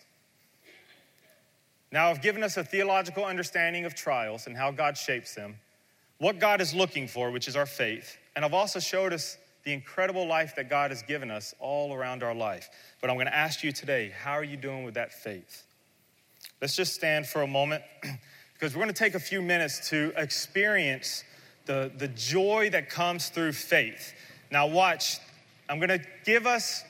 Now, 1.91 2.11
I've 2.11 2.20
given 2.20 2.43
us 2.43 2.57
a 2.57 2.64
theological 2.64 3.24
understanding 3.24 3.84
of 3.84 3.95
trials 3.95 4.47
and 4.47 4.57
how 4.57 4.70
God 4.70 4.97
shapes 4.97 5.34
them, 5.34 5.57
what 6.18 6.39
God 6.39 6.61
is 6.61 6.74
looking 6.74 7.09
for, 7.09 7.30
which 7.30 7.49
is 7.49 7.57
our 7.57 7.66
faith, 7.66 8.18
and 8.36 8.45
I've 8.45 8.55
also 8.55 8.78
showed 8.78 9.12
us 9.12 9.39
the 9.68 9.74
incredible 9.74 10.26
life 10.26 10.56
that 10.56 10.70
God 10.70 10.90
has 10.90 11.02
given 11.02 11.30
us 11.30 11.54
all 11.60 11.92
around 11.92 12.22
our 12.22 12.34
life. 12.34 12.70
But 13.02 13.10
I'm 13.10 13.16
going 13.16 13.26
to 13.26 13.36
ask 13.36 13.62
you 13.62 13.70
today, 13.70 14.14
how 14.18 14.32
are 14.32 14.42
you 14.42 14.56
doing 14.56 14.82
with 14.82 14.94
that 14.94 15.12
faith? 15.12 15.66
Let's 16.62 16.74
just 16.74 16.94
stand 16.94 17.26
for 17.26 17.42
a 17.42 17.46
moment 17.46 17.82
because 18.54 18.74
we're 18.74 18.80
going 18.80 18.94
to 18.94 18.98
take 18.98 19.14
a 19.14 19.20
few 19.20 19.42
minutes 19.42 19.90
to 19.90 20.10
experience 20.16 21.22
the, 21.66 21.92
the 21.98 22.08
joy 22.08 22.70
that 22.70 22.88
comes 22.88 23.28
through 23.28 23.52
faith. 23.52 24.14
Now, 24.50 24.68
watch, 24.68 25.18
I'm 25.68 25.78
going 25.80 26.00
to 26.00 26.02
give 26.24 26.46
us 26.46 26.82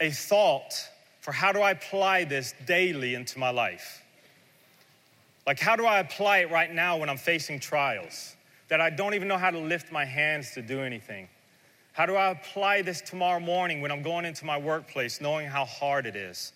a 0.00 0.08
thought 0.08 0.72
for 1.20 1.32
how 1.32 1.52
do 1.52 1.60
I 1.60 1.72
apply 1.72 2.24
this 2.24 2.54
daily 2.64 3.14
into 3.14 3.38
my 3.38 3.50
life? 3.50 4.02
Like, 5.46 5.60
how 5.60 5.76
do 5.76 5.84
I 5.84 5.98
apply 5.98 6.38
it 6.38 6.50
right 6.50 6.72
now 6.72 6.96
when 6.96 7.10
I'm 7.10 7.18
facing 7.18 7.60
trials 7.60 8.36
that 8.68 8.80
I 8.80 8.90
don't 8.90 9.14
even 9.14 9.28
know 9.28 9.38
how 9.38 9.50
to 9.50 9.58
lift 9.58 9.90
my 9.90 10.04
hands 10.04 10.52
to 10.52 10.62
do 10.62 10.80
anything? 10.80 11.28
How 11.92 12.06
do 12.06 12.14
I 12.14 12.30
apply 12.30 12.82
this 12.82 13.00
tomorrow 13.00 13.40
morning 13.40 13.80
when 13.80 13.90
I'm 13.90 14.02
going 14.02 14.24
into 14.24 14.44
my 14.44 14.56
workplace 14.56 15.20
knowing 15.20 15.48
how 15.48 15.64
hard 15.64 16.06
it 16.06 16.14
is? 16.14 16.52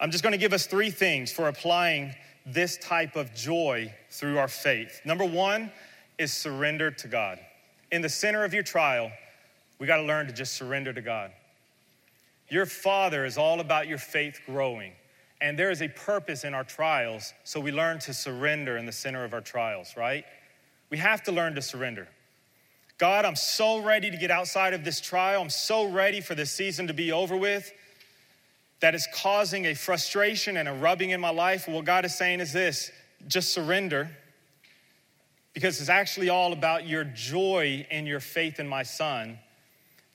I'm 0.00 0.10
just 0.10 0.24
going 0.24 0.32
to 0.32 0.38
give 0.38 0.52
us 0.52 0.66
three 0.66 0.90
things 0.90 1.30
for 1.30 1.48
applying 1.48 2.14
this 2.46 2.76
type 2.78 3.16
of 3.16 3.32
joy 3.34 3.94
through 4.10 4.38
our 4.38 4.48
faith. 4.48 5.00
Number 5.04 5.24
one 5.24 5.70
is 6.18 6.32
surrender 6.32 6.90
to 6.90 7.08
God. 7.08 7.38
In 7.92 8.02
the 8.02 8.08
center 8.08 8.44
of 8.44 8.52
your 8.52 8.62
trial, 8.62 9.10
we 9.78 9.86
got 9.86 9.98
to 9.98 10.02
learn 10.02 10.26
to 10.26 10.32
just 10.32 10.54
surrender 10.54 10.92
to 10.92 11.00
God. 11.00 11.30
Your 12.48 12.66
Father 12.66 13.24
is 13.24 13.38
all 13.38 13.60
about 13.60 13.86
your 13.86 13.98
faith 13.98 14.40
growing. 14.46 14.92
And 15.40 15.58
there 15.58 15.70
is 15.70 15.82
a 15.82 15.88
purpose 15.88 16.44
in 16.44 16.54
our 16.54 16.64
trials, 16.64 17.34
so 17.44 17.60
we 17.60 17.72
learn 17.72 17.98
to 18.00 18.14
surrender 18.14 18.76
in 18.76 18.86
the 18.86 18.92
center 18.92 19.24
of 19.24 19.34
our 19.34 19.40
trials, 19.40 19.94
right? 19.96 20.24
We 20.90 20.98
have 20.98 21.22
to 21.24 21.32
learn 21.32 21.54
to 21.54 21.62
surrender. 21.62 22.08
God, 22.98 23.24
I'm 23.24 23.36
so 23.36 23.82
ready 23.82 24.10
to 24.10 24.16
get 24.16 24.30
outside 24.30 24.72
of 24.72 24.84
this 24.84 25.00
trial. 25.00 25.42
I'm 25.42 25.50
so 25.50 25.88
ready 25.88 26.20
for 26.20 26.34
this 26.34 26.52
season 26.52 26.86
to 26.86 26.94
be 26.94 27.10
over 27.10 27.36
with 27.36 27.72
that 28.80 28.94
is 28.94 29.08
causing 29.12 29.66
a 29.66 29.74
frustration 29.74 30.56
and 30.56 30.68
a 30.68 30.72
rubbing 30.72 31.10
in 31.10 31.20
my 31.20 31.30
life. 31.30 31.66
What 31.66 31.84
God 31.84 32.04
is 32.04 32.14
saying 32.14 32.40
is 32.40 32.52
this 32.52 32.90
just 33.26 33.52
surrender 33.52 34.10
because 35.54 35.80
it's 35.80 35.88
actually 35.88 36.28
all 36.28 36.52
about 36.52 36.86
your 36.86 37.04
joy 37.04 37.86
and 37.90 38.06
your 38.06 38.20
faith 38.20 38.60
in 38.60 38.68
my 38.68 38.82
son. 38.82 39.38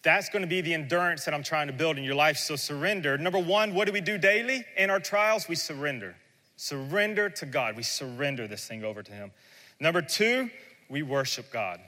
That's 0.03 0.29
going 0.29 0.43
to 0.43 0.47
be 0.47 0.61
the 0.61 0.73
endurance 0.73 1.25
that 1.25 1.33
I'm 1.33 1.43
trying 1.43 1.67
to 1.67 1.73
build 1.73 1.97
in 1.97 2.03
your 2.03 2.15
life. 2.15 2.37
So, 2.37 2.55
surrender. 2.55 3.17
Number 3.17 3.39
one, 3.39 3.73
what 3.73 3.85
do 3.85 3.91
we 3.91 4.01
do 4.01 4.17
daily 4.17 4.63
in 4.77 4.89
our 4.89 4.99
trials? 4.99 5.47
We 5.49 5.55
surrender. 5.55 6.15
Surrender 6.55 7.29
to 7.29 7.45
God. 7.45 7.75
We 7.75 7.83
surrender 7.83 8.47
this 8.47 8.67
thing 8.67 8.83
over 8.83 9.03
to 9.03 9.11
Him. 9.11 9.31
Number 9.79 10.01
two, 10.01 10.49
we 10.89 11.03
worship 11.03 11.51
God, 11.51 11.79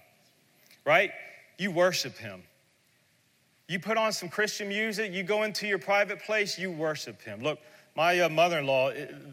right? 0.85 1.11
You 1.57 1.71
worship 1.71 2.17
Him. 2.17 2.43
You 3.67 3.79
put 3.79 3.97
on 3.97 4.11
some 4.11 4.29
Christian 4.29 4.67
music, 4.67 5.13
you 5.13 5.23
go 5.23 5.43
into 5.43 5.67
your 5.67 5.79
private 5.79 6.21
place, 6.23 6.59
you 6.59 6.71
worship 6.71 7.21
Him. 7.21 7.41
Look, 7.41 7.59
my 7.95 8.19
uh, 8.19 8.29
mother 8.29 8.59
in 8.59 8.65
law, 8.65 8.91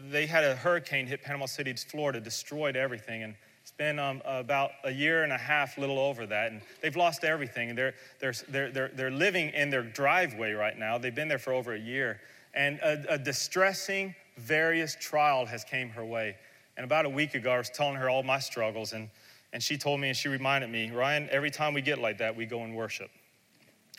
they 0.09 0.25
had 0.25 0.43
a 0.43 0.55
hurricane 0.55 1.07
hit 1.07 1.23
Panama 1.23 1.45
City, 1.45 1.73
Florida, 1.73 2.19
destroyed 2.19 2.75
everything. 2.75 3.23
And 3.23 3.35
it's 3.61 3.71
been 3.71 3.99
um, 3.99 4.21
about 4.25 4.71
a 4.83 4.91
year 4.91 5.23
and 5.23 5.31
a 5.31 5.37
half, 5.37 5.77
little 5.77 5.99
over 5.99 6.25
that, 6.25 6.51
and 6.51 6.61
they've 6.81 6.95
lost 6.95 7.23
everything. 7.23 7.69
And 7.69 7.77
they're, 7.77 7.93
they're, 8.19 8.33
they're, 8.49 8.89
they're, 8.89 9.11
living 9.11 9.49
in 9.51 9.69
their 9.69 9.83
driveway 9.83 10.51
right 10.53 10.77
now. 10.77 10.97
They've 10.97 11.13
been 11.13 11.27
there 11.27 11.39
for 11.39 11.53
over 11.53 11.73
a 11.73 11.79
year. 11.79 12.19
And 12.53 12.79
a, 12.79 13.13
a 13.13 13.17
distressing, 13.17 14.15
various 14.37 14.95
trial 14.99 15.45
has 15.45 15.63
came 15.63 15.89
her 15.89 16.03
way. 16.03 16.35
And 16.79 16.85
about 16.85 17.05
a 17.05 17.09
week 17.09 17.35
ago, 17.35 17.51
I 17.51 17.57
was 17.57 17.69
telling 17.69 17.95
her 17.95 18.09
all 18.09 18.23
my 18.23 18.39
struggles, 18.39 18.93
and, 18.93 19.09
and 19.51 19.61
she 19.61 19.77
told 19.77 19.99
me 19.99 20.07
and 20.07 20.15
she 20.15 20.29
reminded 20.29 20.69
me, 20.69 20.89
Ryan, 20.91 21.27
every 21.29 21.51
time 21.51 21.73
we 21.73 21.81
get 21.81 21.99
like 21.99 22.19
that, 22.19 22.37
we 22.37 22.45
go 22.45 22.63
and 22.63 22.73
worship. 22.73 23.11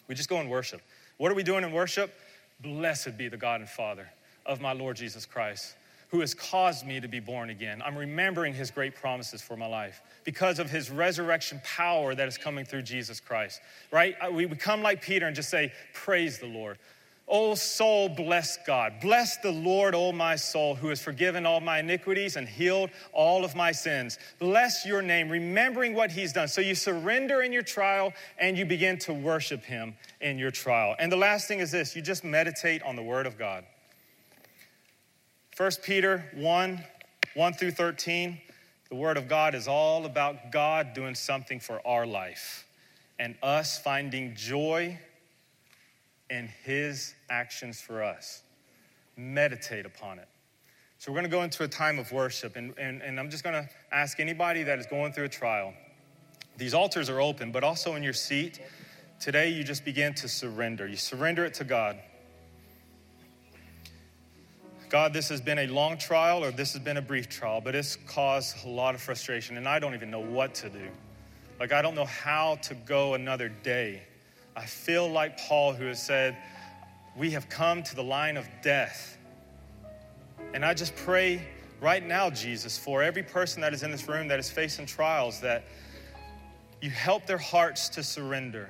We 0.09 0.15
just 0.15 0.31
go 0.31 0.39
and 0.39 0.49
worship. 0.49 0.81
What 1.19 1.31
are 1.31 1.35
we 1.35 1.43
doing 1.43 1.63
in 1.63 1.73
worship? 1.73 2.11
Blessed 2.63 3.19
be 3.19 3.29
the 3.29 3.37
God 3.37 3.61
and 3.61 3.69
Father 3.69 4.09
of 4.47 4.63
my 4.63 4.73
Lord 4.73 4.97
Jesus 4.97 5.27
Christ 5.27 5.75
who 6.11 6.21
has 6.21 6.35
caused 6.35 6.87
me 6.87 6.99
to 7.01 7.07
be 7.07 7.21
born 7.21 7.51
again. 7.51 7.81
I'm 7.85 7.97
remembering 7.97 8.53
his 8.53 8.71
great 8.71 8.97
promises 8.97 9.41
for 9.41 9.57
my 9.57 9.67
life 9.67 10.03
because 10.25 10.59
of 10.59 10.69
his 10.69 10.91
resurrection 10.91 11.61
power 11.65 12.17
that 12.17 12.27
is 12.27 12.37
coming 12.37 12.65
through 12.65 12.83
Jesus 12.83 13.21
Christ, 13.21 13.61
right? 13.93 14.17
We 14.33 14.47
become 14.47 14.83
like 14.83 15.03
Peter 15.03 15.27
and 15.27 15.37
just 15.37 15.51
say, 15.51 15.73
Praise 15.95 16.39
the 16.39 16.47
Lord. 16.47 16.79
Oh, 17.33 17.55
soul, 17.55 18.09
bless 18.09 18.59
God. 18.67 18.95
Bless 19.01 19.37
the 19.37 19.53
Lord, 19.53 19.95
oh, 19.95 20.11
my 20.11 20.35
soul, 20.35 20.75
who 20.75 20.89
has 20.89 21.01
forgiven 21.01 21.47
all 21.47 21.61
my 21.61 21.79
iniquities 21.79 22.35
and 22.35 22.49
healed 22.49 22.91
all 23.13 23.45
of 23.45 23.55
my 23.55 23.71
sins. 23.71 24.19
Bless 24.41 24.85
your 24.85 25.01
name, 25.01 25.29
remembering 25.29 25.95
what 25.95 26.11
he's 26.11 26.33
done. 26.33 26.49
So 26.49 26.61
you 26.61 26.75
surrender 26.75 27.43
in 27.43 27.53
your 27.53 27.63
trial 27.63 28.13
and 28.39 28.59
you 28.59 28.65
begin 28.65 28.99
to 29.01 29.15
worship 29.15 29.63
him 29.63 29.95
in 30.21 30.39
your 30.39 30.51
trial. 30.51 30.97
And 30.99 31.13
the 31.13 31.17
last 31.17 31.47
thing 31.47 31.61
is 31.61 31.71
this 31.71 31.95
you 31.95 32.03
just 32.03 32.25
meditate 32.25 32.83
on 32.83 32.97
the 32.97 33.03
word 33.03 33.27
of 33.27 33.39
God. 33.39 33.65
1 35.57 35.71
Peter 35.85 36.25
1 36.35 36.83
1 37.35 37.53
through 37.53 37.71
13, 37.71 38.41
the 38.89 38.97
Word 38.97 39.17
of 39.17 39.29
God 39.29 39.55
is 39.55 39.69
all 39.69 40.05
about 40.05 40.51
God 40.51 40.95
doing 40.95 41.15
something 41.15 41.61
for 41.61 41.87
our 41.87 42.07
life 42.07 42.67
and 43.21 43.37
us 43.41 43.79
finding 43.79 44.35
joy 44.35 44.99
in 46.31 46.49
His 46.65 47.15
actions 47.29 47.81
for 47.81 48.03
us. 48.03 48.43
Meditate 49.17 49.85
upon 49.85 50.19
it. 50.19 50.29
So, 50.99 51.11
we're 51.11 51.17
going 51.17 51.31
to 51.31 51.37
go 51.37 51.43
into 51.43 51.65
a 51.65 51.69
time 51.69 51.99
of 51.99 52.13
worship, 52.13 52.57
and, 52.57 52.75
and, 52.79 53.03
and 53.03 53.19
I'm 53.19 53.31
just 53.31 53.43
going 53.43 53.55
to 53.55 53.69
ask 53.91 54.21
anybody 54.21 54.63
that 54.63 54.79
is 54.79 54.87
going 54.87 55.13
through 55.13 55.25
a 55.25 55.29
trial. 55.29 55.75
These 56.57 56.75
altars 56.75 57.09
are 57.09 57.21
open, 57.21 57.53
but 57.53 57.65
also 57.65 57.95
in 57.95 58.03
your 58.03 58.13
seat. 58.13 58.61
Today, 59.19 59.49
you 59.49 59.65
just 59.65 59.85
begin 59.85 60.15
to 60.15 60.29
surrender. 60.29 60.87
You 60.87 60.97
surrender 60.97 61.45
it 61.45 61.55
to 61.55 61.65
God. 61.65 61.99
God, 64.91 65.13
this 65.13 65.29
has 65.29 65.41
been 65.41 65.61
a 65.61 65.69
long 65.69 65.97
trial 65.99 66.45
or 66.45 66.51
this 66.51 66.73
has 66.73 66.83
been 66.83 66.97
a 66.97 67.03
brief 67.03 67.29
trial, 67.29 67.61
but 67.61 67.77
it's 67.77 67.95
caused 68.09 68.67
a 68.67 68.69
lot 68.69 68.95
of 68.95 69.01
frustration, 69.01 69.57
and 69.57 69.69
I 69.69 69.79
don't 69.79 69.95
even 69.95 70.11
know 70.11 70.21
what 70.21 70.53
to 70.57 70.69
do. 70.69 70.89
Like, 71.61 71.73
I 71.73 71.81
don't 71.81 71.95
know 71.95 72.07
how 72.07 72.57
to 72.63 72.75
go 72.75 73.15
another 73.15 73.49
day. 73.49 74.03
I 74.61 74.67
feel 74.67 75.09
like 75.09 75.39
Paul, 75.39 75.73
who 75.73 75.87
has 75.87 76.03
said, 76.03 76.37
We 77.17 77.31
have 77.31 77.49
come 77.49 77.83
to 77.83 77.97
the 77.97 78.05
line 78.05 78.37
of 78.37 78.47
death. 78.61 79.17
And 80.53 80.67
I 80.67 80.75
just 80.75 80.95
pray 80.97 81.49
right 81.81 82.07
now, 82.07 82.29
Jesus, 82.29 82.77
for 82.77 83.03
every 83.03 83.23
person 83.23 83.63
that 83.63 83.73
is 83.73 83.83
in 83.83 83.91
this 83.91 84.07
room 84.07 84.29
that 84.29 84.39
is 84.39 84.51
facing 84.51 84.85
trials, 84.85 85.41
that 85.41 85.65
you 86.83 86.91
help 86.91 87.25
their 87.25 87.39
hearts 87.39 87.89
to 87.91 88.03
surrender, 88.03 88.69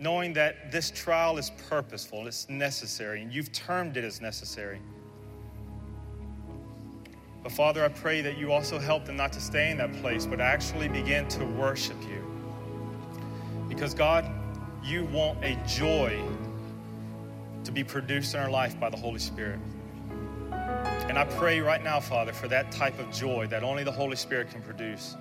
knowing 0.00 0.32
that 0.32 0.72
this 0.72 0.90
trial 0.90 1.38
is 1.38 1.52
purposeful, 1.68 2.26
it's 2.26 2.48
necessary, 2.48 3.22
and 3.22 3.32
you've 3.32 3.52
termed 3.52 3.96
it 3.96 4.02
as 4.02 4.20
necessary. 4.20 4.80
But 7.44 7.52
Father, 7.52 7.84
I 7.84 7.88
pray 7.88 8.20
that 8.22 8.36
you 8.36 8.50
also 8.50 8.80
help 8.80 9.04
them 9.04 9.16
not 9.16 9.32
to 9.34 9.40
stay 9.40 9.70
in 9.70 9.76
that 9.78 9.92
place, 10.00 10.26
but 10.26 10.40
actually 10.40 10.88
begin 10.88 11.28
to 11.28 11.44
worship 11.44 12.00
you. 12.02 12.24
Because 13.68 13.94
God, 13.94 14.30
you 14.82 15.04
want 15.06 15.42
a 15.44 15.56
joy 15.66 16.20
to 17.64 17.72
be 17.72 17.84
produced 17.84 18.34
in 18.34 18.40
our 18.40 18.50
life 18.50 18.78
by 18.78 18.90
the 18.90 18.96
Holy 18.96 19.18
Spirit. 19.20 19.60
And 20.50 21.18
I 21.18 21.24
pray 21.24 21.60
right 21.60 21.82
now, 21.82 22.00
Father, 22.00 22.32
for 22.32 22.48
that 22.48 22.72
type 22.72 22.98
of 22.98 23.10
joy 23.12 23.46
that 23.48 23.62
only 23.62 23.84
the 23.84 23.92
Holy 23.92 24.16
Spirit 24.16 24.50
can 24.50 24.62
produce 24.62 25.16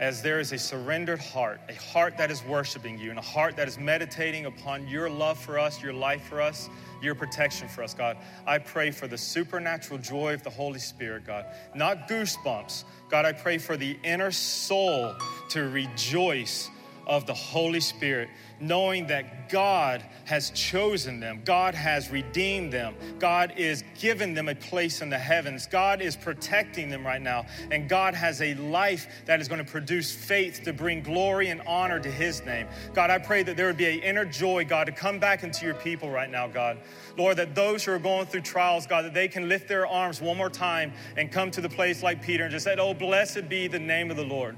as 0.00 0.22
there 0.22 0.40
is 0.40 0.52
a 0.52 0.58
surrendered 0.58 1.20
heart, 1.20 1.60
a 1.68 1.74
heart 1.74 2.16
that 2.18 2.30
is 2.30 2.44
worshiping 2.44 2.98
you, 2.98 3.10
and 3.10 3.18
a 3.18 3.22
heart 3.22 3.56
that 3.56 3.68
is 3.68 3.78
meditating 3.78 4.46
upon 4.46 4.88
your 4.88 5.08
love 5.08 5.38
for 5.38 5.58
us, 5.58 5.80
your 5.82 5.92
life 5.92 6.24
for 6.24 6.40
us, 6.40 6.68
your 7.00 7.14
protection 7.14 7.68
for 7.68 7.82
us, 7.82 7.94
God. 7.94 8.16
I 8.46 8.58
pray 8.58 8.90
for 8.90 9.06
the 9.06 9.16
supernatural 9.16 10.00
joy 10.00 10.34
of 10.34 10.42
the 10.42 10.50
Holy 10.50 10.80
Spirit, 10.80 11.24
God. 11.24 11.46
Not 11.74 12.08
goosebumps. 12.08 12.84
God, 13.08 13.24
I 13.24 13.32
pray 13.32 13.58
for 13.58 13.76
the 13.76 13.96
inner 14.02 14.32
soul 14.32 15.14
to 15.50 15.68
rejoice 15.68 16.70
of 17.06 17.26
the 17.26 17.34
Holy 17.34 17.80
Spirit, 17.80 18.28
knowing 18.60 19.06
that 19.08 19.48
God 19.48 20.02
has 20.24 20.50
chosen 20.50 21.20
them, 21.20 21.42
God 21.44 21.74
has 21.74 22.10
redeemed 22.10 22.72
them, 22.72 22.94
God 23.18 23.52
is 23.56 23.84
giving 23.98 24.34
them 24.34 24.48
a 24.48 24.54
place 24.54 25.02
in 25.02 25.10
the 25.10 25.18
heavens, 25.18 25.66
God 25.66 26.00
is 26.00 26.16
protecting 26.16 26.88
them 26.88 27.04
right 27.04 27.20
now, 27.20 27.46
and 27.70 27.88
God 27.88 28.14
has 28.14 28.40
a 28.40 28.54
life 28.54 29.06
that 29.26 29.40
is 29.40 29.48
going 29.48 29.64
to 29.64 29.70
produce 29.70 30.14
faith 30.14 30.62
to 30.64 30.72
bring 30.72 31.02
glory 31.02 31.48
and 31.48 31.60
honor 31.66 32.00
to 32.00 32.10
His 32.10 32.44
name. 32.44 32.66
God, 32.94 33.10
I 33.10 33.18
pray 33.18 33.42
that 33.42 33.56
there 33.56 33.66
would 33.66 33.76
be 33.76 33.86
an 33.86 34.00
inner 34.00 34.24
joy, 34.24 34.64
God, 34.64 34.84
to 34.84 34.92
come 34.92 35.18
back 35.18 35.42
into 35.42 35.64
your 35.64 35.74
people 35.74 36.10
right 36.10 36.30
now, 36.30 36.46
God. 36.46 36.78
Lord, 37.16 37.36
that 37.36 37.54
those 37.54 37.84
who 37.84 37.92
are 37.92 37.98
going 37.98 38.26
through 38.26 38.42
trials, 38.42 38.86
God, 38.86 39.04
that 39.04 39.14
they 39.14 39.28
can 39.28 39.48
lift 39.48 39.68
their 39.68 39.86
arms 39.86 40.20
one 40.20 40.36
more 40.36 40.50
time 40.50 40.92
and 41.16 41.30
come 41.30 41.50
to 41.52 41.60
the 41.60 41.68
place 41.68 42.02
like 42.02 42.22
Peter 42.22 42.44
and 42.44 42.52
just 42.52 42.64
say, 42.64 42.76
Oh, 42.76 42.94
blessed 42.94 43.48
be 43.48 43.68
the 43.68 43.78
name 43.78 44.10
of 44.10 44.16
the 44.16 44.24
Lord. 44.24 44.56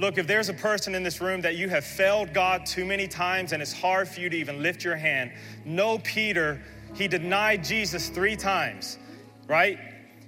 Look, 0.00 0.16
if 0.16 0.26
there's 0.26 0.48
a 0.48 0.54
person 0.54 0.94
in 0.94 1.02
this 1.02 1.20
room 1.20 1.42
that 1.42 1.56
you 1.56 1.68
have 1.68 1.84
failed 1.84 2.32
God 2.32 2.64
too 2.64 2.86
many 2.86 3.06
times 3.06 3.52
and 3.52 3.60
it's 3.60 3.74
hard 3.74 4.08
for 4.08 4.20
you 4.20 4.30
to 4.30 4.36
even 4.36 4.62
lift 4.62 4.82
your 4.82 4.96
hand, 4.96 5.30
know 5.66 5.98
Peter, 5.98 6.62
he 6.94 7.06
denied 7.06 7.62
Jesus 7.62 8.08
three 8.08 8.34
times, 8.34 8.96
right? 9.46 9.78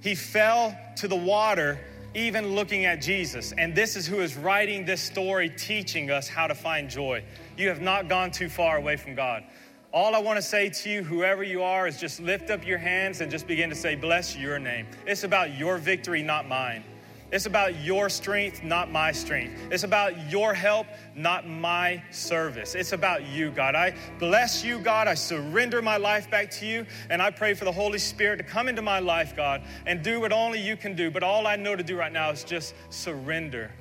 He 0.02 0.14
fell 0.14 0.76
to 0.96 1.08
the 1.08 1.16
water 1.16 1.80
even 2.14 2.54
looking 2.54 2.84
at 2.84 3.00
Jesus. 3.00 3.52
And 3.56 3.74
this 3.74 3.96
is 3.96 4.06
who 4.06 4.20
is 4.20 4.36
writing 4.36 4.84
this 4.84 5.00
story, 5.00 5.48
teaching 5.48 6.10
us 6.10 6.28
how 6.28 6.46
to 6.46 6.54
find 6.54 6.90
joy. 6.90 7.24
You 7.56 7.68
have 7.68 7.80
not 7.80 8.10
gone 8.10 8.30
too 8.30 8.50
far 8.50 8.76
away 8.76 8.96
from 8.96 9.14
God. 9.14 9.42
All 9.90 10.14
I 10.14 10.18
want 10.18 10.36
to 10.36 10.42
say 10.42 10.68
to 10.68 10.90
you, 10.90 11.02
whoever 11.02 11.42
you 11.42 11.62
are, 11.62 11.86
is 11.86 11.98
just 11.98 12.20
lift 12.20 12.50
up 12.50 12.66
your 12.66 12.76
hands 12.76 13.22
and 13.22 13.30
just 13.30 13.46
begin 13.46 13.70
to 13.70 13.76
say, 13.76 13.94
Bless 13.94 14.36
your 14.36 14.58
name. 14.58 14.86
It's 15.06 15.24
about 15.24 15.56
your 15.56 15.78
victory, 15.78 16.22
not 16.22 16.46
mine. 16.46 16.84
It's 17.32 17.46
about 17.46 17.82
your 17.82 18.08
strength, 18.08 18.62
not 18.62 18.90
my 18.90 19.10
strength. 19.10 19.58
It's 19.70 19.84
about 19.84 20.30
your 20.30 20.52
help, 20.52 20.86
not 21.16 21.48
my 21.48 22.02
service. 22.10 22.74
It's 22.74 22.92
about 22.92 23.26
you, 23.26 23.50
God. 23.50 23.74
I 23.74 23.94
bless 24.18 24.62
you, 24.62 24.78
God. 24.78 25.08
I 25.08 25.14
surrender 25.14 25.80
my 25.80 25.96
life 25.96 26.30
back 26.30 26.50
to 26.52 26.66
you. 26.66 26.86
And 27.10 27.22
I 27.22 27.30
pray 27.30 27.54
for 27.54 27.64
the 27.64 27.72
Holy 27.72 27.98
Spirit 27.98 28.36
to 28.36 28.44
come 28.44 28.68
into 28.68 28.82
my 28.82 28.98
life, 28.98 29.34
God, 29.34 29.62
and 29.86 30.02
do 30.02 30.20
what 30.20 30.30
only 30.30 30.60
you 30.60 30.76
can 30.76 30.94
do. 30.94 31.10
But 31.10 31.22
all 31.22 31.46
I 31.46 31.56
know 31.56 31.74
to 31.74 31.82
do 31.82 31.96
right 31.96 32.12
now 32.12 32.30
is 32.30 32.44
just 32.44 32.74
surrender 32.90 33.72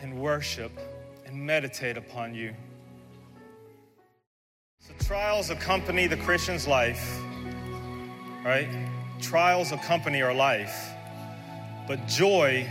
and 0.00 0.18
worship 0.18 0.72
and 1.26 1.36
meditate 1.36 1.96
upon 1.96 2.34
you. 2.34 2.54
So, 4.80 4.92
trials 5.04 5.50
accompany 5.50 6.06
the 6.06 6.16
Christian's 6.16 6.66
life, 6.66 7.18
right? 8.44 8.68
trials 9.20 9.72
accompany 9.72 10.22
our 10.22 10.34
life, 10.34 10.90
but 11.86 12.06
joy 12.06 12.68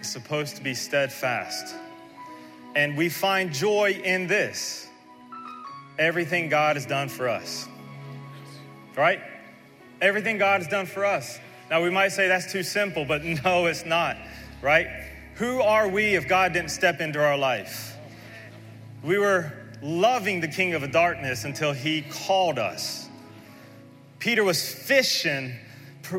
is 0.00 0.08
supposed 0.08 0.56
to 0.56 0.62
be 0.62 0.74
steadfast. 0.74 1.74
And 2.74 2.96
we 2.96 3.08
find 3.08 3.52
joy 3.52 4.00
in 4.04 4.26
this 4.26 4.88
everything 5.98 6.48
God 6.48 6.76
has 6.76 6.86
done 6.86 7.08
for 7.08 7.28
us. 7.28 7.68
Right? 8.96 9.20
Everything 10.00 10.38
God 10.38 10.62
has 10.62 10.68
done 10.68 10.86
for 10.86 11.04
us. 11.04 11.38
Now, 11.70 11.82
we 11.82 11.90
might 11.90 12.08
say 12.08 12.26
that's 12.26 12.50
too 12.50 12.62
simple, 12.62 13.04
but 13.04 13.22
no, 13.44 13.66
it's 13.66 13.84
not. 13.84 14.16
Right? 14.62 14.88
Who 15.36 15.60
are 15.60 15.88
we 15.88 16.16
if 16.16 16.28
God 16.28 16.52
didn't 16.52 16.70
step 16.70 17.00
into 17.00 17.22
our 17.22 17.38
life? 17.38 17.96
We 19.02 19.18
were 19.18 19.52
loving 19.82 20.40
the 20.40 20.48
king 20.48 20.74
of 20.74 20.82
the 20.82 20.88
darkness 20.88 21.44
until 21.44 21.72
he 21.72 22.02
called 22.02 22.58
us. 22.58 23.08
Peter 24.18 24.44
was 24.44 24.74
fishing, 24.74 25.54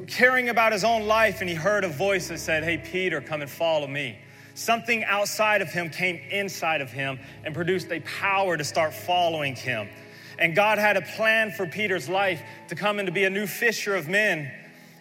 caring 0.08 0.50
about 0.50 0.72
his 0.72 0.84
own 0.84 1.08
life, 1.08 1.42
and 1.42 1.50
he 1.50 1.56
heard 1.56 1.84
a 1.84 1.90
voice 1.90 2.30
that 2.30 2.40
said, 2.40 2.64
Hey, 2.64 2.78
Peter, 2.78 3.22
come 3.22 3.42
and 3.42 3.50
follow 3.50 3.88
me. 3.88 4.18
Something 4.54 5.04
outside 5.04 5.62
of 5.62 5.70
him 5.70 5.90
came 5.90 6.18
inside 6.30 6.82
of 6.82 6.92
him 6.92 7.20
and 7.44 7.54
produced 7.54 7.92
a 7.92 8.00
power 8.02 8.58
to 8.58 8.64
start 8.64 8.94
following 8.94 9.56
him. 9.56 9.90
And 10.38 10.56
God 10.56 10.78
had 10.78 10.98
a 10.98 11.02
plan 11.02 11.52
for 11.52 11.66
Peter's 11.66 12.10
life 12.10 12.42
to 12.70 12.76
come 12.76 13.00
and 13.00 13.06
to 13.06 13.12
be 13.12 13.24
a 13.24 13.30
new 13.30 13.48
fisher 13.48 13.96
of 13.96 14.08
men 14.08 14.52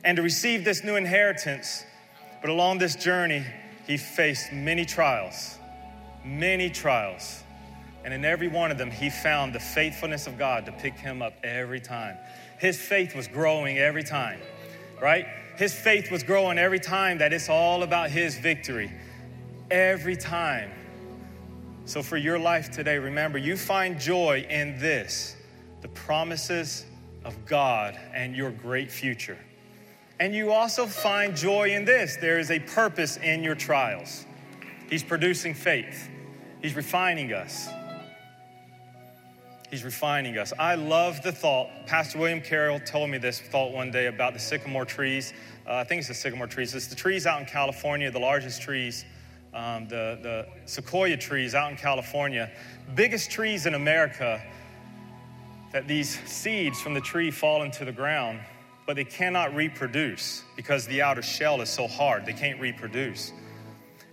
and 0.05 0.17
to 0.17 0.23
receive 0.23 0.65
this 0.65 0.85
new 0.85 0.97
inheritance. 0.97 1.85
But 2.41 2.51
along 2.51 2.79
this 2.79 2.95
journey, 2.95 3.45
he 3.87 3.97
faced 3.97 4.53
many 4.53 4.85
trials, 4.85 5.59
many 6.25 6.71
trials. 6.71 7.43
And 8.05 8.15
in 8.15 8.25
every 8.25 8.49
one 8.49 8.71
of 8.71 8.79
them, 8.79 8.91
he 8.91 9.11
found 9.11 9.53
the 9.53 9.61
faithfulness 9.61 10.27
of 10.27 10.39
God 10.39 10.67
to 10.67 10.73
pick 10.73 10.95
him 10.95 11.23
up 11.23 11.35
every 11.45 11.81
time. 11.81 12.17
His 12.59 12.81
faith 12.81 13.15
was 13.15 13.29
growing 13.29 13.79
every 13.79 14.05
time, 14.05 14.41
right? 15.01 15.27
His 15.57 15.75
faith 15.75 16.11
was 16.11 16.23
growing 16.23 16.59
every 16.59 16.81
time 16.81 17.19
that 17.19 17.33
it's 17.33 17.49
all 17.49 17.83
about 17.83 18.11
his 18.11 18.39
victory. 18.39 18.93
Every 19.71 20.17
time. 20.17 20.71
So, 21.85 22.03
for 22.03 22.17
your 22.17 22.39
life 22.39 22.71
today, 22.71 22.99
remember, 22.99 23.39
you 23.39 23.57
find 23.57 23.99
joy 23.99 24.47
in 24.49 24.79
this 24.79 25.37
the 25.83 25.89
promises 25.89 26.85
of 27.25 27.47
God 27.47 27.99
and 28.15 28.37
your 28.37 28.51
great 28.51 28.91
future. 28.91 29.39
And 30.19 30.35
you 30.35 30.53
also 30.53 30.87
find 30.87 31.35
joy 31.35 31.71
in 31.71 31.85
this 31.85 32.17
there 32.17 32.39
is 32.39 32.51
a 32.51 32.59
purpose 32.61 33.17
in 33.17 33.43
your 33.43 33.55
trials. 33.55 34.27
He's 34.89 35.03
producing 35.03 35.55
faith, 35.55 36.09
He's 36.61 36.77
refining 36.77 37.33
us. 37.33 37.69
He's 39.71 39.85
refining 39.85 40.37
us. 40.37 40.53
I 40.59 40.75
love 40.75 41.23
the 41.23 41.31
thought. 41.31 41.69
Pastor 41.87 42.19
William 42.19 42.41
Carroll 42.41 42.81
told 42.81 43.09
me 43.09 43.19
this 43.19 43.41
thought 43.41 43.73
one 43.73 43.93
day 43.93 44.07
about 44.07 44.33
the 44.33 44.41
sycamore 44.41 44.85
trees. 44.85 45.33
Uh, 45.65 45.75
I 45.75 45.85
think 45.85 46.01
it's 46.01 46.09
the 46.09 46.15
sycamore 46.15 46.49
trees. 46.49 46.75
It's 46.75 46.89
the 46.89 46.97
trees 46.97 47.25
out 47.25 47.39
in 47.39 47.47
California, 47.47 48.11
the 48.11 48.19
largest 48.19 48.63
trees, 48.63 49.05
um, 49.55 49.87
the, 49.87 50.19
the 50.23 50.47
sequoia 50.65 51.17
trees 51.17 51.55
out 51.55 51.71
in 51.71 51.77
California. 51.77 52.51
Biggest 52.97 53.31
trees 53.31 53.67
in 53.67 53.75
America 53.75 54.43
that 55.73 55.87
these 55.87 56.19
seeds 56.29 56.81
from 56.81 56.95
the 56.95 57.01
tree 57.01 57.31
fall 57.31 57.63
into 57.63 57.85
the 57.85 57.93
ground, 57.93 58.41
but 58.89 58.97
they 58.97 59.05
cannot 59.05 59.55
reproduce 59.55 60.43
because 60.57 60.85
the 60.87 61.01
outer 61.01 61.23
shell 61.23 61.61
is 61.61 61.69
so 61.69 61.87
hard. 61.87 62.27
They 62.27 62.33
can't 62.33 62.61
reproduce. 62.61 63.33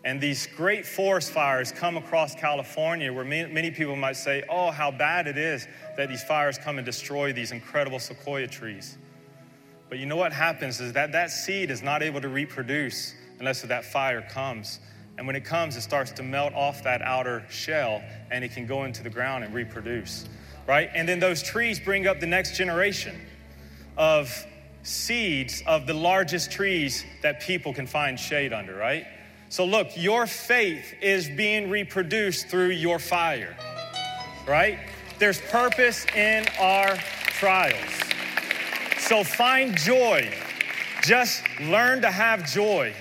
And 0.08 0.22
these 0.22 0.48
great 0.48 0.86
forest 0.86 1.32
fires 1.32 1.74
come 1.74 1.98
across 1.98 2.34
California 2.34 3.12
where 3.12 3.26
many 3.26 3.72
people 3.72 3.98
might 3.98 4.16
say, 4.16 4.42
oh, 4.48 4.72
how 4.72 4.90
bad 4.90 5.28
it 5.28 5.38
is 5.38 5.68
that 5.98 6.08
these 6.08 6.24
fires 6.24 6.58
come 6.58 6.78
and 6.78 6.86
destroy 6.86 7.34
these 7.34 7.52
incredible 7.52 8.00
sequoia 8.00 8.48
trees. 8.48 8.98
But 9.90 10.00
you 10.00 10.06
know 10.06 10.16
what 10.16 10.32
happens 10.32 10.80
is 10.80 10.94
that 10.94 11.12
that 11.12 11.30
seed 11.30 11.70
is 11.70 11.84
not 11.84 12.02
able 12.02 12.22
to 12.22 12.30
reproduce 12.30 13.16
unless 13.40 13.64
that 13.64 13.84
fire 13.84 14.22
comes. 14.22 14.80
And 15.18 15.28
when 15.28 15.36
it 15.36 15.44
comes, 15.44 15.76
it 15.76 15.82
starts 15.82 16.12
to 16.12 16.24
melt 16.24 16.54
off 16.54 16.84
that 16.84 17.02
outer 17.02 17.44
shell 17.50 18.02
and 18.32 18.46
it 18.46 18.54
can 18.54 18.66
go 18.66 18.86
into 18.86 19.04
the 19.04 19.10
ground 19.10 19.44
and 19.44 19.54
reproduce, 19.54 20.24
right? 20.68 20.90
And 20.96 21.06
then 21.06 21.20
those 21.20 21.44
trees 21.44 21.82
bring 21.82 22.08
up 22.08 22.22
the 22.22 22.28
next 22.28 22.56
generation 22.56 23.20
of 23.98 24.34
seeds 24.84 25.64
of 25.68 25.86
the 25.86 25.94
largest 25.94 26.50
trees 26.50 27.04
that 27.24 27.42
people 27.42 27.74
can 27.74 27.86
find 27.86 28.18
shade 28.18 28.54
under, 28.54 28.74
right? 28.74 29.06
So, 29.50 29.66
look, 29.66 29.96
your 29.96 30.28
faith 30.28 30.94
is 31.02 31.30
being 31.30 31.70
reproduced 31.70 32.48
through 32.48 32.72
your 32.72 33.00
fire, 33.00 33.56
right? 34.46 34.78
There's 35.20 35.40
purpose 35.40 36.06
in 36.16 36.46
our 36.60 36.98
trials. 36.98 37.76
So, 38.98 39.24
find 39.24 39.78
joy. 39.78 40.30
Just 41.02 41.44
learn 41.62 42.02
to 42.02 42.12
have 42.12 42.52
joy. 42.52 42.94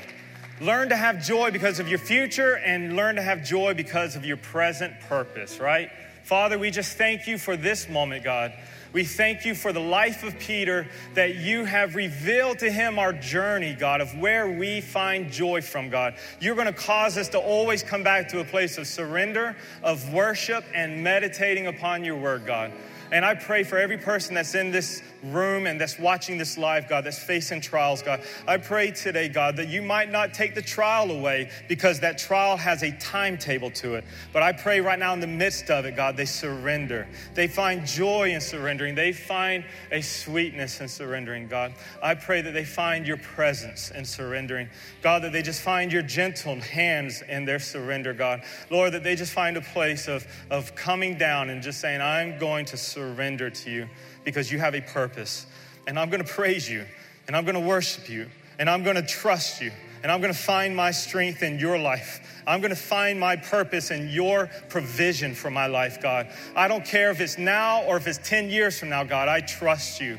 Learn 0.61 0.89
to 0.89 0.97
have 0.97 1.23
joy 1.23 1.51
because 1.51 1.81
of 1.81 1.89
your 1.89 1.99
future 1.99 2.59
and 2.59 2.95
learn 2.95 3.17
to 3.17 3.23
have 3.23 3.45
joy 3.45 3.75
because 3.75 4.15
of 4.15 4.25
your 4.25 4.37
present 4.37 4.99
purpose, 5.01 5.59
right? 5.59 5.91
Father, 6.27 6.59
we 6.59 6.73
just 6.73 6.99
thank 6.99 7.29
you 7.29 7.39
for 7.39 7.57
this 7.57 7.89
moment, 7.89 8.25
God. 8.25 8.53
We 8.93 9.05
thank 9.05 9.45
you 9.45 9.55
for 9.55 9.73
the 9.73 9.79
life 9.79 10.25
of 10.25 10.37
Peter 10.41 10.89
that 11.15 11.37
you 11.37 11.65
have 11.65 11.95
revealed 11.95 12.59
to 12.59 12.69
him 12.69 12.99
our 12.99 13.13
journey, 13.13 13.75
God, 13.75 14.01
of 14.01 14.13
where 14.19 14.51
we 14.51 14.81
find 14.81 15.31
joy 15.31 15.61
from, 15.61 15.89
God. 15.89 16.17
You're 16.41 16.57
going 16.57 16.67
to 16.67 16.73
cause 16.73 17.17
us 17.17 17.29
to 17.29 17.39
always 17.39 17.85
come 17.85 18.03
back 18.03 18.29
to 18.31 18.41
a 18.41 18.45
place 18.45 18.77
of 18.77 18.89
surrender, 18.89 19.55
of 19.85 20.13
worship, 20.13 20.65
and 20.75 21.05
meditating 21.05 21.69
upon 21.69 22.03
your 22.03 22.17
word, 22.17 22.45
God. 22.45 22.73
And 23.13 23.25
I 23.25 23.35
pray 23.35 23.63
for 23.63 23.79
every 23.79 23.99
person 23.99 24.35
that's 24.35 24.55
in 24.55 24.71
this 24.71 25.03
room 25.23 25.67
and 25.67 25.81
that's 25.81 25.99
watching 25.99 26.39
this 26.39 26.59
live, 26.59 26.89
God, 26.89 27.05
that's 27.05 27.19
facing 27.19 27.61
trials, 27.61 28.03
God. 28.03 28.23
I 28.47 28.57
pray 28.59 28.91
today, 28.91 29.29
God, 29.29 29.57
that 29.57 29.69
you 29.69 29.83
might 29.83 30.11
not 30.11 30.35
take 30.35 30.55
the 30.55 30.63
trial 30.63 31.11
away 31.11 31.51
because 31.69 32.01
that 32.01 32.19
trial 32.19 32.57
has 32.57 32.83
a 32.83 32.93
timetable 32.99 33.71
to 33.73 33.95
it. 33.95 34.05
But 34.33 34.43
I 34.43 34.53
pray 34.53 34.81
right 34.81 34.99
now 34.99 35.13
in 35.13 35.21
the 35.21 35.27
midst 35.27 35.71
of 35.71 35.85
it, 35.85 35.97
God, 35.97 36.17
they 36.17 36.25
surrender. 36.25 37.07
They 37.35 37.49
find 37.49 37.87
joy 37.87 38.33
in 38.33 38.41
surrendering. 38.41 38.95
They 38.95 39.13
find 39.13 39.65
a 39.91 40.01
sweetness 40.01 40.81
in 40.81 40.89
surrendering, 40.89 41.49
God. 41.49 41.75
I 42.03 42.15
pray 42.15 42.43
that 42.43 42.53
they 42.53 42.65
find 42.65 43.07
your 43.07 43.19
presence 43.19 43.91
in 43.91 44.05
surrendering. 44.05 44.69
God, 45.03 45.23
that 45.23 45.33
they 45.33 45.43
just 45.43 45.63
find 45.63 45.93
your 45.93 46.03
gentle 46.03 46.57
hands 46.61 47.23
in 47.29 47.45
their 47.45 47.59
surrender, 47.59 48.13
God. 48.13 48.43
Lord, 48.71 48.93
that 48.93 49.05
they 49.05 49.15
just 49.15 49.33
find 49.33 49.57
a 49.57 49.61
place 49.61 50.09
of, 50.09 50.27
of 50.51 50.75
coming 50.75 51.17
down 51.17 51.51
and 51.51 51.63
just 51.63 51.81
saying, 51.81 52.01
I'm 52.01 52.39
going 52.39 52.65
to 52.67 52.77
surrender 52.77 52.96
to 52.97 53.71
you 53.71 53.89
because 54.25 54.51
you 54.51 54.59
have 54.59 54.75
a 54.75 54.81
purpose. 54.81 55.47
And 55.87 55.99
I'm 55.99 56.11
gonna 56.11 56.25
praise 56.25 56.69
you, 56.69 56.85
and 57.27 57.37
I'm 57.37 57.45
gonna 57.45 57.61
worship 57.61 58.09
you, 58.09 58.27
and 58.59 58.69
I'm 58.69 58.83
gonna 58.83 59.07
trust 59.07 59.61
you, 59.61 59.71
and 60.03 60.11
I'm 60.11 60.21
gonna 60.21 60.35
find 60.35 60.75
my 60.75 60.91
strength 60.91 61.43
in 61.43 61.59
your 61.59 61.79
life. 61.79 62.43
I'm 62.47 62.61
gonna 62.61 62.75
find 62.75 63.21
my 63.21 63.37
purpose 63.37 63.91
in 63.91 64.09
your 64.09 64.49
provision 64.69 65.35
for 65.35 65.51
my 65.51 65.67
life, 65.67 66.01
God. 66.01 66.29
I 66.57 66.69
don't 66.69 66.85
care 66.85 67.11
if 67.11 67.21
it's 67.21 67.39
now 67.39 67.83
or 67.83 67.97
if 67.99 68.07
it's 68.07 68.19
10 68.27 68.49
years 68.49 68.79
from 68.81 68.89
now, 68.89 69.05
God, 69.05 69.29
I 69.29 69.41
trust 69.41 70.01
you. 70.01 70.19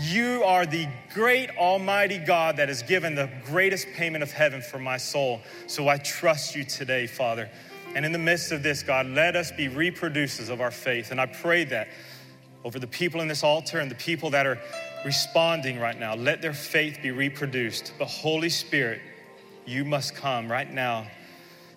You 0.00 0.44
are 0.44 0.64
the 0.64 0.86
great 1.12 1.50
Almighty 1.58 2.18
God 2.18 2.56
that 2.56 2.68
has 2.68 2.82
given 2.82 3.14
the 3.14 3.28
greatest 3.44 3.88
payment 3.94 4.22
of 4.22 4.32
heaven 4.32 4.62
for 4.62 4.78
my 4.78 4.96
soul. 4.96 5.42
So 5.66 5.88
I 5.88 5.98
trust 5.98 6.54
you 6.54 6.64
today, 6.64 7.06
Father. 7.06 7.50
And 7.94 8.04
in 8.04 8.12
the 8.12 8.18
midst 8.18 8.52
of 8.52 8.62
this, 8.62 8.82
God, 8.82 9.06
let 9.06 9.36
us 9.36 9.52
be 9.52 9.68
reproducers 9.68 10.48
of 10.48 10.60
our 10.60 10.70
faith. 10.70 11.10
And 11.10 11.20
I 11.20 11.26
pray 11.26 11.64
that 11.64 11.88
over 12.64 12.78
the 12.78 12.86
people 12.86 13.20
in 13.20 13.28
this 13.28 13.44
altar 13.44 13.78
and 13.78 13.90
the 13.90 13.96
people 13.96 14.30
that 14.30 14.46
are 14.46 14.58
responding 15.04 15.78
right 15.78 15.98
now. 15.98 16.14
Let 16.14 16.40
their 16.40 16.54
faith 16.54 16.98
be 17.02 17.10
reproduced. 17.10 17.92
But 17.98 18.06
Holy 18.06 18.48
Spirit, 18.48 19.00
you 19.66 19.84
must 19.84 20.14
come 20.14 20.50
right 20.50 20.70
now 20.72 21.06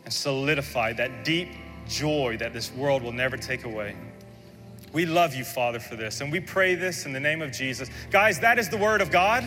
and 0.05 0.13
solidify 0.13 0.93
that 0.93 1.25
deep 1.25 1.49
joy 1.87 2.37
that 2.39 2.53
this 2.53 2.71
world 2.71 3.03
will 3.03 3.11
never 3.11 3.37
take 3.37 3.65
away. 3.65 3.95
We 4.93 5.05
love 5.05 5.35
you, 5.35 5.43
Father, 5.43 5.79
for 5.79 5.97
this. 5.97 6.21
And 6.21 6.31
we 6.31 6.39
pray 6.39 6.75
this 6.75 7.05
in 7.05 7.11
the 7.11 7.19
name 7.19 7.41
of 7.41 7.51
Jesus. 7.51 7.89
Guys, 8.09 8.39
that 8.39 8.57
is 8.57 8.69
the 8.69 8.77
word 8.77 9.01
of 9.01 9.11
God. 9.11 9.43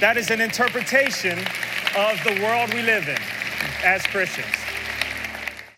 That 0.00 0.18
is 0.18 0.30
an 0.30 0.40
interpretation 0.40 1.38
of 1.96 2.22
the 2.24 2.38
world 2.42 2.74
we 2.74 2.82
live 2.82 3.08
in 3.08 3.18
as 3.82 4.02
Christians. 4.06 4.46